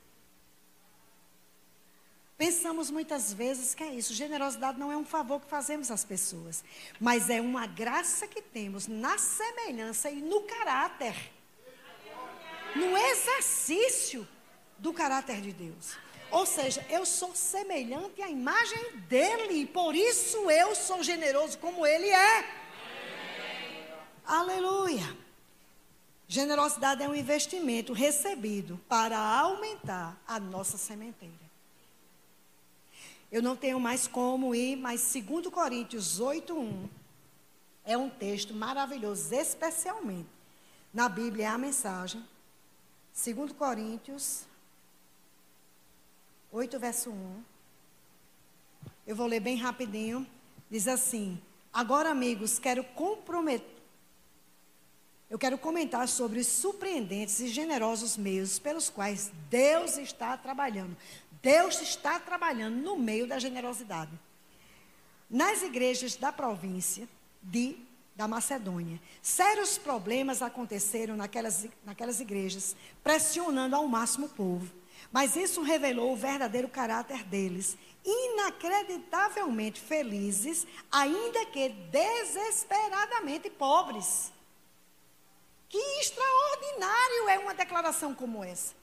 Pensamos 2.38 2.90
muitas 2.90 3.32
vezes 3.32 3.74
que 3.74 3.82
é 3.82 3.94
isso. 3.94 4.12
Generosidade 4.12 4.78
não 4.78 4.92
é 4.92 4.96
um 4.96 5.06
favor 5.06 5.40
que 5.40 5.48
fazemos 5.48 5.90
às 5.90 6.04
pessoas, 6.04 6.62
mas 7.00 7.30
é 7.30 7.40
uma 7.40 7.66
graça 7.66 8.26
que 8.26 8.42
temos 8.42 8.86
na 8.86 9.16
semelhança 9.16 10.10
e 10.10 10.20
no 10.20 10.42
caráter, 10.42 11.14
no 12.74 12.94
exercício 12.96 14.28
do 14.76 14.92
caráter 14.92 15.40
de 15.40 15.52
Deus. 15.52 15.96
Ou 16.30 16.44
seja, 16.44 16.84
eu 16.90 17.06
sou 17.06 17.34
semelhante 17.34 18.20
à 18.20 18.28
imagem 18.28 18.98
dele, 19.08 19.62
e 19.62 19.66
por 19.66 19.94
isso 19.94 20.50
eu 20.50 20.74
sou 20.74 21.02
generoso 21.02 21.56
como 21.58 21.86
ele 21.86 22.08
é. 22.08 22.66
Aleluia. 24.26 25.16
Generosidade 26.28 27.02
é 27.02 27.08
um 27.08 27.14
investimento 27.14 27.92
recebido 27.92 28.78
para 28.88 29.16
aumentar 29.16 30.20
a 30.26 30.40
nossa 30.40 30.76
sementeira. 30.76 31.45
Eu 33.36 33.42
não 33.42 33.54
tenho 33.54 33.78
mais 33.78 34.06
como 34.06 34.54
ir, 34.54 34.76
mas 34.76 35.12
2 35.12 35.48
Coríntios 35.48 36.18
8:1 36.18 36.88
é 37.84 37.94
um 37.94 38.08
texto 38.08 38.54
maravilhoso, 38.54 39.34
especialmente 39.34 40.26
na 40.90 41.06
Bíblia 41.06 41.44
é 41.44 41.48
a 41.48 41.58
mensagem. 41.58 42.26
2 43.12 43.52
Coríntios 43.52 44.46
8, 46.50 46.78
verso 46.78 47.10
1. 47.10 47.44
Eu 49.06 49.14
vou 49.14 49.26
ler 49.26 49.40
bem 49.40 49.58
rapidinho. 49.58 50.26
Diz 50.70 50.88
assim: 50.88 51.38
Agora, 51.70 52.08
amigos, 52.12 52.58
quero 52.58 52.82
comprometer. 52.82 53.75
Eu 55.28 55.38
quero 55.38 55.58
comentar 55.58 56.06
sobre 56.06 56.38
os 56.38 56.46
surpreendentes 56.46 57.40
e 57.40 57.48
generosos 57.48 58.16
meios 58.16 58.60
pelos 58.60 58.88
quais 58.88 59.32
Deus 59.50 59.96
está 59.98 60.36
trabalhando. 60.36 60.96
Deus 61.42 61.80
está 61.82 62.20
trabalhando 62.20 62.76
no 62.76 62.96
meio 62.96 63.26
da 63.26 63.38
generosidade. 63.38 64.12
Nas 65.28 65.62
igrejas 65.62 66.14
da 66.14 66.30
província 66.30 67.08
de, 67.42 67.76
da 68.14 68.28
Macedônia, 68.28 69.00
sérios 69.20 69.76
problemas 69.76 70.42
aconteceram 70.42 71.16
naquelas, 71.16 71.66
naquelas 71.84 72.20
igrejas, 72.20 72.76
pressionando 73.02 73.74
ao 73.74 73.88
máximo 73.88 74.26
o 74.26 74.30
povo. 74.30 74.72
Mas 75.10 75.34
isso 75.34 75.60
revelou 75.60 76.12
o 76.12 76.16
verdadeiro 76.16 76.68
caráter 76.68 77.24
deles, 77.24 77.76
inacreditavelmente 78.04 79.80
felizes, 79.80 80.64
ainda 80.90 81.46
que 81.46 81.68
desesperadamente 81.68 83.50
pobres. 83.50 84.35
Que 85.68 85.78
extraordinário 86.00 87.28
é 87.28 87.38
uma 87.38 87.54
declaração 87.54 88.14
como 88.14 88.44
essa. 88.44 88.74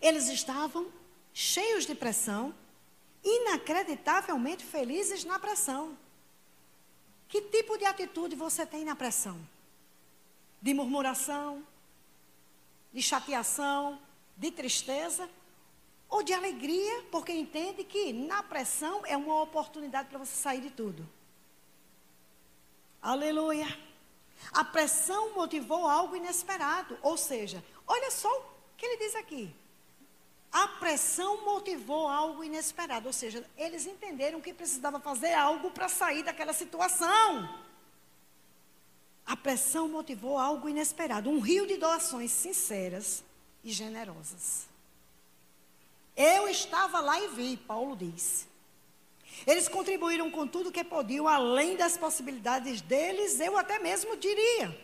Eles 0.00 0.28
estavam 0.28 0.90
cheios 1.32 1.86
de 1.86 1.94
pressão, 1.94 2.54
inacreditavelmente 3.22 4.64
felizes 4.64 5.24
na 5.24 5.38
pressão. 5.38 5.96
Que 7.28 7.40
tipo 7.40 7.78
de 7.78 7.84
atitude 7.84 8.36
você 8.36 8.66
tem 8.66 8.84
na 8.84 8.96
pressão? 8.96 9.40
De 10.60 10.74
murmuração, 10.74 11.66
de 12.92 13.00
chateação, 13.00 14.00
de 14.36 14.50
tristeza 14.50 15.28
ou 16.08 16.22
de 16.22 16.32
alegria, 16.32 17.04
porque 17.10 17.32
entende 17.32 17.84
que 17.84 18.12
na 18.12 18.42
pressão 18.42 19.06
é 19.06 19.16
uma 19.16 19.40
oportunidade 19.40 20.08
para 20.08 20.18
você 20.18 20.34
sair 20.34 20.60
de 20.60 20.70
tudo. 20.70 21.08
Aleluia. 23.02 23.66
A 24.52 24.64
pressão 24.64 25.34
motivou 25.34 25.88
algo 25.88 26.14
inesperado. 26.14 26.96
Ou 27.02 27.16
seja, 27.16 27.62
olha 27.86 28.10
só 28.10 28.28
o 28.28 28.76
que 28.76 28.86
ele 28.86 28.96
diz 28.98 29.16
aqui. 29.16 29.54
A 30.52 30.68
pressão 30.68 31.44
motivou 31.44 32.06
algo 32.08 32.44
inesperado. 32.44 33.08
Ou 33.08 33.12
seja, 33.12 33.44
eles 33.56 33.86
entenderam 33.86 34.40
que 34.40 34.54
precisava 34.54 35.00
fazer 35.00 35.32
algo 35.32 35.70
para 35.70 35.88
sair 35.88 36.22
daquela 36.22 36.52
situação. 36.52 37.60
A 39.26 39.36
pressão 39.36 39.88
motivou 39.88 40.38
algo 40.38 40.68
inesperado. 40.68 41.28
Um 41.28 41.40
rio 41.40 41.66
de 41.66 41.76
doações 41.76 42.30
sinceras 42.30 43.24
e 43.64 43.72
generosas. 43.72 44.66
Eu 46.16 46.48
estava 46.48 47.00
lá 47.00 47.18
e 47.18 47.28
vi, 47.28 47.56
Paulo 47.56 47.96
diz. 47.96 48.46
Eles 49.46 49.68
contribuíram 49.68 50.30
com 50.30 50.46
tudo 50.46 50.72
que 50.72 50.84
podiam, 50.84 51.26
além 51.26 51.76
das 51.76 51.96
possibilidades 51.96 52.80
deles, 52.80 53.40
eu 53.40 53.56
até 53.56 53.78
mesmo 53.78 54.16
diria. 54.16 54.78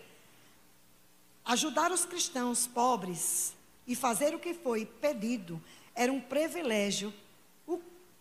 Ajudar 1.45 1.93
os 1.93 2.05
cristãos 2.05 2.67
pobres 2.67 3.55
e 3.87 3.95
fazer 3.95 4.35
o 4.35 4.39
que 4.39 4.53
foi 4.53 4.85
pedido 4.85 5.63
era 5.95 6.13
um 6.13 6.21
privilégio 6.21 7.13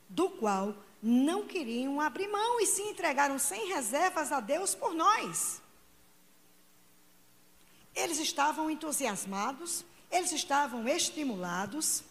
do 0.10 0.30
qual 0.30 0.74
não 1.02 1.46
queriam 1.46 2.00
abrir 2.02 2.28
mão 2.28 2.60
e 2.60 2.66
se 2.66 2.82
entregaram 2.82 3.38
sem 3.38 3.68
reservas 3.68 4.32
a 4.32 4.40
Deus 4.40 4.74
por 4.74 4.94
nós. 4.94 5.62
Eles 7.96 8.20
estavam 8.20 8.70
entusiasmados, 8.70 9.84
eles 10.12 10.32
estavam 10.32 10.88
estimulados, 10.88 12.04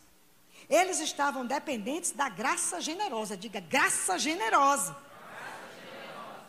eles 0.68 1.00
estavam 1.00 1.46
dependentes 1.46 2.10
da 2.10 2.28
graça 2.28 2.80
generosa. 2.80 3.36
Diga, 3.36 3.60
graça 3.60 4.18
generosa. 4.18 4.92
Graça 4.92 5.68
generosa. 5.80 6.44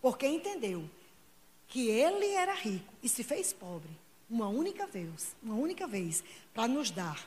Porque 0.00 0.26
entendeu 0.26 0.88
que 1.68 1.88
ele 1.88 2.32
era 2.32 2.54
rico 2.54 2.92
e 3.02 3.08
se 3.08 3.22
fez 3.22 3.52
pobre 3.52 3.90
uma 4.28 4.48
única 4.48 4.86
vez, 4.86 5.34
uma 5.42 5.54
única 5.54 5.86
vez, 5.86 6.22
para 6.52 6.68
nos 6.68 6.90
dar 6.90 7.26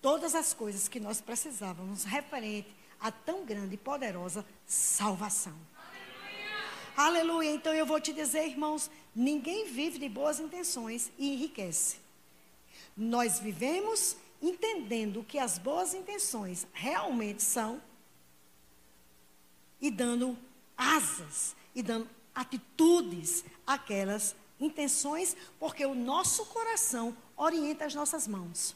todas 0.00 0.34
as 0.34 0.52
coisas 0.52 0.88
que 0.88 1.00
nós 1.00 1.20
precisávamos 1.20 2.04
referente 2.04 2.68
a 3.00 3.10
tão 3.10 3.44
grande 3.44 3.74
e 3.74 3.78
poderosa 3.78 4.44
salvação. 4.66 5.54
Aleluia. 6.96 7.20
Aleluia. 7.20 7.50
Então 7.50 7.72
eu 7.72 7.86
vou 7.86 8.00
te 8.00 8.12
dizer, 8.12 8.46
irmãos, 8.46 8.90
ninguém 9.14 9.66
vive 9.66 9.98
de 9.98 10.08
boas 10.08 10.40
intenções 10.40 11.10
e 11.18 11.34
enriquece. 11.34 11.98
Nós 12.96 13.38
vivemos 13.38 14.16
entendendo 14.40 15.24
que 15.24 15.38
as 15.38 15.58
boas 15.58 15.94
intenções 15.94 16.66
realmente 16.72 17.42
são 17.42 17.80
e 19.80 19.90
dando 19.90 20.38
asas 20.76 21.54
e 21.74 21.82
dando 21.82 22.08
atitudes 22.34 23.44
àquelas 23.66 24.34
intenções, 24.58 25.36
porque 25.58 25.84
o 25.84 25.94
nosso 25.94 26.46
coração 26.46 27.16
orienta 27.36 27.84
as 27.84 27.94
nossas 27.94 28.26
mãos. 28.26 28.74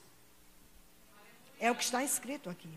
É 1.59 1.71
o 1.71 1.75
que 1.75 1.83
está 1.83 2.05
escrito 2.05 2.49
aqui. 2.49 2.71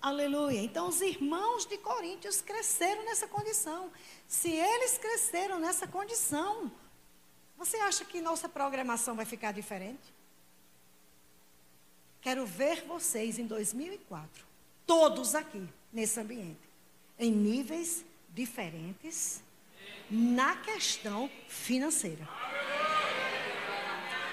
Aleluia. 0.00 0.60
Então, 0.60 0.88
os 0.88 1.00
irmãos 1.00 1.66
de 1.66 1.76
Coríntios 1.78 2.40
cresceram 2.40 3.04
nessa 3.04 3.26
condição. 3.26 3.90
Se 4.28 4.48
eles 4.48 4.96
cresceram 4.96 5.58
nessa 5.58 5.88
condição, 5.88 6.70
você 7.56 7.76
acha 7.78 8.04
que 8.04 8.20
nossa 8.20 8.48
programação 8.48 9.16
vai 9.16 9.24
ficar 9.24 9.50
diferente? 9.50 10.14
Quero 12.28 12.44
ver 12.44 12.84
vocês 12.86 13.38
em 13.38 13.46
2004, 13.46 14.44
todos 14.86 15.34
aqui 15.34 15.66
nesse 15.90 16.20
ambiente, 16.20 16.60
em 17.18 17.32
níveis 17.32 18.04
diferentes 18.34 19.42
na 20.10 20.54
questão 20.56 21.30
financeira. 21.48 22.28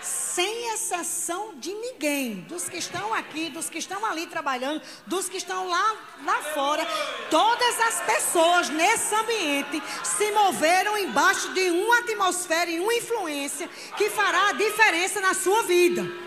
Sem 0.02 0.74
exceção 0.74 1.58
de 1.58 1.74
ninguém, 1.74 2.42
dos 2.42 2.68
que 2.68 2.76
estão 2.76 3.14
aqui, 3.14 3.50
dos 3.50 3.70
que 3.70 3.78
estão 3.78 4.06
ali 4.06 4.28
trabalhando, 4.28 4.82
dos 5.08 5.30
que 5.30 5.38
estão 5.38 5.66
lá, 5.70 6.18
lá 6.26 6.44
fora, 6.54 6.86
todas 7.32 7.80
as 7.80 8.02
pessoas 8.02 8.68
nesse 8.72 9.16
ambiente 9.16 9.82
se 10.04 10.34
moveram 10.34 10.98
embaixo 10.98 11.54
de 11.54 11.72
uma 11.72 12.00
atmosfera 12.00 12.70
e 12.70 12.78
uma 12.78 12.94
influência 12.94 13.70
que 13.96 14.10
fará 14.10 14.50
a 14.50 14.54
diferença 14.54 15.22
na 15.22 15.34
sua 15.34 15.64
vida. 15.64 16.25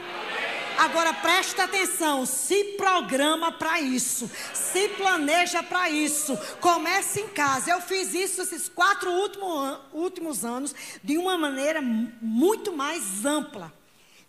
Agora 0.78 1.12
presta 1.12 1.64
atenção, 1.64 2.24
se 2.24 2.62
programa 2.76 3.50
para 3.50 3.80
isso, 3.80 4.30
se 4.54 4.88
planeja 4.90 5.60
para 5.60 5.90
isso. 5.90 6.38
Comece 6.60 7.20
em 7.20 7.28
casa. 7.28 7.72
Eu 7.72 7.80
fiz 7.80 8.14
isso 8.14 8.42
esses 8.42 8.68
quatro 8.68 9.10
últimos, 9.10 9.80
últimos 9.92 10.44
anos 10.44 10.72
de 11.02 11.18
uma 11.18 11.36
maneira 11.36 11.82
muito 11.82 12.72
mais 12.72 13.24
ampla. 13.24 13.72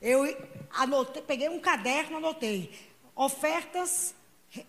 Eu 0.01 0.25
anotei, 0.71 1.21
peguei 1.21 1.49
um 1.49 1.59
caderno, 1.59 2.17
anotei 2.17 2.73
ofertas 3.15 4.15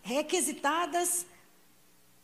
requisitadas 0.03 1.25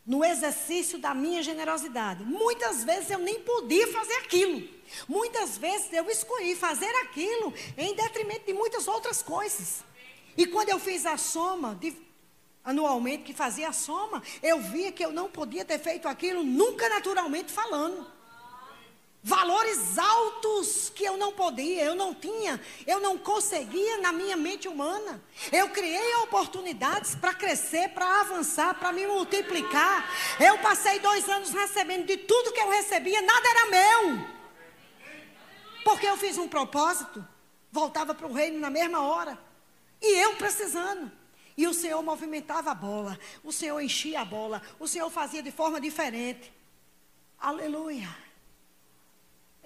no 0.07 0.24
exercício 0.24 0.98
da 0.98 1.12
minha 1.12 1.42
generosidade. 1.42 2.24
Muitas 2.24 2.84
vezes 2.84 3.11
eu 3.11 3.18
nem 3.18 3.40
podia 3.40 3.90
fazer 3.92 4.14
aquilo. 4.18 4.68
Muitas 5.09 5.59
vezes 5.59 5.92
eu 5.92 6.09
escolhi 6.09 6.54
fazer 6.54 6.94
aquilo 7.02 7.52
em 7.76 7.94
detrimento 7.94 8.46
de 8.46 8.52
muitas 8.52 8.86
outras 8.86 9.20
coisas. 9.22 9.84
E 10.36 10.46
quando 10.46 10.68
eu 10.68 10.78
fiz 10.78 11.04
a 11.07 11.16
soma, 11.16 11.74
de, 11.74 11.96
anualmente 12.62 13.24
que 13.24 13.34
fazia 13.34 13.68
a 13.68 13.72
soma, 13.72 14.22
eu 14.42 14.61
via 14.61 14.92
que 14.92 15.04
eu 15.04 15.11
não 15.11 15.28
podia 15.28 15.64
ter 15.64 15.78
feito 15.78 16.07
aquilo 16.07 16.44
nunca 16.44 16.88
naturalmente 16.88 17.50
falando 17.50 18.15
valores 19.26 19.98
altos 19.98 20.88
que 20.94 21.04
eu 21.04 21.16
não 21.16 21.32
podia, 21.32 21.82
eu 21.82 21.96
não 21.96 22.14
tinha, 22.14 22.60
eu 22.86 23.00
não 23.00 23.18
conseguia 23.18 23.98
na 23.98 24.12
minha 24.12 24.36
mente 24.36 24.68
humana. 24.68 25.20
Eu 25.50 25.68
criei 25.70 26.14
oportunidades 26.22 27.16
para 27.16 27.34
crescer, 27.34 27.88
para 27.88 28.20
avançar, 28.20 28.78
para 28.78 28.92
me 28.92 29.04
multiplicar. 29.04 30.08
Eu 30.38 30.56
passei 30.58 31.00
dois 31.00 31.28
anos 31.28 31.50
recebendo 31.50 32.06
de 32.06 32.18
tudo 32.18 32.52
que 32.52 32.60
eu 32.60 32.70
recebia, 32.70 33.20
nada 33.20 33.48
era 33.48 33.66
meu. 33.66 34.26
Porque 35.82 36.06
eu 36.06 36.16
fiz 36.16 36.38
um 36.38 36.46
propósito, 36.46 37.26
voltava 37.72 38.14
para 38.14 38.28
o 38.28 38.32
reino 38.32 38.60
na 38.60 38.70
mesma 38.70 39.00
hora. 39.00 39.36
E 40.00 40.18
eu 40.20 40.36
precisando. 40.36 41.10
E 41.56 41.66
o 41.66 41.74
Senhor 41.74 42.00
movimentava 42.00 42.70
a 42.70 42.74
bola, 42.74 43.18
o 43.42 43.50
Senhor 43.50 43.80
enchia 43.80 44.20
a 44.20 44.24
bola, 44.24 44.62
o 44.78 44.86
Senhor 44.86 45.10
fazia 45.10 45.42
de 45.42 45.50
forma 45.50 45.80
diferente. 45.80 46.52
Aleluia. 47.40 48.25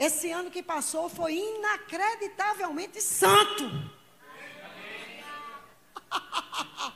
Esse 0.00 0.30
ano 0.30 0.50
que 0.50 0.62
passou 0.62 1.10
foi 1.10 1.34
inacreditavelmente 1.36 3.02
santo. 3.02 3.64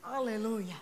Aleluia. 0.00 0.80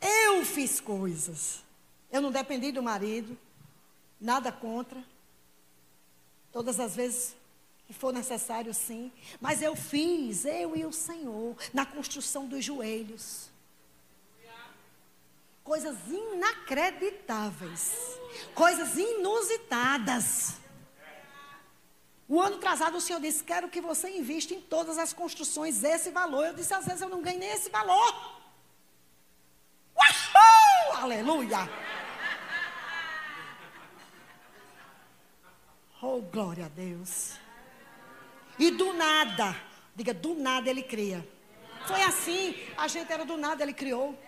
Eu 0.00 0.44
fiz 0.44 0.78
coisas. 0.80 1.64
Eu 2.08 2.20
não 2.20 2.30
dependi 2.30 2.70
do 2.70 2.80
marido, 2.80 3.36
nada 4.20 4.52
contra. 4.52 5.02
Todas 6.52 6.78
as 6.78 6.94
vezes 6.94 7.34
que 7.88 7.92
for 7.92 8.12
necessário, 8.12 8.72
sim. 8.72 9.10
Mas 9.40 9.60
eu 9.60 9.74
fiz, 9.74 10.44
eu 10.44 10.76
e 10.76 10.86
o 10.86 10.92
Senhor, 10.92 11.56
na 11.74 11.84
construção 11.84 12.46
dos 12.46 12.64
joelhos 12.64 13.50
coisas 15.66 15.96
inacreditáveis, 16.08 18.18
coisas 18.54 18.96
inusitadas. 18.96 20.54
O 22.28 22.40
ano 22.40 22.56
atrasado 22.56 22.96
o 22.96 23.00
Senhor 23.00 23.20
disse: 23.20 23.42
Quero 23.42 23.68
que 23.68 23.80
você 23.80 24.08
invista 24.08 24.54
em 24.54 24.60
todas 24.60 24.96
as 24.96 25.12
construções 25.12 25.82
esse 25.82 26.10
valor. 26.10 26.46
Eu 26.46 26.54
disse: 26.54 26.72
Às 26.72 26.86
vezes 26.86 27.02
eu 27.02 27.08
não 27.08 27.20
ganhei 27.20 27.40
nem 27.40 27.50
esse 27.50 27.68
valor. 27.68 28.14
Uhul! 29.96 31.02
Aleluia! 31.02 31.68
Oh, 36.00 36.20
glória 36.20 36.66
a 36.66 36.68
Deus. 36.68 37.32
E 38.58 38.70
do 38.70 38.92
nada, 38.92 39.56
diga, 39.96 40.14
do 40.14 40.34
nada 40.34 40.70
ele 40.70 40.82
cria. 40.82 41.26
Foi 41.86 42.02
assim, 42.02 42.56
a 42.76 42.88
gente 42.88 43.12
era 43.12 43.24
do 43.24 43.36
nada, 43.36 43.62
ele 43.62 43.72
criou. 43.72 44.18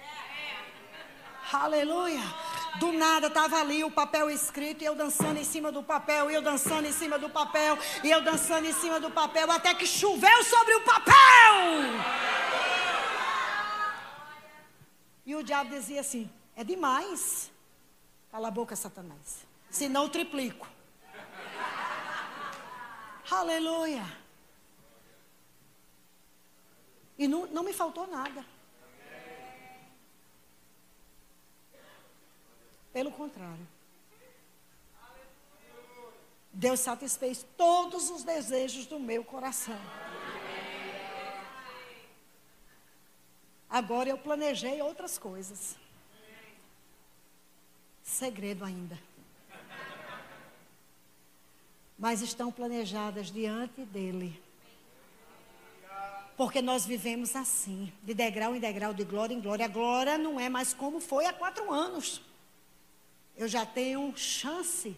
Aleluia. 1.52 2.20
Do 2.78 2.92
nada 2.92 3.28
estava 3.28 3.58
ali 3.58 3.82
o 3.82 3.90
papel 3.90 4.30
escrito 4.30 4.82
e 4.82 4.84
eu 4.84 4.94
dançando 4.94 5.38
em 5.38 5.44
cima 5.44 5.72
do 5.72 5.82
papel, 5.82 6.30
e 6.30 6.34
eu 6.34 6.42
dançando 6.42 6.86
em 6.86 6.92
cima 6.92 7.18
do 7.18 7.28
papel, 7.28 7.78
e 8.04 8.10
eu 8.10 8.22
dançando 8.22 8.66
em 8.66 8.72
cima 8.72 9.00
do 9.00 9.10
papel, 9.10 9.50
até 9.50 9.74
que 9.74 9.86
choveu 9.86 10.44
sobre 10.44 10.74
o 10.74 10.80
papel. 10.82 11.14
E 15.24 15.34
o 15.34 15.42
diabo 15.42 15.70
dizia 15.70 16.00
assim: 16.00 16.30
é 16.56 16.62
demais. 16.62 17.50
Cala 18.30 18.48
a 18.48 18.50
boca, 18.50 18.76
Satanás. 18.76 19.46
Senão 19.70 20.04
eu 20.04 20.08
triplico. 20.08 20.66
Aleluia. 23.30 24.04
E 27.18 27.26
não, 27.26 27.46
não 27.46 27.62
me 27.62 27.72
faltou 27.72 28.06
nada. 28.06 28.44
Pelo 32.98 33.12
contrário. 33.12 33.64
Deus 36.52 36.80
satisfez 36.80 37.46
todos 37.56 38.10
os 38.10 38.24
desejos 38.24 38.86
do 38.86 38.98
meu 38.98 39.22
coração. 39.22 39.80
Agora 43.70 44.08
eu 44.08 44.18
planejei 44.18 44.82
outras 44.82 45.16
coisas. 45.16 45.76
Segredo 48.02 48.64
ainda. 48.64 48.98
Mas 51.96 52.20
estão 52.20 52.50
planejadas 52.50 53.30
diante 53.30 53.84
dele. 53.84 54.42
Porque 56.36 56.60
nós 56.60 56.84
vivemos 56.84 57.36
assim, 57.36 57.92
de 58.02 58.12
degrau 58.12 58.56
em 58.56 58.58
degrau, 58.58 58.92
de 58.92 59.04
glória 59.04 59.34
em 59.34 59.40
glória. 59.40 59.66
A 59.66 59.68
glória 59.68 60.18
não 60.18 60.40
é 60.40 60.48
mais 60.48 60.74
como 60.74 60.98
foi 60.98 61.26
há 61.26 61.32
quatro 61.32 61.72
anos. 61.72 62.26
Eu 63.38 63.46
já 63.46 63.64
tenho 63.64 64.12
chance 64.16 64.96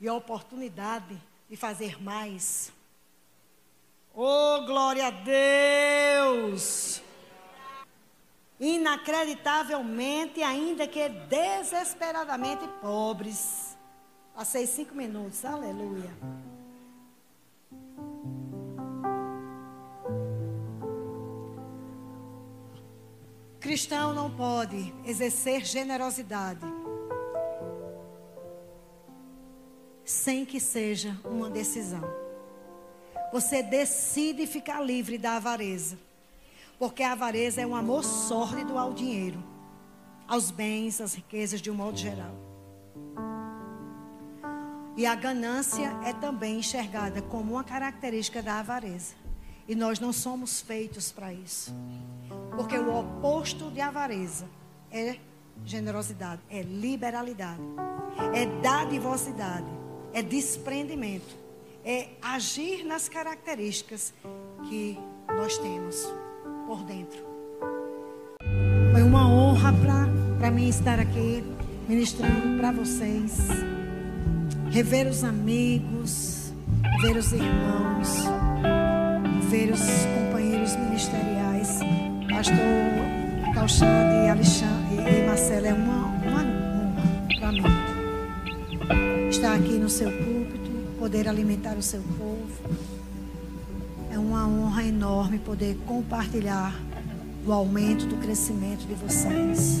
e 0.00 0.08
oportunidade 0.08 1.20
de 1.50 1.54
fazer 1.54 2.02
mais. 2.02 2.72
Oh, 4.14 4.64
glória 4.64 5.08
a 5.08 5.10
Deus! 5.10 7.02
Inacreditavelmente, 8.58 10.42
ainda 10.42 10.88
que 10.88 11.06
desesperadamente 11.10 12.66
pobres. 12.80 13.76
Passei 14.34 14.66
cinco 14.66 14.94
minutos, 14.94 15.44
aleluia. 15.44 16.10
Cristão 23.60 24.14
não 24.14 24.34
pode 24.34 24.90
exercer 25.04 25.66
generosidade 25.66 26.81
sem 30.04 30.44
que 30.44 30.60
seja 30.60 31.16
uma 31.24 31.48
decisão. 31.48 32.02
Você 33.32 33.62
decide 33.62 34.46
ficar 34.46 34.80
livre 34.80 35.16
da 35.16 35.36
avareza, 35.36 35.98
porque 36.78 37.02
a 37.02 37.12
avareza 37.12 37.60
é 37.60 37.66
um 37.66 37.74
amor 37.74 38.04
sórdido 38.04 38.76
ao 38.76 38.92
dinheiro, 38.92 39.42
aos 40.28 40.50
bens, 40.50 41.00
às 41.00 41.14
riquezas 41.14 41.60
de 41.60 41.70
um 41.70 41.74
modo 41.74 41.96
geral. 41.96 42.34
E 44.96 45.06
a 45.06 45.14
ganância 45.14 45.90
é 46.04 46.12
também 46.12 46.58
enxergada 46.58 47.22
como 47.22 47.54
uma 47.54 47.64
característica 47.64 48.42
da 48.42 48.58
avareza. 48.58 49.14
E 49.66 49.74
nós 49.74 49.98
não 49.98 50.12
somos 50.12 50.60
feitos 50.60 51.10
para 51.10 51.32
isso. 51.32 51.74
Porque 52.54 52.76
o 52.76 52.98
oposto 52.98 53.70
de 53.70 53.80
avareza 53.80 54.46
é 54.90 55.16
generosidade, 55.64 56.42
é 56.50 56.62
liberalidade, 56.62 57.62
é 58.34 58.44
dadivosidade, 58.60 59.66
é 60.12 60.22
desprendimento, 60.22 61.34
é 61.84 62.08
agir 62.20 62.84
nas 62.84 63.08
características 63.08 64.12
que 64.68 64.98
nós 65.28 65.58
temos 65.58 65.96
por 66.66 66.82
dentro. 66.84 67.18
Foi 68.92 69.02
uma 69.02 69.28
honra 69.28 69.72
para 70.38 70.50
mim 70.50 70.68
estar 70.68 70.98
aqui 70.98 71.42
ministrando 71.88 72.58
para 72.58 72.72
vocês, 72.72 73.38
rever 74.70 75.06
os 75.06 75.24
amigos, 75.24 76.52
ver 77.00 77.16
os 77.16 77.32
irmãos, 77.32 78.08
ver 79.48 79.72
os 79.72 79.80
companheiros 80.14 80.76
ministeriais 80.76 81.80
pastor 82.42 83.54
Calxande, 83.54 84.28
Alexandre 84.28 85.20
e 85.20 85.26
Marcelo, 85.26 85.66
é 85.66 85.74
uma, 85.74 86.06
uma 86.06 86.40
honra 86.40 87.02
para 87.38 87.52
mim. 87.52 89.21
Estar 89.42 89.56
aqui 89.56 89.72
no 89.72 89.90
seu 89.90 90.08
púlpito, 90.08 90.70
poder 91.00 91.26
alimentar 91.26 91.74
o 91.76 91.82
seu 91.82 92.00
povo. 92.16 92.76
É 94.08 94.16
uma 94.16 94.46
honra 94.46 94.84
enorme 94.84 95.40
poder 95.40 95.76
compartilhar 95.84 96.80
o 97.44 97.50
aumento 97.50 98.06
do 98.06 98.14
crescimento 98.18 98.86
de 98.86 98.94
vocês. 98.94 99.80